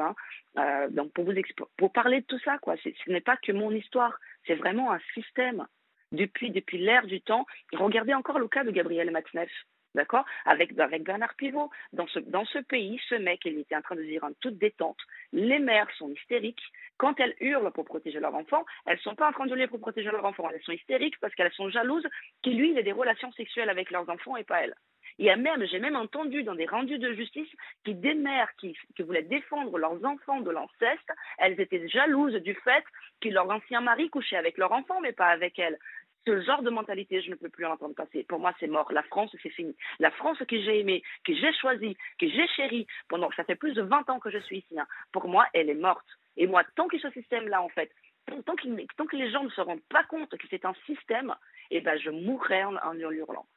[0.56, 0.90] 1.
[0.90, 1.34] donc pour vous
[1.78, 2.76] pour parler de tout ça quoi.
[2.78, 5.68] Ce n'est pas que mon histoire, c'est vraiment un système
[6.12, 7.46] depuis depuis l'ère du temps.
[7.74, 9.52] Regardez encore le cas de Gabriel Matzneff.
[9.94, 10.26] D'accord?
[10.46, 11.70] Avec, Bernard Pivot.
[11.94, 14.98] Dans ce, pays, ce mec, il était en train de dire en toute détente
[15.34, 16.64] les mères sont hystériques.
[16.98, 19.68] Quand elles hurlent pour protéger leur enfant, elles ne sont pas en train de hurler
[19.68, 20.50] pour protéger leur enfant.
[20.54, 22.08] Elles sont hystériques parce qu'elles sont jalouses
[22.42, 24.76] qu'il lui, ait des relations sexuelles avec leurs enfants et pas elles.
[25.18, 27.50] Il y a même, j'ai même entendu dans des rendus de justice
[27.84, 32.56] qui des mères qui, qui voulaient défendre leurs enfants de l'inceste, elles étaient jalouses du
[32.56, 32.84] fait
[33.20, 35.78] que leur ancien mari couchait avec leur enfant mais pas avec elles
[36.26, 38.24] ce genre de mentalité, je ne peux plus en entendre passer.
[38.24, 38.92] Pour moi, c'est mort.
[38.92, 39.76] La France, c'est fini.
[40.00, 43.74] La France que j'ai aimée, que j'ai choisie, que j'ai chérie, pendant, ça fait plus
[43.74, 46.06] de 20 ans que je suis ici, hein, pour moi, elle est morte.
[46.38, 47.92] Et moi, tant que ce système-là, en fait,
[48.28, 51.34] tant, tant, que les gens ne se rendent pas compte que c'est un système,
[51.72, 53.48] eh ben, je mourrai en, en hurlant.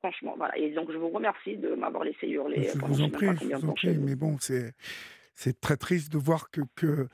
[0.00, 0.56] Franchement, voilà.
[0.56, 2.70] Et donc, je vous remercie de m'avoir laissé hurler.
[2.72, 3.96] Je vous en prie, je vous en prie.
[3.98, 4.72] Mais bon, c'est,
[5.34, 7.08] c'est très triste de voir que, que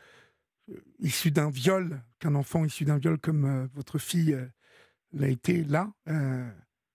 [0.71, 4.47] euh, issu d'un viol, qu'un enfant issu d'un viol comme euh, votre fille euh,
[5.15, 5.93] l'a été là.
[6.09, 6.51] Euh,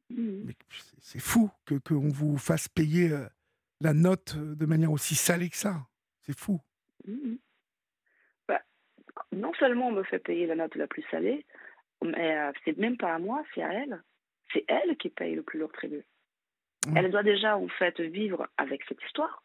[0.09, 0.51] mmh.
[0.99, 3.25] c'est fou que qu'on vous fasse payer euh,
[3.81, 5.75] la note euh, de manière aussi salée que ça.
[6.23, 6.59] C'est fou.
[7.07, 7.35] Mmh.
[8.47, 8.61] Bah,
[9.31, 11.45] non seulement on me fait payer la note la plus salée,
[12.03, 14.01] mais c'est même pas à moi, c'est à elle.
[14.53, 16.05] C'est elle qui paye le plus lourd tribut.
[16.95, 19.43] Elle doit déjà en fait vivre avec cette histoire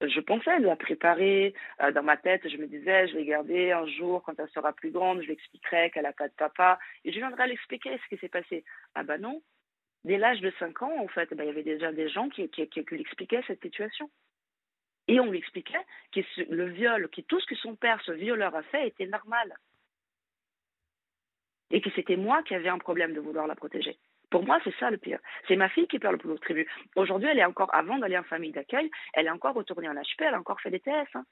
[0.00, 2.48] je pensais la préparer euh, dans ma tête.
[2.48, 5.32] Je me disais, je vais garder un jour quand elle sera plus grande, je lui
[5.32, 8.64] expliquerai qu'elle n'a pas de papa et je viendrai l'expliquer ce qui s'est passé.
[8.94, 9.42] Ah bah non.
[10.04, 12.48] Dès l'âge de 5 ans, en fait, bah, il y avait déjà des gens qui,
[12.50, 14.08] qui, qui, lui expliquaient cette situation.
[15.08, 16.20] Et on lui expliquait que
[16.50, 19.56] le viol, que tout ce que son père, ce violeur, a fait était normal.
[21.70, 23.98] Et que c'était moi qui avais un problème de vouloir la protéger.
[24.30, 25.20] Pour moi, c'est ça le pire.
[25.46, 26.68] C'est ma fille qui perd le plus de tribut.
[26.96, 30.20] Aujourd'hui, elle est encore, avant d'aller en famille d'accueil, elle est encore retournée en HP,
[30.20, 31.08] elle a encore fait des TS.
[31.14, 31.24] Hein.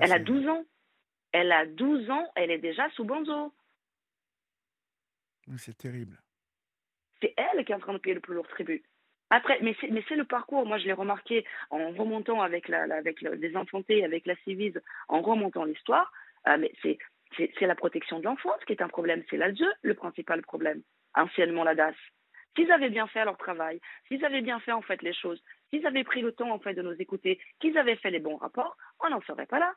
[0.00, 0.64] elle a 12 ans.
[1.32, 3.52] Elle a 12 ans, elle est déjà sous bonzo.
[5.56, 6.16] C'est terrible.
[7.20, 8.82] C'est elle qui est en train de payer le plus lourd tribut.
[9.30, 10.64] Après, mais c'est le parcours.
[10.64, 15.22] Moi, je l'ai remarqué en remontant avec, la, avec des enfantés, avec la civise, en
[15.22, 16.12] remontant l'histoire.
[16.46, 16.98] Euh, mais c'est
[17.36, 19.22] c'est la protection de l'enfance qui est un problème.
[19.30, 20.82] C'est l'ASE le principal problème,
[21.14, 21.94] anciennement la DAS.
[22.56, 25.86] S'ils avaient bien fait leur travail, s'ils avaient bien fait en fait les choses, s'ils
[25.86, 28.76] avaient pris le temps en fait de nous écouter, qu'ils avaient fait les bons rapports,
[29.00, 29.74] on n'en serait pas là.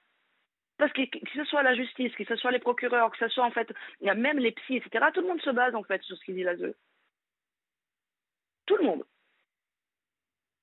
[0.78, 3.46] Parce que que ce soit la justice, que ce soit les procureurs, que ce soit
[3.46, 3.68] en fait,
[4.00, 5.06] il y a même les psys, etc.
[5.12, 6.76] Tout le monde se base en fait sur ce qu'il dit l'ASE.
[8.68, 9.04] Tout le monde.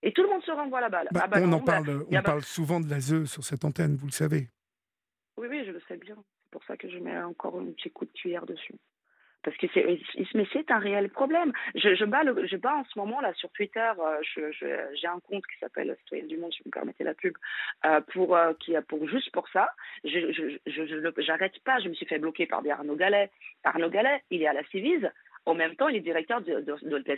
[0.03, 1.09] Et tout le monde se renvoie la balle.
[1.11, 4.07] Bah, ah bah on en parle, on parle souvent de l'ASE sur cette antenne, vous
[4.07, 4.51] le savez.
[5.37, 6.17] Oui, oui, je le sais bien
[6.55, 8.77] pour ça que je mets encore un petit coup de cuillère dessus.
[9.43, 9.85] Parce que c'est,
[10.35, 11.53] mais c'est un réel problème.
[11.75, 13.93] Je, je, bats je bats en ce moment là sur Twitter.
[13.99, 14.53] Euh,
[14.95, 17.35] j'ai un compte qui s'appelle Citoyenne du Monde, si vous me permettez la pub,
[17.85, 19.69] euh, pour euh, qui pour juste pour ça.
[20.05, 20.59] Je,
[21.19, 21.81] j'arrête pas.
[21.81, 23.31] Je me suis fait bloquer par des Arnaud Gallet.
[23.65, 25.11] Arnaud Gallet, il est à la Civise.
[25.45, 27.17] En même temps, il est directeur de, de, de, de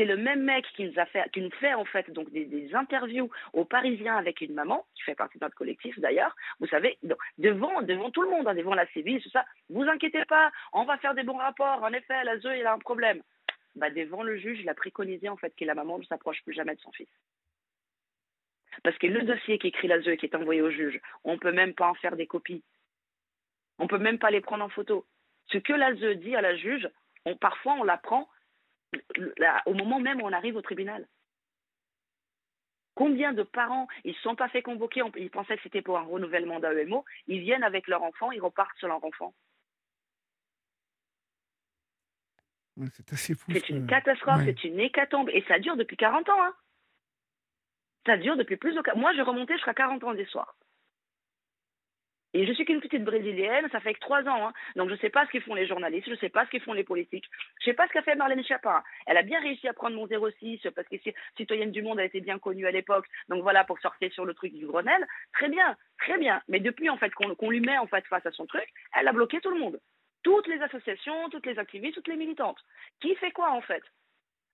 [0.00, 4.16] c'est le même mec qui nous fait, qui en fait donc des, interviews aux Parisiens
[4.16, 6.34] avec une maman qui fait partie de notre collectif d'ailleurs.
[6.58, 6.96] Vous savez,
[7.36, 9.44] devant devant tout le monde, hein, devant la CIVI, tout ça.
[9.68, 11.82] Vous inquiétez pas, on va faire des bons rapports.
[11.82, 13.22] En effet, la ZE, il a un problème.
[13.74, 16.54] Bah, devant le juge, il a préconisé en fait que la maman ne s'approche plus
[16.54, 17.10] jamais de son fils.
[18.82, 21.52] Parce que le dossier qu'écrit la ZE qui est envoyé au juge, on ne peut
[21.52, 22.64] même pas en faire des copies.
[23.78, 25.04] On ne peut même pas les prendre en photo.
[25.52, 26.88] Ce que la ZE dit à la juge,
[27.38, 28.30] parfois on l'apprend
[29.66, 31.06] au moment même où on arrive au tribunal.
[32.94, 36.02] Combien de parents, ils ne sont pas fait convoquer, ils pensaient que c'était pour un
[36.02, 39.34] renouvellement d'AEMO, ils viennent avec leur enfant, ils repartent sur leur enfant.
[42.92, 43.50] c'est assez fou.
[43.52, 45.28] C'est une catastrophe, c'est une hécatombe.
[45.30, 46.42] Et ça dure depuis 40 ans.
[46.42, 46.54] Hein.
[48.06, 48.82] Ça dure depuis plus de...
[48.96, 50.56] Moi, je remontais jusqu'à 40 ans des soirs.
[52.32, 54.48] Et je suis qu'une petite brésilienne, ça fait que trois ans.
[54.48, 54.52] Hein.
[54.76, 56.50] Donc je ne sais pas ce qu'ils font les journalistes, je ne sais pas ce
[56.50, 57.28] qu'ils font les politiques.
[57.60, 58.84] Je ne sais pas ce qu'a fait Marlène Schiappa.
[59.06, 60.96] Elle a bien réussi à prendre mon 06 parce que
[61.36, 63.06] citoyenne du monde, elle était bien connue à l'époque.
[63.28, 65.06] Donc voilà, pour sortir sur le truc du Grenelle.
[65.32, 66.40] Très bien, très bien.
[66.48, 69.40] Mais depuis en fait qu'on lui met en face à son truc, elle a bloqué
[69.40, 69.80] tout le monde.
[70.22, 72.58] Toutes les associations, toutes les activistes, toutes les militantes.
[73.00, 73.82] Qui fait quoi en fait?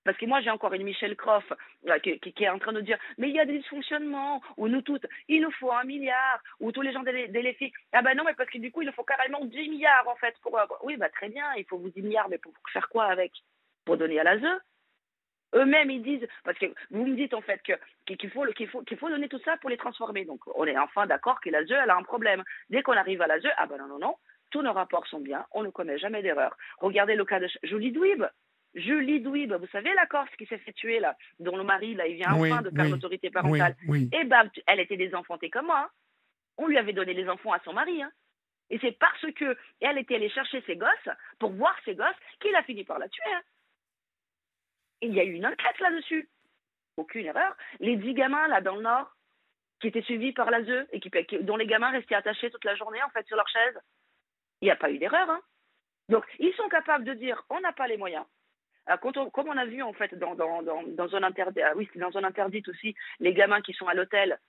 [0.07, 1.43] Parce que moi, j'ai encore une Michelle Croff
[1.89, 4.81] euh, qui, est en train de dire Mais il y a des dysfonctionnements, ou nous
[4.81, 7.73] toutes, il nous faut un milliard, ou tous les gens des filles.
[7.91, 10.15] Ah ben non, mais parce que du coup, il nous faut carrément 10 milliards en
[10.15, 10.33] fait.
[10.41, 13.33] Pour, oui, bah très bien, il faut vous 10 milliards, mais pour faire quoi avec?
[13.83, 14.47] Pour donner à l'ASE
[15.55, 17.73] eux-mêmes ils disent parce que vous me dites en fait que
[18.05, 20.25] qu'il faut qu'il faut qu'il faut donner tout ça pour les transformer.
[20.25, 22.43] Donc on est enfin d'accord que l'ASE elle a un problème.
[22.69, 24.15] Dès qu'on arrive à l'ASE ah ben non non non
[24.51, 26.57] tous nos rapports sont bien on ne commet jamais d'erreur.
[26.79, 28.25] Regardez le cas de Julie Douib
[28.77, 32.07] Julie Douib, vous savez la Corse qui s'est fait tuer là, dont le mari là,
[32.07, 33.75] il vient enfin de perdre l'autorité parentale.
[33.89, 35.79] et eh ben, elle était désenfantée comme moi.
[35.79, 35.89] Hein.
[36.57, 38.01] On lui avait donné les enfants à son mari.
[38.01, 38.11] Hein.
[38.69, 41.09] Et c'est parce que elle était allée chercher ses gosses
[41.39, 43.33] pour voir ses gosses qu'il a fini par la tuer.
[43.33, 43.41] Hein.
[45.01, 46.29] il y a eu une enquête là-dessus.
[46.97, 47.55] Aucune erreur.
[47.79, 49.11] Les dix gamins là dans le nord
[49.79, 51.09] qui étaient suivis par la ZEU et qui,
[51.41, 53.79] dont les gamins restaient attachés toute la journée en fait sur leur chaise.
[54.61, 55.39] Il n'y a pas eu d'erreur.
[56.09, 58.25] Donc ils sont capables de dire on n'a pas les moyens,
[58.89, 61.89] euh, comme on a vu en fait dans, dans, dans, dans zone interdite, ah oui,
[61.95, 64.39] dans aussi, les gamins qui sont à l'hôtel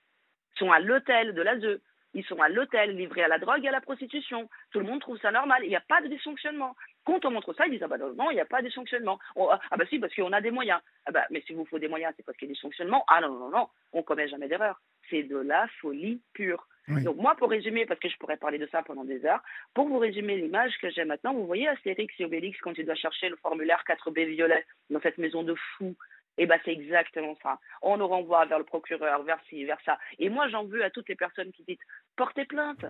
[0.57, 1.79] sont à l'hôtel de l'ASE,
[2.13, 4.49] ils sont à l'hôtel livrés à la drogue et à la prostitution.
[4.71, 5.61] Tout le monde trouve ça normal.
[5.63, 6.75] Il n'y a pas de dysfonctionnement.
[7.05, 9.19] Quand on montre ça, ils disent ah bah non, il n'y a pas de dysfonctionnement.
[9.35, 10.81] ah, ah bah si, parce qu'on a des moyens.
[11.05, 13.03] Ah bah mais si vous faut des moyens, c'est parce qu'il y a des dysfonctionnements.
[13.07, 14.81] Ah non non non, on commet jamais d'erreur.
[15.09, 16.67] C'est de la folie pure.
[16.89, 19.41] Donc moi, pour résumer, parce que je pourrais parler de ça pendant des heures,
[19.73, 22.95] pour vous résumer l'image que j'ai maintenant, vous voyez Astérix et Obélix quand il doit
[22.95, 25.95] chercher le formulaire 4B violet dans cette maison de fous.
[26.37, 27.59] Et eh ben c'est exactement ça.
[27.81, 29.99] On nous renvoie vers le procureur, vers ci, vers ça.
[30.19, 31.85] Et moi, j'en veux à toutes les personnes qui disent
[32.15, 32.85] portez plainte,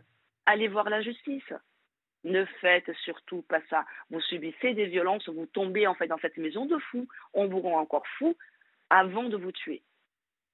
[0.46, 1.52] allez voir la justice.
[2.24, 3.86] Ne faites surtout pas ça.
[4.12, 7.08] Vous subissez des violences, vous tombez en fait dans cette maison de fous.
[7.34, 8.36] On vous rend encore fou
[8.92, 9.82] avant de vous tuer.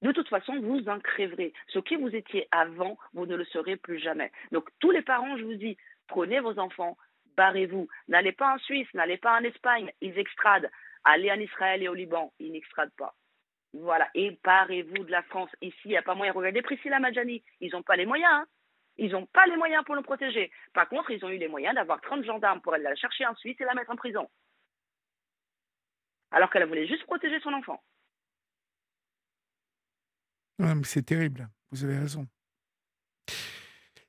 [0.06, 1.52] De toute façon, vous en crèverez.
[1.66, 4.30] Ce qui vous étiez avant, vous ne le serez plus jamais.
[4.52, 5.76] Donc, tous les parents, je vous dis,
[6.06, 6.96] prenez vos enfants,
[7.36, 7.88] barrez-vous.
[8.06, 10.70] N'allez pas en Suisse, n'allez pas en Espagne, ils extradent.
[11.02, 13.16] Allez en Israël et au Liban, ils n'extradent pas.
[13.72, 15.50] Voilà, et barrez-vous de la France.
[15.60, 16.32] Ici, il n'y a pas moyen.
[16.32, 18.32] Regardez Priscilla Majani, ils n'ont pas les moyens.
[18.32, 18.46] Hein.
[18.98, 20.52] Ils n'ont pas les moyens pour nous protéger.
[20.72, 23.34] Par contre, ils ont eu les moyens d'avoir 30 gendarmes pour aller la chercher en
[23.34, 24.30] Suisse et la mettre en prison.
[26.30, 27.82] Alors qu'elle voulait juste protéger son enfant
[30.84, 32.26] c'est terrible, vous avez raison.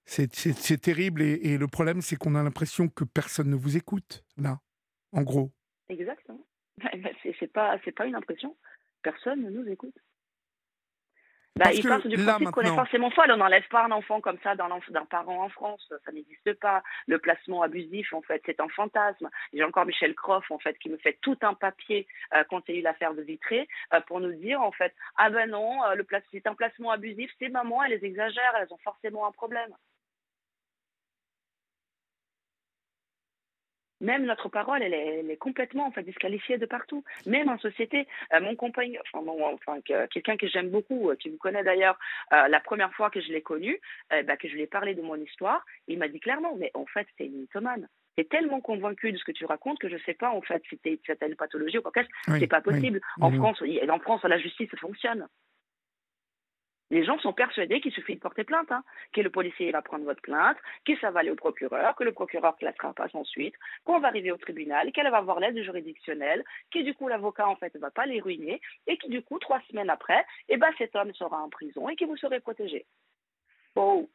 [0.05, 4.59] C'est terrible et, le problème, c'est qu'on a l'impression que personne ne vous écoute, là,
[5.11, 5.51] en gros.
[5.89, 6.45] Exactement.
[7.39, 8.55] C'est pas, pas une impression.
[9.01, 9.95] Personne ne nous écoute.
[11.57, 13.31] Bah, il part du principe qu'on est forcément folle.
[13.31, 15.91] On n'enlève pas un enfant comme ça d'un parent en France.
[16.05, 16.83] Ça n'existe pas.
[17.07, 19.29] Le placement abusif, en fait, c'est un fantasme.
[19.53, 22.75] J'ai encore Michel Croff, en fait, qui me fait tout un papier euh, quand il
[22.75, 25.83] y a eu l'affaire de Vitré euh, pour nous dire, en fait, ah ben non,
[25.85, 27.31] euh, c'est un placement abusif.
[27.39, 28.55] Ces mamans, elles exagèrent.
[28.59, 29.73] Elles ont forcément un problème.
[34.01, 37.03] Même notre parole, elle est, complètement en fait, disqualifiée de partout.
[37.25, 41.37] Même en société, euh, mon compagnon, enfin, enfin quelqu'un que j'aime beaucoup, euh, qui vous
[41.37, 41.97] connaît d'ailleurs,
[42.33, 43.79] euh, la première fois que je l'ai connu,
[44.09, 46.85] bah, que je lui ai parlé de mon histoire, il m'a dit clairement, mais en
[46.85, 47.87] fait, c'est une mythomane.
[48.15, 50.41] Tu es tellement convaincu de ce que tu racontes que je ne sais pas en
[50.41, 52.99] fait si c'était une pathologie ou quoi que ce n'est pas possible.
[53.21, 55.27] En, France, en France, la justice fonctionne.
[56.89, 60.05] Les gens sont persuadés qu'il suffit de porter plainte, hein, que le policier va prendre
[60.05, 63.99] votre plainte, que ça va aller au procureur, que le procureur classera pas ensuite, qu'on
[63.99, 67.75] va arriver au tribunal, qu'elle va avoir l'aide juridictionnelle, que du coup l'avocat en fait
[67.75, 70.95] ne va pas les ruiner, et que du coup trois semaines après, eh ben, cet
[70.95, 72.85] homme sera en prison et que vous serez protégé.
[73.73, 74.09] Faux.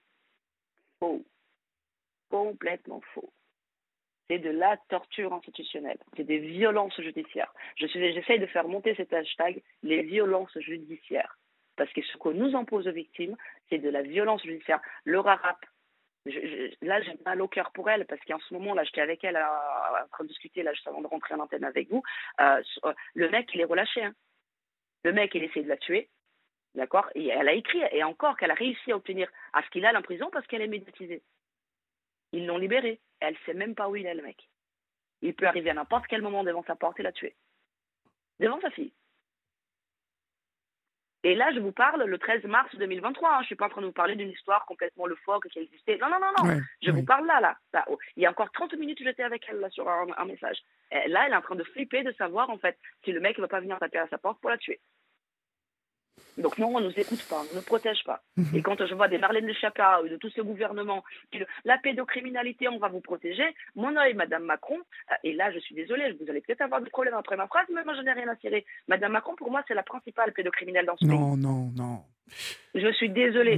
[0.99, 1.23] Faux.
[2.31, 3.31] Complètement faux.
[4.31, 5.99] C'est de la torture institutionnelle.
[6.17, 7.53] C'est des violences judiciaires.
[7.77, 11.37] Je j'essaye de faire monter cet hashtag, les violences judiciaires
[11.83, 13.37] parce que ce qu'on nous impose aux victimes,
[13.69, 14.81] c'est de la violence judiciaire.
[15.05, 15.67] Laura Rapp,
[16.81, 19.37] là, j'ai mal au cœur pour elle, parce qu'en ce moment, là, j'étais avec elle
[19.37, 22.05] en train de discuter, là, juste avant de rentrer en antenne avec vous.
[22.41, 24.05] Euh, euh, le mec, il est relâché.
[24.05, 24.15] Hein.
[25.03, 26.09] Le mec, il essaie de la tuer.
[26.77, 29.85] D'accord Et elle a écrit, et encore, qu'elle a réussi à obtenir à ce qu'il
[29.85, 31.21] aille en prison parce qu'elle est médiatisée.
[32.31, 33.01] Ils l'ont libéré.
[33.19, 34.49] Elle ne sait même pas où il est, le mec.
[35.21, 37.35] Il peut arriver à n'importe quel moment devant sa porte et la tuer.
[38.39, 38.93] Devant sa fille.
[41.25, 43.29] Et là, je vous parle le 13 mars 2023.
[43.29, 43.37] Hein.
[43.39, 45.61] Je ne suis pas en train de vous parler d'une histoire complètement le loufoque qui
[45.61, 45.99] existait.
[45.99, 46.61] Non, non, non, non.
[46.83, 47.99] je vous parle là, là, oh.
[48.17, 50.59] Il y a encore 30 minutes, j'étais avec elle là, sur un, message.
[50.91, 53.43] là, elle est en train de flipper de savoir, en fait, si le mec ne
[53.43, 54.81] va pas venir taper à sa porte pour la tuer.
[56.39, 58.23] Donc non, on ne nous écoute pas, on ne nous protège pas.
[58.37, 58.57] Mhm.
[58.57, 61.05] Et quand je vois des Marlène de Chapa ou de tout ce gouvernement,
[61.65, 63.45] la pédocriminalité, on va vous protéger,
[63.75, 64.79] mon œil, Madame Macron,
[65.11, 67.67] euh, et là je suis désolée, vous allez peut-être avoir des problèmes après ma phrase,
[67.73, 68.65] mais moi je n'ai rien à cirer.
[68.89, 71.19] Madame Macron, pour moi, c'est la principale pédocriminelle dans ce pays.
[71.19, 72.05] Non, non, non.
[72.75, 73.57] Je suis désolée.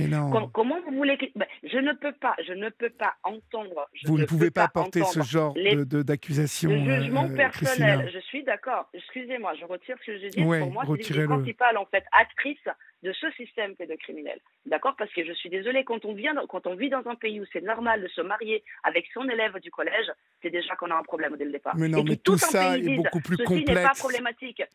[0.52, 1.26] comment vous voulez que...
[1.36, 3.88] Ben, je ne peux pas, je ne peux pas entendre.
[4.06, 6.70] vous ne, pouvez pas, porter ce genre d'accusation.
[6.70, 8.88] Le jugement euh, personnel, je suis d'accord.
[8.92, 10.42] Excusez-moi, je retire ce que je dis.
[10.42, 12.58] pour moi, c'est la principale en fait actrice
[13.04, 14.40] de ce système pédocriminel.
[14.66, 14.94] D'accord?
[14.96, 17.44] Parce que je suis désolée, quand on, vient, quand on vit dans un pays où
[17.52, 20.10] c'est normal de se marier avec son élève du collège,
[20.42, 21.76] c'est déjà qu'on a un problème dès le départ.
[21.76, 24.06] Mais non, mais tout, ça est beaucoup plus complexe.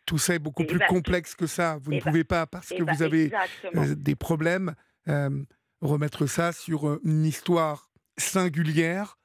[0.06, 1.78] Tout ça est beaucoup plus complexe que ça.
[1.82, 3.32] Vous ne pouvez pas, parce que vous avez
[3.76, 4.76] euh, des problèmes,
[5.08, 5.30] euh,
[5.82, 9.18] remettre ça sur euh, une histoire singulière,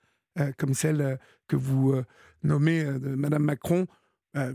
[0.59, 1.94] comme celle que vous
[2.43, 3.86] nommez de Madame Macron.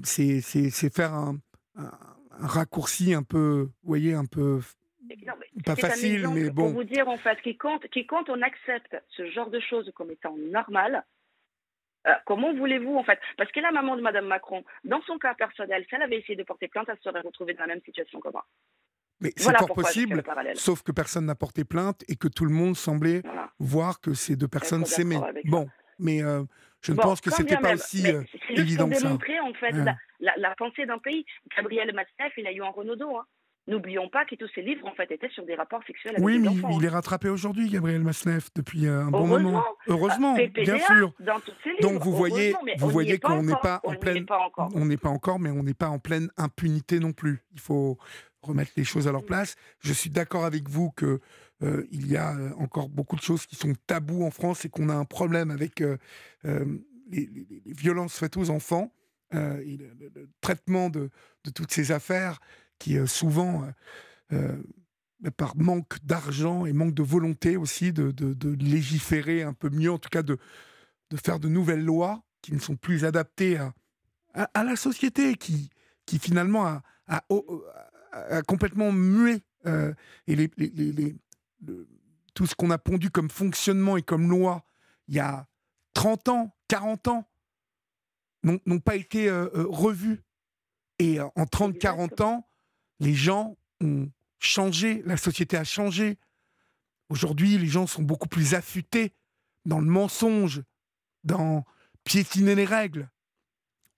[0.03, 0.41] c'est
[0.89, 1.39] faire un
[1.79, 1.91] un
[2.39, 4.59] raccourci un peu, vous voyez, un peu
[5.65, 6.63] pas facile, mais bon.
[6.63, 9.91] Pour vous dire en fait, qui compte, qui compte, on accepte ce genre de choses
[9.95, 11.05] comme étant normal.
[12.07, 13.19] Euh, comment voulez-vous en fait?
[13.37, 16.35] Parce que la maman de Madame Macron, dans son cas personnel, si elle avait essayé
[16.35, 18.45] de porter plainte, elle serait retrouvée dans la même situation que moi.
[19.19, 20.23] Mais c'est fort possible,
[20.55, 23.21] sauf que personne n'a porté plainte et que tout le monde semblait
[23.59, 25.19] voir que ces deux personnes s'aimaient.
[25.43, 25.67] Bon,
[25.97, 26.43] mais euh,
[26.81, 29.03] je ne pense que c'était pas aussi euh, évident que ça.
[29.03, 29.75] démontrer en fait
[30.19, 31.25] la, pensée d'un pays.
[31.55, 33.17] Gabriel Matzneff, il a eu un Renaudot.
[33.17, 33.25] Hein.
[33.67, 36.39] N'oublions pas que tous ses livres en fait étaient sur des rapports sexuels avec oui,
[36.39, 36.91] mais il, est hein.
[36.91, 39.63] rattrapé aujourd'hui, Gabriel Masneff, depuis un bon moment.
[39.87, 41.13] Heureusement, bien sûr.
[41.81, 44.25] Donc vous voyez, vous voyez qu'on n'est pas en pleine,
[44.73, 47.43] on n'est pas encore, mais on n'est pas en pleine impunité non plus.
[47.53, 47.97] Il faut
[48.41, 49.55] remettre les choses à leur place.
[49.81, 51.19] Je suis d'accord avec vous que
[51.61, 54.69] euh, il y a euh, encore beaucoup de choses qui sont tabous en France et
[54.69, 55.83] qu'on a un problème avec
[57.11, 57.29] les,
[57.65, 58.93] violences faites aux enfants
[59.31, 61.09] le, traitement de,
[61.53, 62.39] toutes ces affaires
[62.77, 63.67] qui souvent
[65.35, 68.13] par manque d'argent et manque de volonté aussi de,
[68.63, 70.37] légiférer un peu mieux, en tout cas de,
[71.23, 73.57] faire de nouvelles lois qui ne sont plus adaptées
[74.33, 75.69] à, la société, qui,
[76.19, 76.65] finalement
[77.07, 77.21] a,
[78.47, 81.15] complètement mué et les,
[82.33, 84.65] tout ce qu'on a pondu comme fonctionnement et comme loi
[85.07, 85.47] il y a
[85.93, 87.29] 30 ans, 40 ans,
[88.43, 90.21] n'ont pas été revus.
[90.99, 92.47] Et en 30-40 ans,
[92.99, 94.09] les gens ont
[94.39, 96.17] changé, la société a changé.
[97.09, 99.13] Aujourd'hui, les gens sont beaucoup plus affûtés
[99.65, 100.61] dans le mensonge,
[101.23, 101.65] dans
[102.03, 103.09] piétiner les règles.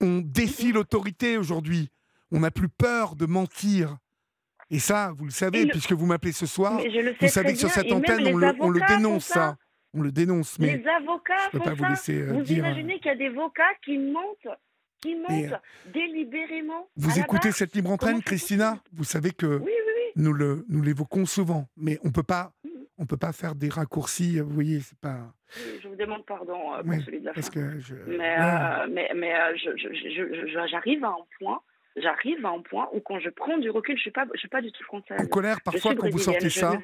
[0.00, 1.90] On défie l'autorité aujourd'hui.
[2.30, 3.98] On n'a plus peur de mentir.
[4.72, 6.80] Et ça, vous le savez, puisque vous m'appelez ce soir,
[7.20, 9.56] vous savez que sur cette antenne, on le, on le, dénonce, ça.
[9.92, 10.58] On le dénonce.
[10.58, 11.74] Mais les avocats pas.
[11.74, 14.58] Vous, vous imaginez qu'il y a des avocats qui mentent
[15.02, 15.60] qui montent
[15.92, 16.88] délibérément.
[16.96, 18.78] Vous écoutez cette libre entraîne, Christina?
[18.92, 19.60] Vous savez que
[20.16, 22.68] nous le nous l'évoquons souvent, mais on peut pas mm.
[22.96, 24.40] on peut pas faire des raccourcis.
[24.40, 25.34] Vous voyez, c'est pas.
[25.82, 27.94] je vous demande pardon euh, pour celui de la parce Que je...
[28.06, 31.60] Mais, euh, mais, mais euh, j'arrive à un point.
[31.96, 34.48] J'arrive à un point où quand je prends du recul, je suis pas, je suis
[34.48, 35.18] pas du tout française.
[35.20, 36.78] En colère, parfois, quand vous sortez ça,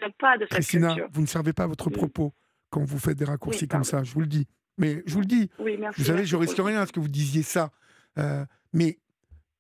[0.51, 2.33] Christina, vous ne servez pas votre propos
[2.71, 4.03] quand vous faites des raccourcis comme ça.
[4.03, 4.47] Je vous le dis.
[4.77, 5.51] Mais je vous le dis.
[5.59, 7.71] vous savez, je risque rien à ce que vous disiez ça.
[8.19, 8.99] Euh, mais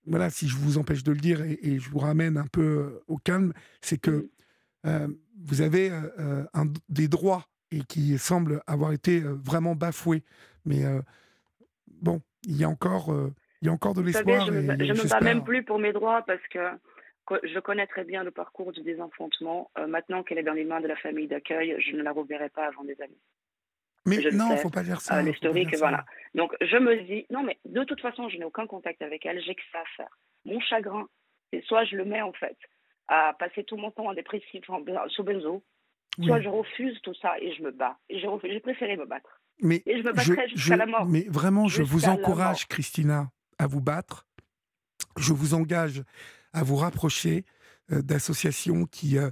[0.06, 3.04] voilà, si je vous empêche de le dire et, je vous ramène un peu euh,
[3.08, 4.30] au calme, c'est que
[4.86, 5.08] euh,
[5.44, 5.90] vous avez
[6.54, 10.24] un, des droits et qui semblent avoir été vraiment bafoués.
[10.64, 10.84] Mais
[12.00, 13.14] bon, il y a encore,
[13.62, 14.47] il y a encore de l'espoir.
[14.47, 16.59] Je ne me, bats même plus pour mes droits parce que
[17.43, 19.70] je connais très bien le parcours du désenfantement.
[19.89, 22.66] maintenant qu'elle est dans les mains de la famille d'accueil, je ne la reverrai pas
[22.66, 23.20] avant des années.
[24.06, 25.20] Mais non, il ne faut pas dire ça.
[25.22, 26.05] L'historique, voilà.
[26.35, 29.43] Donc je me dis, non, mais de toute façon, je n'ai aucun contact avec elle,
[29.43, 30.18] j'ai que ça à faire.
[30.44, 31.06] Mon chagrin,
[31.52, 32.56] c'est soit je le mets en fait
[33.09, 34.62] à passer tout mon temps en dépressif,
[35.09, 35.64] sous benzo,
[36.22, 37.97] soit je refuse tout ça et je me bats.
[38.10, 39.40] J'ai préféré me battre.
[39.60, 41.06] Mais et je me battrai jusqu'à la mort.
[41.06, 44.26] Mais vraiment, je vous encourage, Christina, à vous battre.
[45.16, 46.02] Je vous engage
[46.52, 47.44] à vous rapprocher
[47.93, 49.30] euh, d'associations qui euh,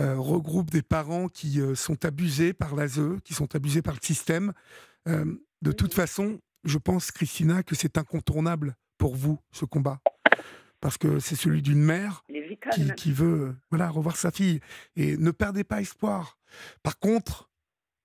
[0.00, 4.52] euh, regroupent des parents qui sont abusés par l'ASE, qui sont abusés par le système.
[5.06, 10.00] de toute façon, je pense, Christina, que c'est incontournable pour vous, ce combat.
[10.80, 12.24] Parce que c'est celui d'une mère
[12.96, 14.60] qui, veut voilà, revoir sa fille.
[14.96, 16.38] Et ne perdez pas espoir.
[16.82, 17.50] Par contre,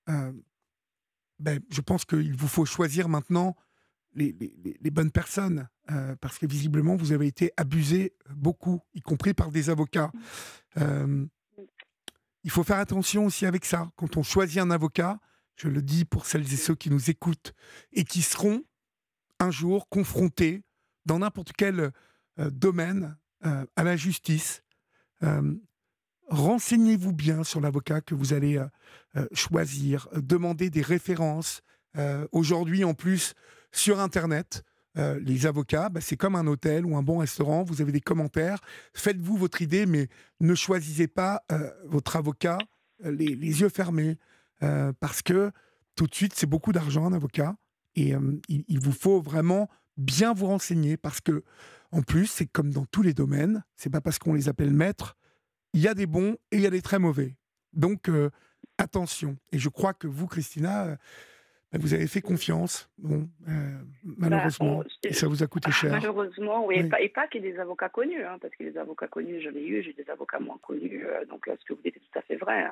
[0.07, 3.55] ben, je pense qu'il vous faut choisir maintenant
[4.15, 9.51] les, bonnes personnes, euh, parce que visiblement, vous avez été abusé beaucoup, y compris par
[9.51, 10.11] des avocats.
[10.75, 13.91] il faut faire attention aussi avec ça.
[13.95, 15.19] Quand on choisit un avocat,
[15.55, 17.53] je le dis pour celles et ceux qui nous écoutent
[17.91, 18.63] et qui seront
[19.39, 20.63] un jour confrontés
[21.05, 21.91] dans n'importe quel
[22.37, 24.63] domaine à la justice,
[26.27, 28.61] renseignez-vous bien sur l'avocat que vous allez
[29.33, 31.61] choisir, demandez des références.
[32.31, 33.35] Aujourd'hui, en plus,
[33.73, 34.63] sur Internet,
[34.97, 38.01] euh, les avocats, bah, c'est comme un hôtel ou un bon restaurant, vous avez des
[38.01, 38.59] commentaires,
[38.93, 40.07] faites-vous votre idée, mais
[40.39, 42.59] ne choisissez pas euh, votre avocat
[43.03, 44.17] euh, les, yeux fermés,
[45.01, 45.51] parce que
[45.97, 47.57] tout de suite, c'est beaucoup d'argent un avocat,
[47.95, 48.13] et
[48.47, 51.43] il, vous faut vraiment bien vous renseigner, parce que,
[51.91, 55.17] en plus, c'est comme dans tous les domaines, c'est pas parce qu'on les appelle maîtres,
[55.73, 57.35] il y a des bons et il y a des très mauvais.
[57.73, 58.09] Donc,
[58.77, 59.35] attention.
[59.51, 60.97] Et je crois que vous, Christina,
[61.79, 62.89] vous avez fait confiance.
[62.97, 63.51] Bon, euh,
[64.03, 65.91] malheureusement, bah, ça vous a coûté cher.
[65.91, 66.89] Malheureusement, oui.
[66.99, 69.49] Et pas, qu'il y ait des avocats connus, hein, parce que les avocats connus, je
[69.49, 71.05] l'ai eu, j'ai des avocats moins connus.
[71.05, 72.63] Euh, donc, ce que vous dites est tout à fait vrai.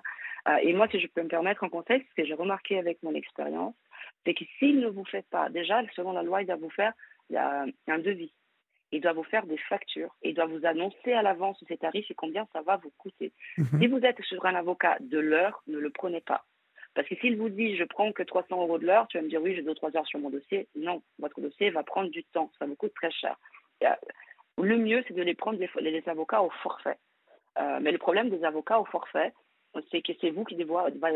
[0.46, 0.58] Hein.
[0.62, 3.14] et moi, si je peux me permettre un conseil, ce que j'ai remarqué avec mon
[3.16, 3.76] expérience,
[4.26, 6.94] c'est que s'il ne vous fait pas, déjà, selon la loi, il doit vous faire
[7.34, 8.34] un devis.
[8.92, 10.14] Il doit vous faire des factures.
[10.22, 13.32] Il doit vous annoncer à l'avance ses tarifs et combien ça va vous coûter.
[13.58, 13.80] Mhm.
[13.80, 16.46] Si vous êtes sur un avocat de l'heure, ne le prenez pas.
[16.94, 19.30] Parce que s'il vous dit je prends que 300 euros de l'heure, tu vas me
[19.30, 20.68] dire oui, j'ai 2-3 heures sur mon dossier.
[20.76, 23.38] Non, votre dossier va prendre du temps, ça vous coûte très cher.
[24.58, 26.98] Le mieux, c'est de les prendre les, avocats au forfait.
[27.58, 29.34] Euh, mais le problème des avocats au forfait,
[29.92, 30.74] c'est que c'est vous qui devez,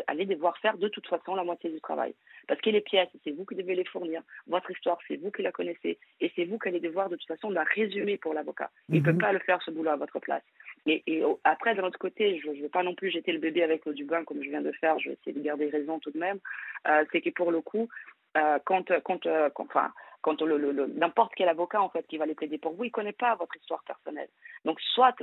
[0.07, 2.13] allez devoir faire de toute façon la moitié du travail.
[2.47, 4.21] Parce que les pièces, c'est vous qui devez les fournir.
[4.47, 5.97] Votre histoire, c'est vous qui la connaissez.
[6.21, 8.69] Et c'est vous qui allez devoir de toute façon la résumer pour l'avocat.
[8.89, 9.19] Il ne peut mhm.
[9.19, 10.43] pas le faire ce boulot à votre place.
[10.87, 13.85] Et, après, de l'autre côté, je ne veux pas non plus jeter le bébé avec
[13.85, 14.99] l'eau du bain comme je viens de faire.
[14.99, 16.39] Je vais essayer de garder raison tout de même.
[16.87, 17.89] Euh, c'est que pour le coup,
[18.37, 19.91] euh, quand, quand, euh, enfin,
[20.25, 23.35] quand n'importe quel avocat en fait qui va les plaider pour vous, il connaît pas
[23.35, 24.27] votre histoire personnelle.
[24.63, 25.15] Donc soit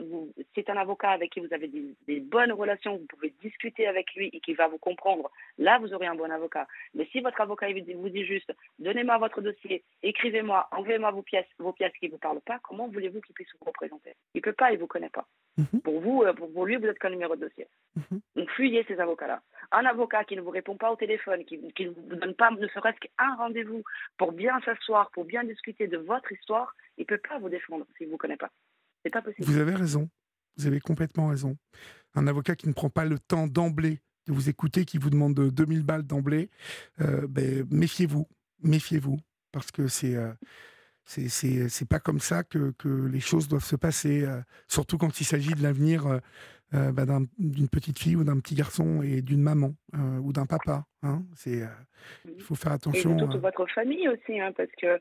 [0.55, 4.31] c'est un avocat avec qui vous avez des, bonnes relations, vous pouvez discuter avec lui
[4.33, 5.29] et qui va vous comprendre.
[5.59, 6.69] Là, vous aurez un bon avocat.
[6.95, 11.73] Mais si votre avocat vous dit juste, donnez-moi votre dossier, écrivez-moi, enlevez-moi vos pièces, vos
[11.73, 14.15] pièces qui vous parlent pas, comment voulez-vous qu'il puisse vous représenter?
[14.35, 15.27] Il peut pas, il vous connaît pas.
[15.59, 15.81] Mhm.
[15.83, 17.67] Pour vous, euh, pour, lui, vous êtes qu'un numéro de dossier.
[17.97, 18.21] Mhm.
[18.37, 19.43] Donc fuyez ces avocats-là.
[19.71, 22.51] Un avocat qui ne vous répond pas au téléphone, qui, qui ne vous donne pas
[22.51, 23.83] ne serait-ce qu'un rendez-vous
[24.17, 27.87] pour bien s'asseoir, pour bien discuter de votre histoire, il ne peut pas vous défendre
[27.97, 28.51] s'il ne vous connaît pas.
[29.05, 29.47] C'est pas possible.
[29.47, 30.09] Vous avez raison.
[30.57, 31.57] Vous avez complètement raison.
[32.15, 35.35] Un avocat qui ne prend pas le temps d'emblée de vous écouter, qui vous demande
[35.35, 36.51] 2000 balles d'emblée,
[37.01, 38.29] euh, ben, méfiez-vous.
[38.63, 39.19] Méfiez-vous.
[39.51, 40.15] Parce que c'est.
[40.15, 40.33] Euh,
[41.05, 45.25] c'est pas comme ça que, que, les choses doivent se passer, euh, surtout quand il
[45.25, 46.19] s'agit de l'avenir euh,
[46.75, 47.05] euh, bah,
[47.39, 50.85] d'une petite fille ou d'un petit garçon et d'une maman ou d'un papa.
[51.03, 51.23] Hein.
[51.35, 51.63] C'est,
[52.25, 53.17] il faut faire attention.
[53.17, 54.99] Et toute votre famille aussi, hein, parce que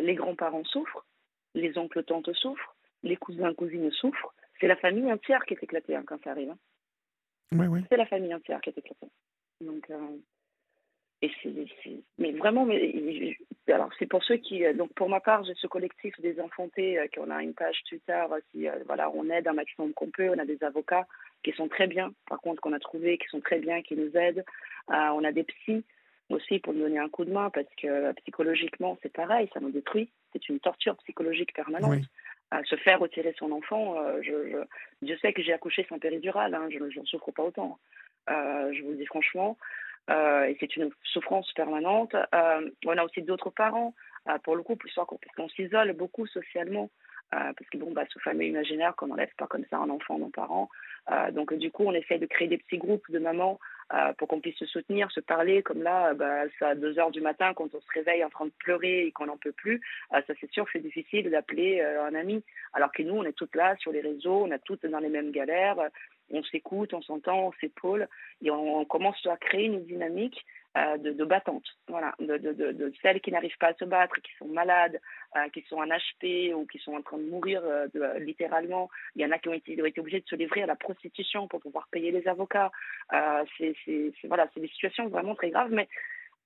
[0.00, 1.04] les grands-parents souffrent,
[1.54, 4.32] les oncles, tantes souffrent, les cousins, cousines souffrent.
[4.58, 6.54] C'est la famille entière qui est éclatée hein, quand ça arrive.
[7.52, 7.84] Oui, oui.
[7.90, 9.10] C'est la famille entière qui est éclatée.
[9.60, 9.86] Donc,
[11.22, 11.30] et
[12.18, 13.36] mais vraiment, mais,
[13.68, 16.98] alors c'est pour ceux qui, euh, donc pour ma part, j'ai ce collectif des enfantés,
[16.98, 20.28] euh, qu'on a une page Twitter, qui, euh, voilà, on aide un maximum qu'on peut,
[20.30, 21.06] on a des avocats
[21.44, 24.16] qui sont très bien, par contre, qu'on a trouvé, qui sont très bien, qui nous
[24.16, 24.44] aident,
[24.88, 25.84] on a des psys
[26.28, 29.70] aussi pour nous donner un coup de main, parce que psychologiquement, c'est pareil, ça nous
[29.70, 32.04] détruit, c'est une torture psychologique permanente.
[32.64, 34.64] se faire retirer son enfant, je,
[35.02, 37.78] je, sais que j'ai accouché sans péridurale, hein, je n'en souffre pas autant.
[38.28, 42.14] je vous le dis franchement, euh, et c'est une souffrance permanente.
[42.14, 43.94] Euh, on a aussi d'autres parents,
[44.28, 46.90] euh, pour le coup, plus parce qu'on s'isole beaucoup socialement.
[47.30, 50.30] parce que bon, bah, sous famille imaginaire, qu'on n'enlève pas comme ça un enfant d'un
[50.30, 50.68] parent.
[51.32, 53.58] donc du coup, on essaie de créer des petits groupes de mamans
[54.18, 55.62] pour qu'on puisse se soutenir, se parler.
[55.62, 58.44] Comme là, bah, c'est à 2 heures du matin, quand on se réveille en train
[58.44, 59.80] de pleurer et qu'on n'en peut plus,
[60.10, 62.44] ça c'est sûr c'est difficile d'appeler un ami.
[62.74, 65.08] Alors que nous, on est toutes là sur les réseaux, on est toutes dans les
[65.08, 65.78] mêmes galères
[66.32, 68.08] on s'écoute, on s'entend, on s'épaule,
[68.42, 70.44] et on, commence à créer une dynamique
[70.76, 74.48] euh, de, de battantes, voilà, de, celles qui n'arrivent pas à se battre, qui sont
[74.48, 74.98] malades,
[75.36, 77.86] euh, qui sont en HP ou qui sont en train de mourir euh,
[78.18, 78.88] littéralement.
[79.14, 81.60] Il y en a qui ont été, obligés de se livrer à la prostitution pour
[81.60, 82.72] pouvoir payer les avocats.
[83.58, 83.74] c'est
[84.24, 85.88] voilà, des situations vraiment très graves, mais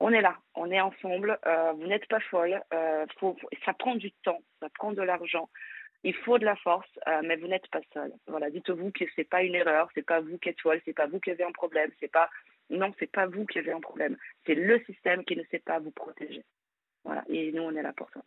[0.00, 1.38] on est là, on est ensemble.
[1.76, 2.60] vous n'êtes pas folle.
[3.64, 5.48] ça prend du temps, ça prend de l'argent.
[6.06, 8.12] Il faut de la force, euh, mais vous n'êtes pas seul.
[8.28, 11.08] Voilà, dites-vous que c'est pas une erreur, c'est pas vous qui êtes folle, c'est pas
[11.08, 12.30] vous qui avez un problème, c'est pas
[12.70, 14.16] non, c'est pas vous qui avez un problème,
[14.46, 16.44] c'est le système qui ne sait pas vous protéger.
[17.04, 18.20] Voilà, et nous on est là pour ça.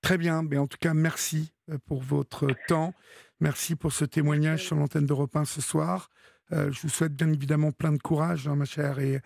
[0.00, 2.94] Très bien, mais en tout cas merci euh, pour votre temps,
[3.40, 6.08] merci pour ce témoignage sur l'antenne d'Europe 1 ce soir.
[6.52, 9.20] Euh, je vous souhaite bien évidemment plein de courage, hein, ma chère, et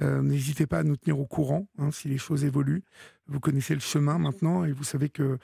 [0.00, 2.82] n'hésitez pas à nous tenir au courant hein, si les choses évoluent.
[3.26, 5.38] Vous connaissez le chemin maintenant et vous savez que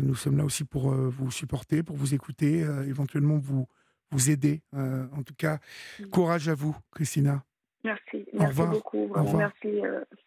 [0.00, 3.66] nous sommes là aussi pour euh, vous supporter, pour vous écouter, euh, éventuellement vous,
[4.10, 4.62] vous aider.
[4.72, 5.58] en tout cas,
[5.98, 6.06] mm.
[6.06, 7.42] courage à vous, Christina.
[7.82, 9.08] Merci, merci beaucoup.
[9.08, 9.80] Vraiment, merci,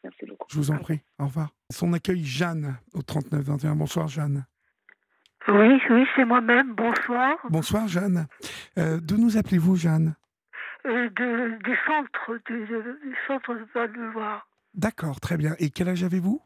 [0.04, 0.48] merci beaucoup.
[0.50, 1.02] Je vous en prie.
[1.20, 1.50] Au revoir.
[1.70, 3.76] Son accueil, Jeanne, au 39-21.
[3.76, 4.46] Bonsoir, Jeanne.
[5.48, 6.74] Oui, oui, c'est moi-même.
[6.74, 7.38] Bonsoir.
[7.50, 8.28] Bonsoir, Jeanne.
[8.78, 10.16] Euh, D'où nous appelez-vous, Jeanne?
[10.86, 14.48] Euh, Du centre, du, centre de Val-de-Loire.
[14.74, 15.56] D'accord, très bien.
[15.60, 16.42] Et quel âge avez-vous?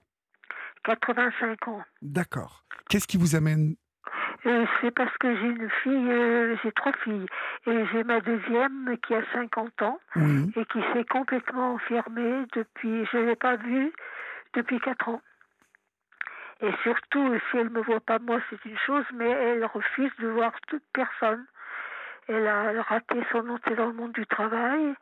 [0.88, 1.84] 85 ans.
[2.02, 2.64] D'accord.
[2.90, 3.76] Qu'est-ce qui vous amène?
[4.46, 7.26] Euh, C'est parce que j'ai une fille, euh, j'ai trois filles.
[7.66, 13.18] Et j'ai ma deuxième qui a 50 ans et qui s'est complètement enfermée depuis, je
[13.18, 13.92] ne l'ai pas vue
[14.54, 15.22] depuis 4 ans.
[16.62, 20.12] Et surtout, si elle ne me voit pas moi, c'est une chose, mais elle refuse
[20.20, 21.46] de voir toute personne.
[22.30, 24.94] Elle a raté son entrée dans le monde du travail.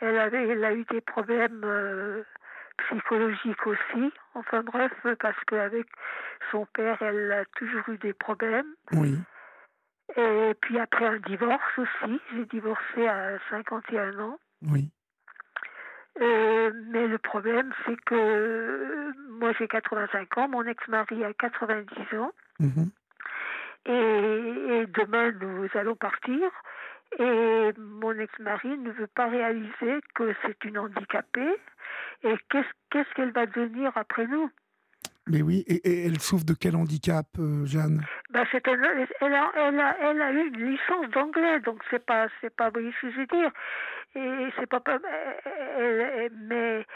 [0.00, 2.22] Elle, avait, elle a eu des problèmes euh,
[2.78, 4.12] psychologiques aussi.
[4.34, 5.86] Enfin bref, parce qu'avec
[6.50, 8.72] son père, elle a toujours eu des problèmes.
[8.92, 9.18] Oui.
[10.16, 12.20] Et puis après un divorce aussi.
[12.34, 14.38] J'ai divorcé à 51 ans.
[14.62, 14.90] Oui.
[16.20, 22.32] Euh, mais le problème, c'est que moi j'ai 85 ans, mon ex-mari a 90 ans.
[22.58, 22.90] Mhm.
[23.88, 26.50] Et, demain, nous allons partir.
[27.18, 31.56] Et mon ex-mari ne veut pas réaliser que c'est une handicapée.
[32.26, 34.50] Et qu'est-ce qu'elle va devenir après nous?
[35.28, 38.04] Mais oui, et, elle souffre de quel handicap, euh, Jeanne?
[38.30, 39.34] Bah, elle, a, elle,
[39.80, 43.16] a, elle, a, eu une licence d'anglais, donc c'est pas, c'est pas, ce que je
[43.16, 43.50] veux dire.
[44.14, 44.80] Et c'est pas,
[45.78, 46.86] elle, mais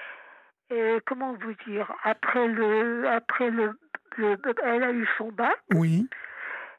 [1.07, 3.77] comment vous dire Après le, après le,
[4.65, 5.59] elle a eu son bac.
[5.75, 6.09] Oui.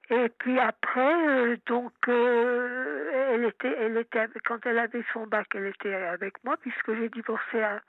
[0.09, 5.47] Et puis après, euh, donc, euh, elle était, elle était, quand elle avait son bac,
[5.55, 7.81] elle était avec moi, puisque j'ai divorcé à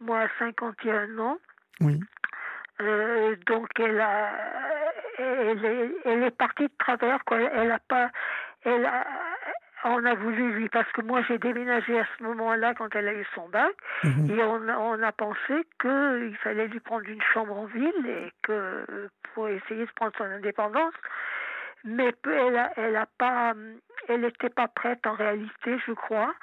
[0.00, 1.38] moi à 51 ans.
[1.80, 2.00] Oui.
[2.80, 4.30] Euh, donc elle a,
[5.18, 7.40] elle est, elle est partie de travers quoi.
[7.40, 8.10] Elle a pas,
[8.64, 9.04] elle a,
[9.84, 13.14] on a voulu lui parce que moi j'ai déménagé à ce moment-là quand elle a
[13.14, 13.72] eu son bac
[14.04, 14.30] mhm.
[14.30, 19.08] et on, on a pensé qu'il fallait lui prendre une chambre en ville et que
[19.34, 20.94] pour essayer de prendre son indépendance.
[21.84, 23.54] Mais elle a, elle a pas,
[24.08, 26.34] elle n'était pas prête en réalité, je crois.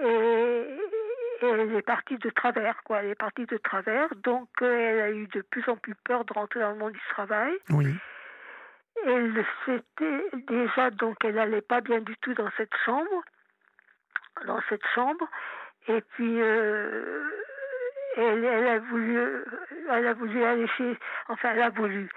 [0.00, 0.66] Et,
[1.42, 3.02] elle est partie de travers, quoi.
[3.02, 6.24] Elle est partie de travers, donc euh, elle a eu de plus en plus peur
[6.24, 7.52] de rentrer dans le monde du travail.
[7.70, 7.94] Oui.
[9.06, 13.22] Elle s'était déjà, donc elle n'allait pas bien du tout dans cette chambre,
[14.46, 15.28] dans cette chambre,
[15.86, 17.22] et puis euh,
[18.16, 19.44] elle, elle, a voulu,
[19.90, 20.98] elle a voulu aller chez,
[21.28, 22.08] enfin elle a voulu,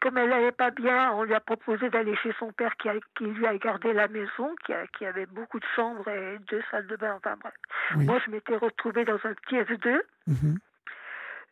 [0.00, 3.24] comme elle n'allait pas bien, on lui a proposé d'aller chez son père qui, qui
[3.24, 6.96] lui a gardé la maison, qui, qui, avait beaucoup de chambres et deux salles de
[6.96, 7.14] bain.
[7.16, 7.54] Enfin bref.
[7.96, 10.00] Moi, je m'étais retrouvée dans un petit F2.
[10.26, 10.58] Mhm.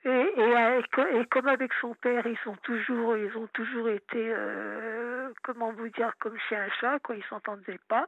[0.05, 5.31] Et, et, et, comme avec son père, ils sont toujours, ils ont toujours été, euh,
[5.43, 7.17] comment vous dire, comme chez un chat, quoi.
[7.17, 8.07] Ils s'entendaient pas.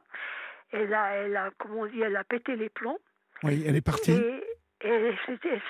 [0.71, 2.99] Elle a, elle a, comment on dit, elle a pété les plombs.
[3.43, 4.13] Oui, elle est partie.
[4.13, 4.43] Et
[4.81, 5.17] elle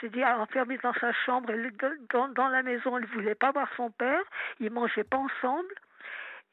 [0.02, 1.50] s'est dit enfermée dans sa chambre.
[1.50, 1.72] Elle,
[2.12, 4.22] dans, dans, la maison, elle ne voulait pas voir son père.
[4.60, 5.74] Ils ne mangeaient pas ensemble.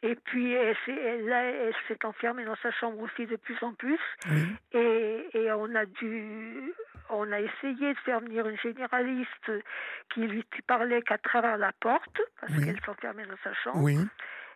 [0.03, 4.01] Et puis, elle s'est elle, s'est enfermée dans sa chambre aussi de plus en plus.
[4.73, 6.73] Et, et, on a dû.
[7.09, 9.53] On a essayé de faire venir une généraliste
[10.13, 13.81] qui lui parlait qu'à travers la porte, parce qu'elle s'enfermait dans sa chambre.
[13.81, 13.99] Oui.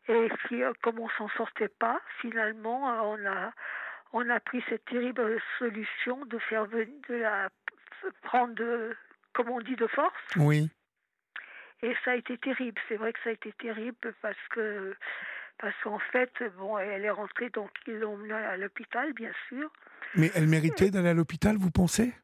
[0.08, 3.52] Et puis, euh, comme on s'en sortait pas, finalement, euh, on a,
[4.12, 7.48] on a pris cette terrible solution de faire venir de la
[8.22, 8.96] prendre, de,
[9.32, 10.36] comme on dit, de force.
[10.36, 10.70] Oui.
[11.82, 12.80] Et ça a été terrible.
[12.88, 14.94] C'est vrai que ça a été terrible parce que
[15.58, 19.70] parce qu'en fait, bon, elle est rentrée, donc ils l'ont menée à l'hôpital, bien sûr.
[20.14, 22.14] Mais elle méritait d'aller à l'hôpital, vous pensez?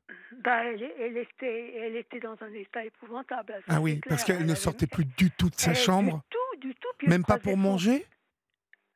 [0.43, 3.55] Bah, elle, elle, était, elle était dans un état épouvantable.
[3.69, 6.23] Ah oui, parce qu'elle ne sortait plus du tout de sa chambre.
[6.31, 7.09] Du tout, du tout.
[7.09, 8.07] Même pas pour manger?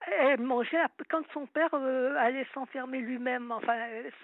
[0.06, 0.78] Elle mangeait
[1.10, 3.76] quand son père euh, allait s'enfermer lui-même, enfin,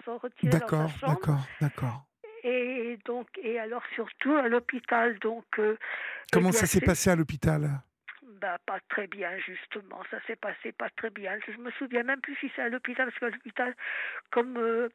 [0.03, 1.13] se retirer dans sa chambre.
[1.13, 2.05] D'accord, d'accord, d'accord
[2.43, 5.77] et donc et alors surtout à l'hôpital donc euh,
[6.31, 7.69] comment ça s'est passé à l'hôpital?
[8.41, 12.21] Bah, pas très bien justement ça s'est passé pas très bien je me souviens même
[12.21, 13.75] plus si c'est à l'hôpital parce qu'à l'hôpital
[14.31, 14.89] comme euh,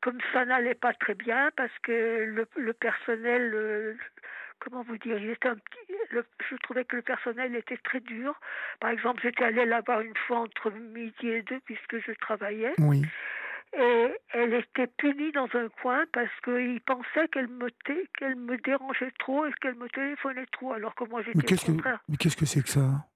[0.00, 3.94] comme ça n'allait pas très bien parce que le, le personnel euh,
[4.60, 8.38] comment vous dire, il était un petit, je trouvais que le personnel était très dur.
[8.78, 12.74] Par exemple, j'étais allée là voir une fois entre midi et deux puisque je travaillais.
[12.78, 13.02] Oui
[13.72, 17.68] et elle était punie dans un coin parce qu'il pensait qu'elle me,
[18.18, 21.66] qu'elle me dérangeait trop et qu'elle me téléphonait trop, alors que moi j'étais mais qu'est-ce
[21.66, 23.06] Que, mais qu'est-ce que c'est que ça?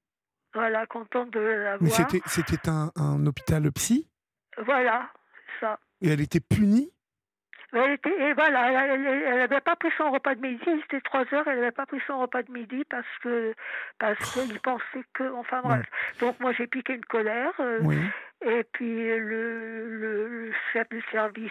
[0.55, 1.83] Voilà, contente de la voir.
[1.83, 4.09] Mais c'était, c'était un, un hôpital psy?
[4.59, 5.11] Voilà,
[5.61, 5.81] ça.
[6.01, 6.93] Et elle était punie?
[7.73, 11.49] Elle était, et voilà, elle n'avait pas pris son repas de midi, c'était trois heures,
[11.49, 13.53] elle n'avait pas pris son repas de midi parce que
[13.99, 15.85] parce qu'il pensait que, enfin bref.
[16.21, 17.51] Donc moi j'ai piqué une colère.
[17.59, 17.99] Euh, oui.
[18.47, 21.51] Et puis le, le, chef du service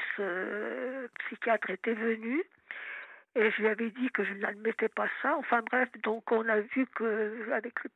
[1.25, 2.43] psychiatre était venu
[3.35, 5.35] et je lui avais dit que je n'admettais pas ça.
[5.37, 7.89] Enfin bref, donc on a vu que avec le,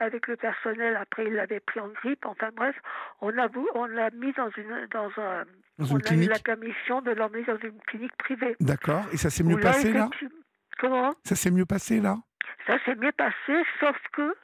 [0.00, 2.26] avec le personnel, après il l'avait pris en grippe.
[2.26, 2.74] Enfin bref,
[3.20, 5.44] on a on l'a mis dans une dans un
[5.78, 8.56] on a eu la permission de l'emmener dans une clinique privée.
[8.60, 9.04] D'accord.
[9.12, 10.10] Et ça s'est mieux passé là?
[10.78, 11.12] Comment?
[11.24, 12.16] Ça s'est mieux passé là?
[12.66, 14.34] Ça s'est mieux passé, sauf que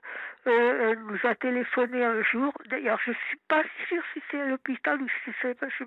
[0.49, 2.53] euh, elle nous a téléphoné un jour.
[2.71, 5.85] D'ailleurs, je suis pas sûre si c'est à l'hôpital ou si c'est pas chez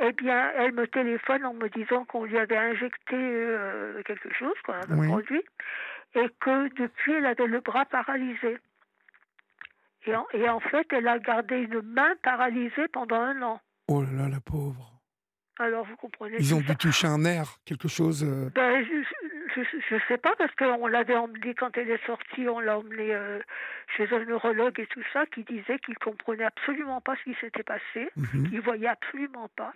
[0.00, 4.54] Eh bien, elle me téléphone en me disant qu'on lui avait injecté euh, quelque chose,
[4.64, 5.44] quoi, un produit,
[6.14, 8.58] et que depuis, elle avait le bras paralysé.
[10.06, 13.60] Et en, et en fait, elle a gardé une main paralysée pendant un an.
[13.88, 14.92] Oh là là, la pauvre.
[15.58, 16.36] Alors, vous comprenez.
[16.38, 18.24] Ils ont dû toucher un nerf, quelque chose.
[18.24, 22.60] Euh, ben, je ne sais pas, parce qu'on l'avait emmené, quand elle est sortie, on
[22.60, 23.40] l'a emmené euh,
[23.96, 27.62] chez un neurologue et tout ça, qui disait qu'il comprenait absolument pas ce qui s'était
[27.62, 28.50] passé, mhm.
[28.50, 29.72] qu'il voyait absolument pas.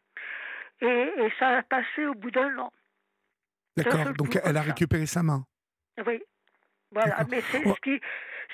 [0.80, 2.72] Et, ça a passé au bout d'un an.
[3.76, 5.44] D'accord, donc elle a récupéré sa main.
[6.06, 6.22] Oui,
[6.92, 8.00] voilà, mais c'est ce qui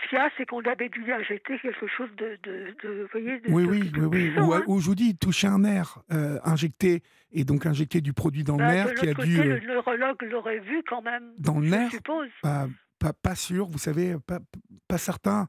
[0.02, 3.40] ce qu'il y a, c'est qu'on avait dû injecter quelque chose de, de, de, voyez,
[3.48, 4.62] oui, oui, oui, oui, hein.
[4.66, 7.02] Ou, je vous dis, toucher un nerf, euh, injecter,
[7.32, 9.42] et donc injecter du produit dans le bah, nerf qui a côté, dû...
[9.42, 11.90] Le neurologue l'aurait vu quand même, Dans le nerf?
[11.90, 12.28] suppose.
[12.42, 14.38] Pas, pas, sûr, vous savez, pas,
[14.88, 15.48] pas certain.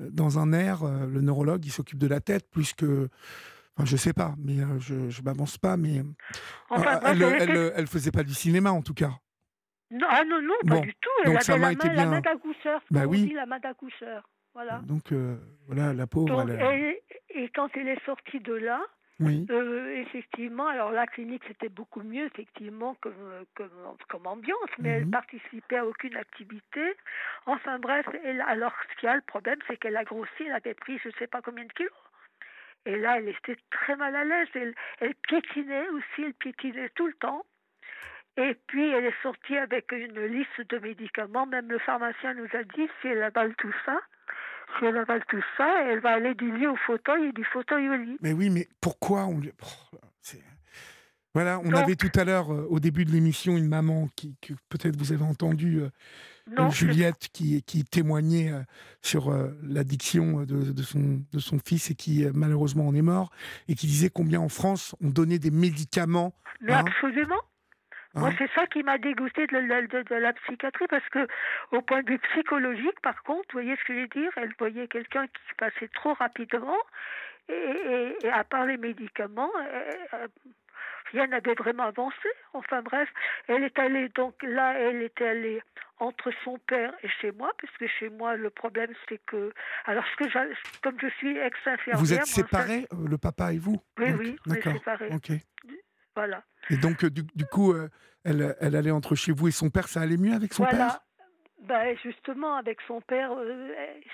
[0.00, 3.08] Euh, dans un nerf, euh, le neurologue, il s'occupe de la tête plus que...
[3.76, 6.02] Enfin, je sais pas, mais je ne m'avance pas, mais...
[6.68, 9.12] Enfin, elle, elle, elle, faisait pas du cinéma, en tout cas.
[9.90, 11.10] Non, ah non, non, pas du tout.
[11.24, 11.92] Elle donc avait la, main, bien...
[11.94, 12.82] la main d'accoucheur.
[12.90, 13.26] Bah oui.
[13.26, 14.28] Dit, la main d'accoucheur.
[14.54, 14.80] Voilà.
[14.84, 15.36] Donc, euh,
[15.66, 16.26] voilà, la pauvre.
[16.28, 16.96] Donc, elle...
[17.30, 18.80] et, quand elle est sortie de là,
[19.20, 19.46] oui.
[19.50, 25.06] Euh, effectivement, alors la clinique c'était beaucoup mieux effectivement comme, comme, comme ambiance, mais elle
[25.06, 25.10] Mhm.
[25.10, 26.94] participait à aucune activité.
[27.46, 30.52] Enfin bref, elle, alors ce qu'il y a le problème, c'est qu'elle a grossi, elle
[30.52, 31.90] avait pris je ne sais pas combien de kilos.
[32.86, 34.48] Et là, elle était très mal à l'aise.
[34.54, 37.44] Elle, elle piétinait aussi, elle piétinait tout le temps.
[38.40, 41.44] Et puis, elle est sortie avec une liste de médicaments.
[41.46, 43.98] Même le pharmacien nous a dit, si elle avale tout ça,
[44.78, 47.88] si elle avale tout ça, elle va aller du lit au fauteuil et du fauteuil
[47.88, 48.16] au lit.
[48.22, 49.40] Mais oui, mais pourquoi on...
[51.34, 54.54] Voilà, on avait tout à l'heure, euh, au début de l'émission, une maman qui, que
[54.70, 55.90] peut-être vous avez entendu, euh,
[56.56, 58.62] non, Juliette, qui, qui témoignait euh,
[59.02, 59.30] sur
[59.62, 63.30] l'addiction de, de, son, de son fils et qui malheureusement en est mort,
[63.68, 66.34] et qui disait combien en France on donnait des médicaments.
[66.60, 67.40] Mais hein, absolument.
[68.18, 71.26] Moi, c'est ça qui m'a dégoûté de la, de, de la, psychiatrie parce que,
[71.72, 74.52] au point de vue psychologique, par contre, vous voyez ce que je veux dire Elle
[74.58, 76.78] voyait quelqu'un qui passait trop rapidement
[77.48, 80.26] et, et, et à part les médicaments, euh,
[81.12, 82.28] rien n'avait vraiment avancé.
[82.52, 83.08] Enfin bref,
[83.46, 85.62] elle est allée donc là, elle était allée
[86.00, 89.52] entre son père et chez moi, puisque chez moi le problème c'est que
[89.84, 92.96] alors ce que comme je suis ex-infirmière, vous êtes séparés, ça...
[93.08, 93.82] le papa et vous?
[93.98, 95.08] Oui, donc, oui, on est séparés.
[95.10, 95.32] Ok.
[96.18, 96.42] Voilà.
[96.70, 97.88] Et donc, du, du coup, euh,
[98.24, 100.78] elle, elle, allait entre chez vous et son père, ça allait mieux avec son voilà.
[100.78, 101.00] père?
[101.68, 103.68] Ben justement, avec son père, euh,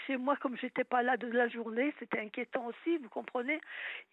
[0.07, 3.59] chez moi, comme j'étais pas là de la journée, c'était inquiétant aussi, vous comprenez?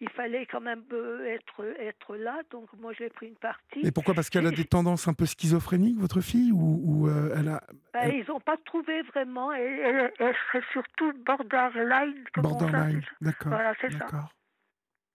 [0.00, 3.80] Il fallait quand même euh, être, être là, donc moi j'ai pris une partie.
[3.84, 4.14] Et pourquoi?
[4.14, 7.60] Parce qu'elle a des tendances un peu schizophréniques, votre fille Ou, ou euh, elle a.
[7.92, 8.14] Ben, elle...
[8.14, 9.52] Ils n'ont pas trouvé vraiment.
[9.52, 12.24] Elle, elle, elle, serait surtout borderline.
[12.36, 13.52] Borderline, d'accord.
[13.52, 14.06] Voilà, c'est ça.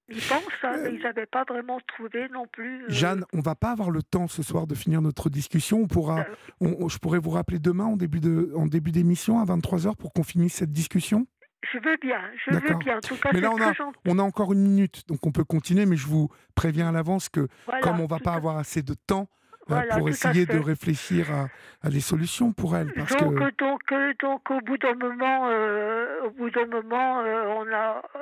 [0.10, 2.84] Ils pensent, hein, mais Euh, ils n'avaient pas vraiment trouvé non plus.
[2.84, 5.80] euh, Jeanne, on va pas avoir le temps ce soir de finir notre discussion.
[5.82, 6.24] On pourra, Euh,
[6.62, 9.96] on- on- je pourrais vous rappeler demain en début de, en début d'émission à 23h
[9.98, 11.28] pour qu'on finisse cette discussion.
[11.74, 12.98] Je veux bien, je veux bien.
[12.98, 13.74] En tout cas, Mais là, on a,
[14.08, 17.28] on a encore une minute, donc on peut continuer, mais je vous préviens à l'avance
[17.28, 19.28] que Voilà, comme on va tout pas avoir assez de temps
[19.68, 21.48] Voilà, pour essayer de réfléchir à,
[21.86, 25.48] à des solutions pour elle, parce donc, que donc, euh, donc, au bout d'un moment,
[25.50, 28.20] euh, au bout d'un moment, euh, on a, euh,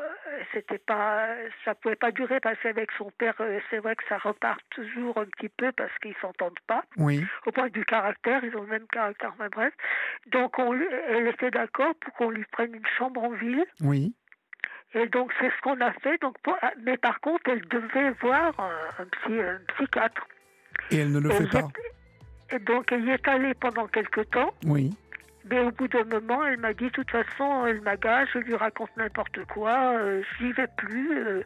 [0.53, 1.27] c'était pas,
[1.63, 3.35] ça pouvait pas durer parce qu'avec son père,
[3.69, 6.83] c'est vrai que ça repart toujours un petit peu parce qu'ils s'entendent pas.
[6.97, 9.73] oui, Au point du caractère, ils ont le même caractère, mais bref.
[10.31, 10.73] Donc, on,
[11.09, 13.63] elle était d'accord pour qu'on lui prenne une chambre en ville.
[13.81, 14.13] oui,
[14.93, 16.19] Et donc, c'est ce qu'on a fait.
[16.21, 20.27] Donc, ah, mais par contre, elle devait voir un, un psy- un psychiatre.
[20.91, 21.67] Et elle ne le Et fait pas.
[22.51, 24.53] Et donc, elle y est allée pendant quelque temps.
[24.65, 24.93] Oui,
[25.49, 28.55] Mais au bout d'un moment, elle m'a dit, de toute façon, elle m'agace, je lui
[28.55, 31.17] raconte n'importe quoi, euh, j'y vais plus.
[31.17, 31.43] euh,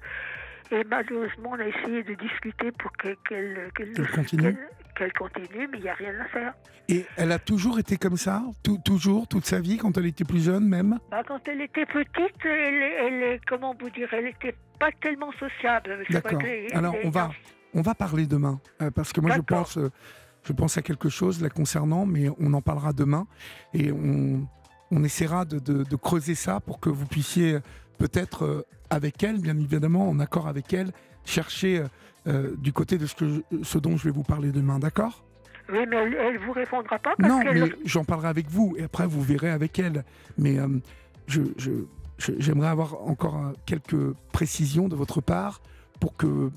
[0.71, 3.69] et malheureusement, on a essayé de discuter pour que- qu'elle
[4.15, 4.55] continue.
[4.95, 6.53] qu'elle- continue, mais il n'y a rien à faire.
[6.89, 8.41] et elle a toujours été comme ça,
[8.85, 10.97] toujours, toute sa vie, quand elle était plus jeune même?
[11.11, 16.03] Bah, quand elle était petite, elle, elle comment vous dire, elle n'était pas tellement sociable.
[16.09, 16.41] D'accord.
[16.73, 17.31] Alors, on va,
[17.73, 19.91] on va parler demain, euh, parce que moi, je pense, euh,
[20.43, 23.27] je pense à quelque chose la concernant, mais on en parlera demain.
[23.73, 24.47] Et on,
[24.91, 27.59] on essaiera de, de- de creuser ça pour que vous puissiez
[27.97, 30.91] peut-être avec elle, bien évidemment, en accord avec elle,
[31.25, 31.83] chercher
[32.57, 35.23] du côté de ce, que ce dont je vais vous parler demain, d'accord?
[35.71, 38.83] Oui, mais elle ne vous répondra pas parce Non, mais j'en parlerai avec vous et
[38.83, 40.03] après vous verrez avec elle.
[40.37, 40.57] Mais
[41.27, 41.41] je,
[42.39, 45.61] j'aimerais avoir encore quelques précisions de votre part
[45.99, 46.49] pour que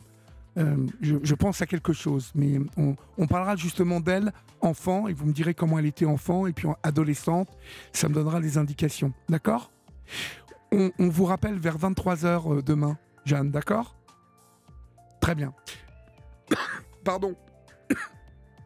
[0.58, 5.32] euh, je, pense à quelque chose, mais on, parlera justement d'elle, enfant, et vous me
[5.32, 7.48] direz comment elle était enfant, et puis adolescente,
[7.92, 9.12] ça me donnera des indications.
[9.28, 9.70] D'accord?
[10.70, 13.96] On, vous rappelle vers 23h euh, demain, Jeanne, d'accord?
[15.20, 15.54] Très bien.
[17.04, 17.34] Pardon.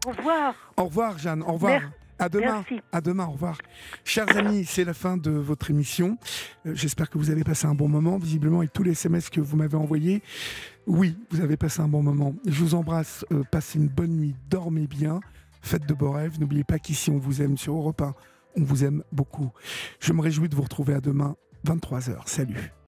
[0.06, 0.54] Au revoir.
[0.76, 1.82] Au revoir, Jeanne, au revoir.
[2.18, 2.64] À demain.
[2.93, 3.26] À demain.
[3.26, 3.59] Au revoir.
[4.05, 6.18] Chers amis, c'est la fin de votre émission.
[6.66, 8.18] Euh, j'espère que vous avez passé un bon moment.
[8.18, 10.22] Visiblement, avec tous les SMS que vous m'avez envoyés,
[10.86, 12.34] oui, vous avez passé un bon moment.
[12.47, 13.24] Je vous embrasse.
[13.32, 14.34] Euh, passez une bonne nuit.
[14.48, 15.20] Dormez bien.
[15.62, 16.40] Faites de beaux rêves.
[16.40, 18.14] N'oubliez pas qu'ici, on vous aime sur Europe 1.
[18.59, 19.51] On vous aime beaucoup.
[20.01, 21.36] Je me réjouis de vous retrouver à demain,
[21.66, 22.22] 23h.
[22.26, 22.72] Salut.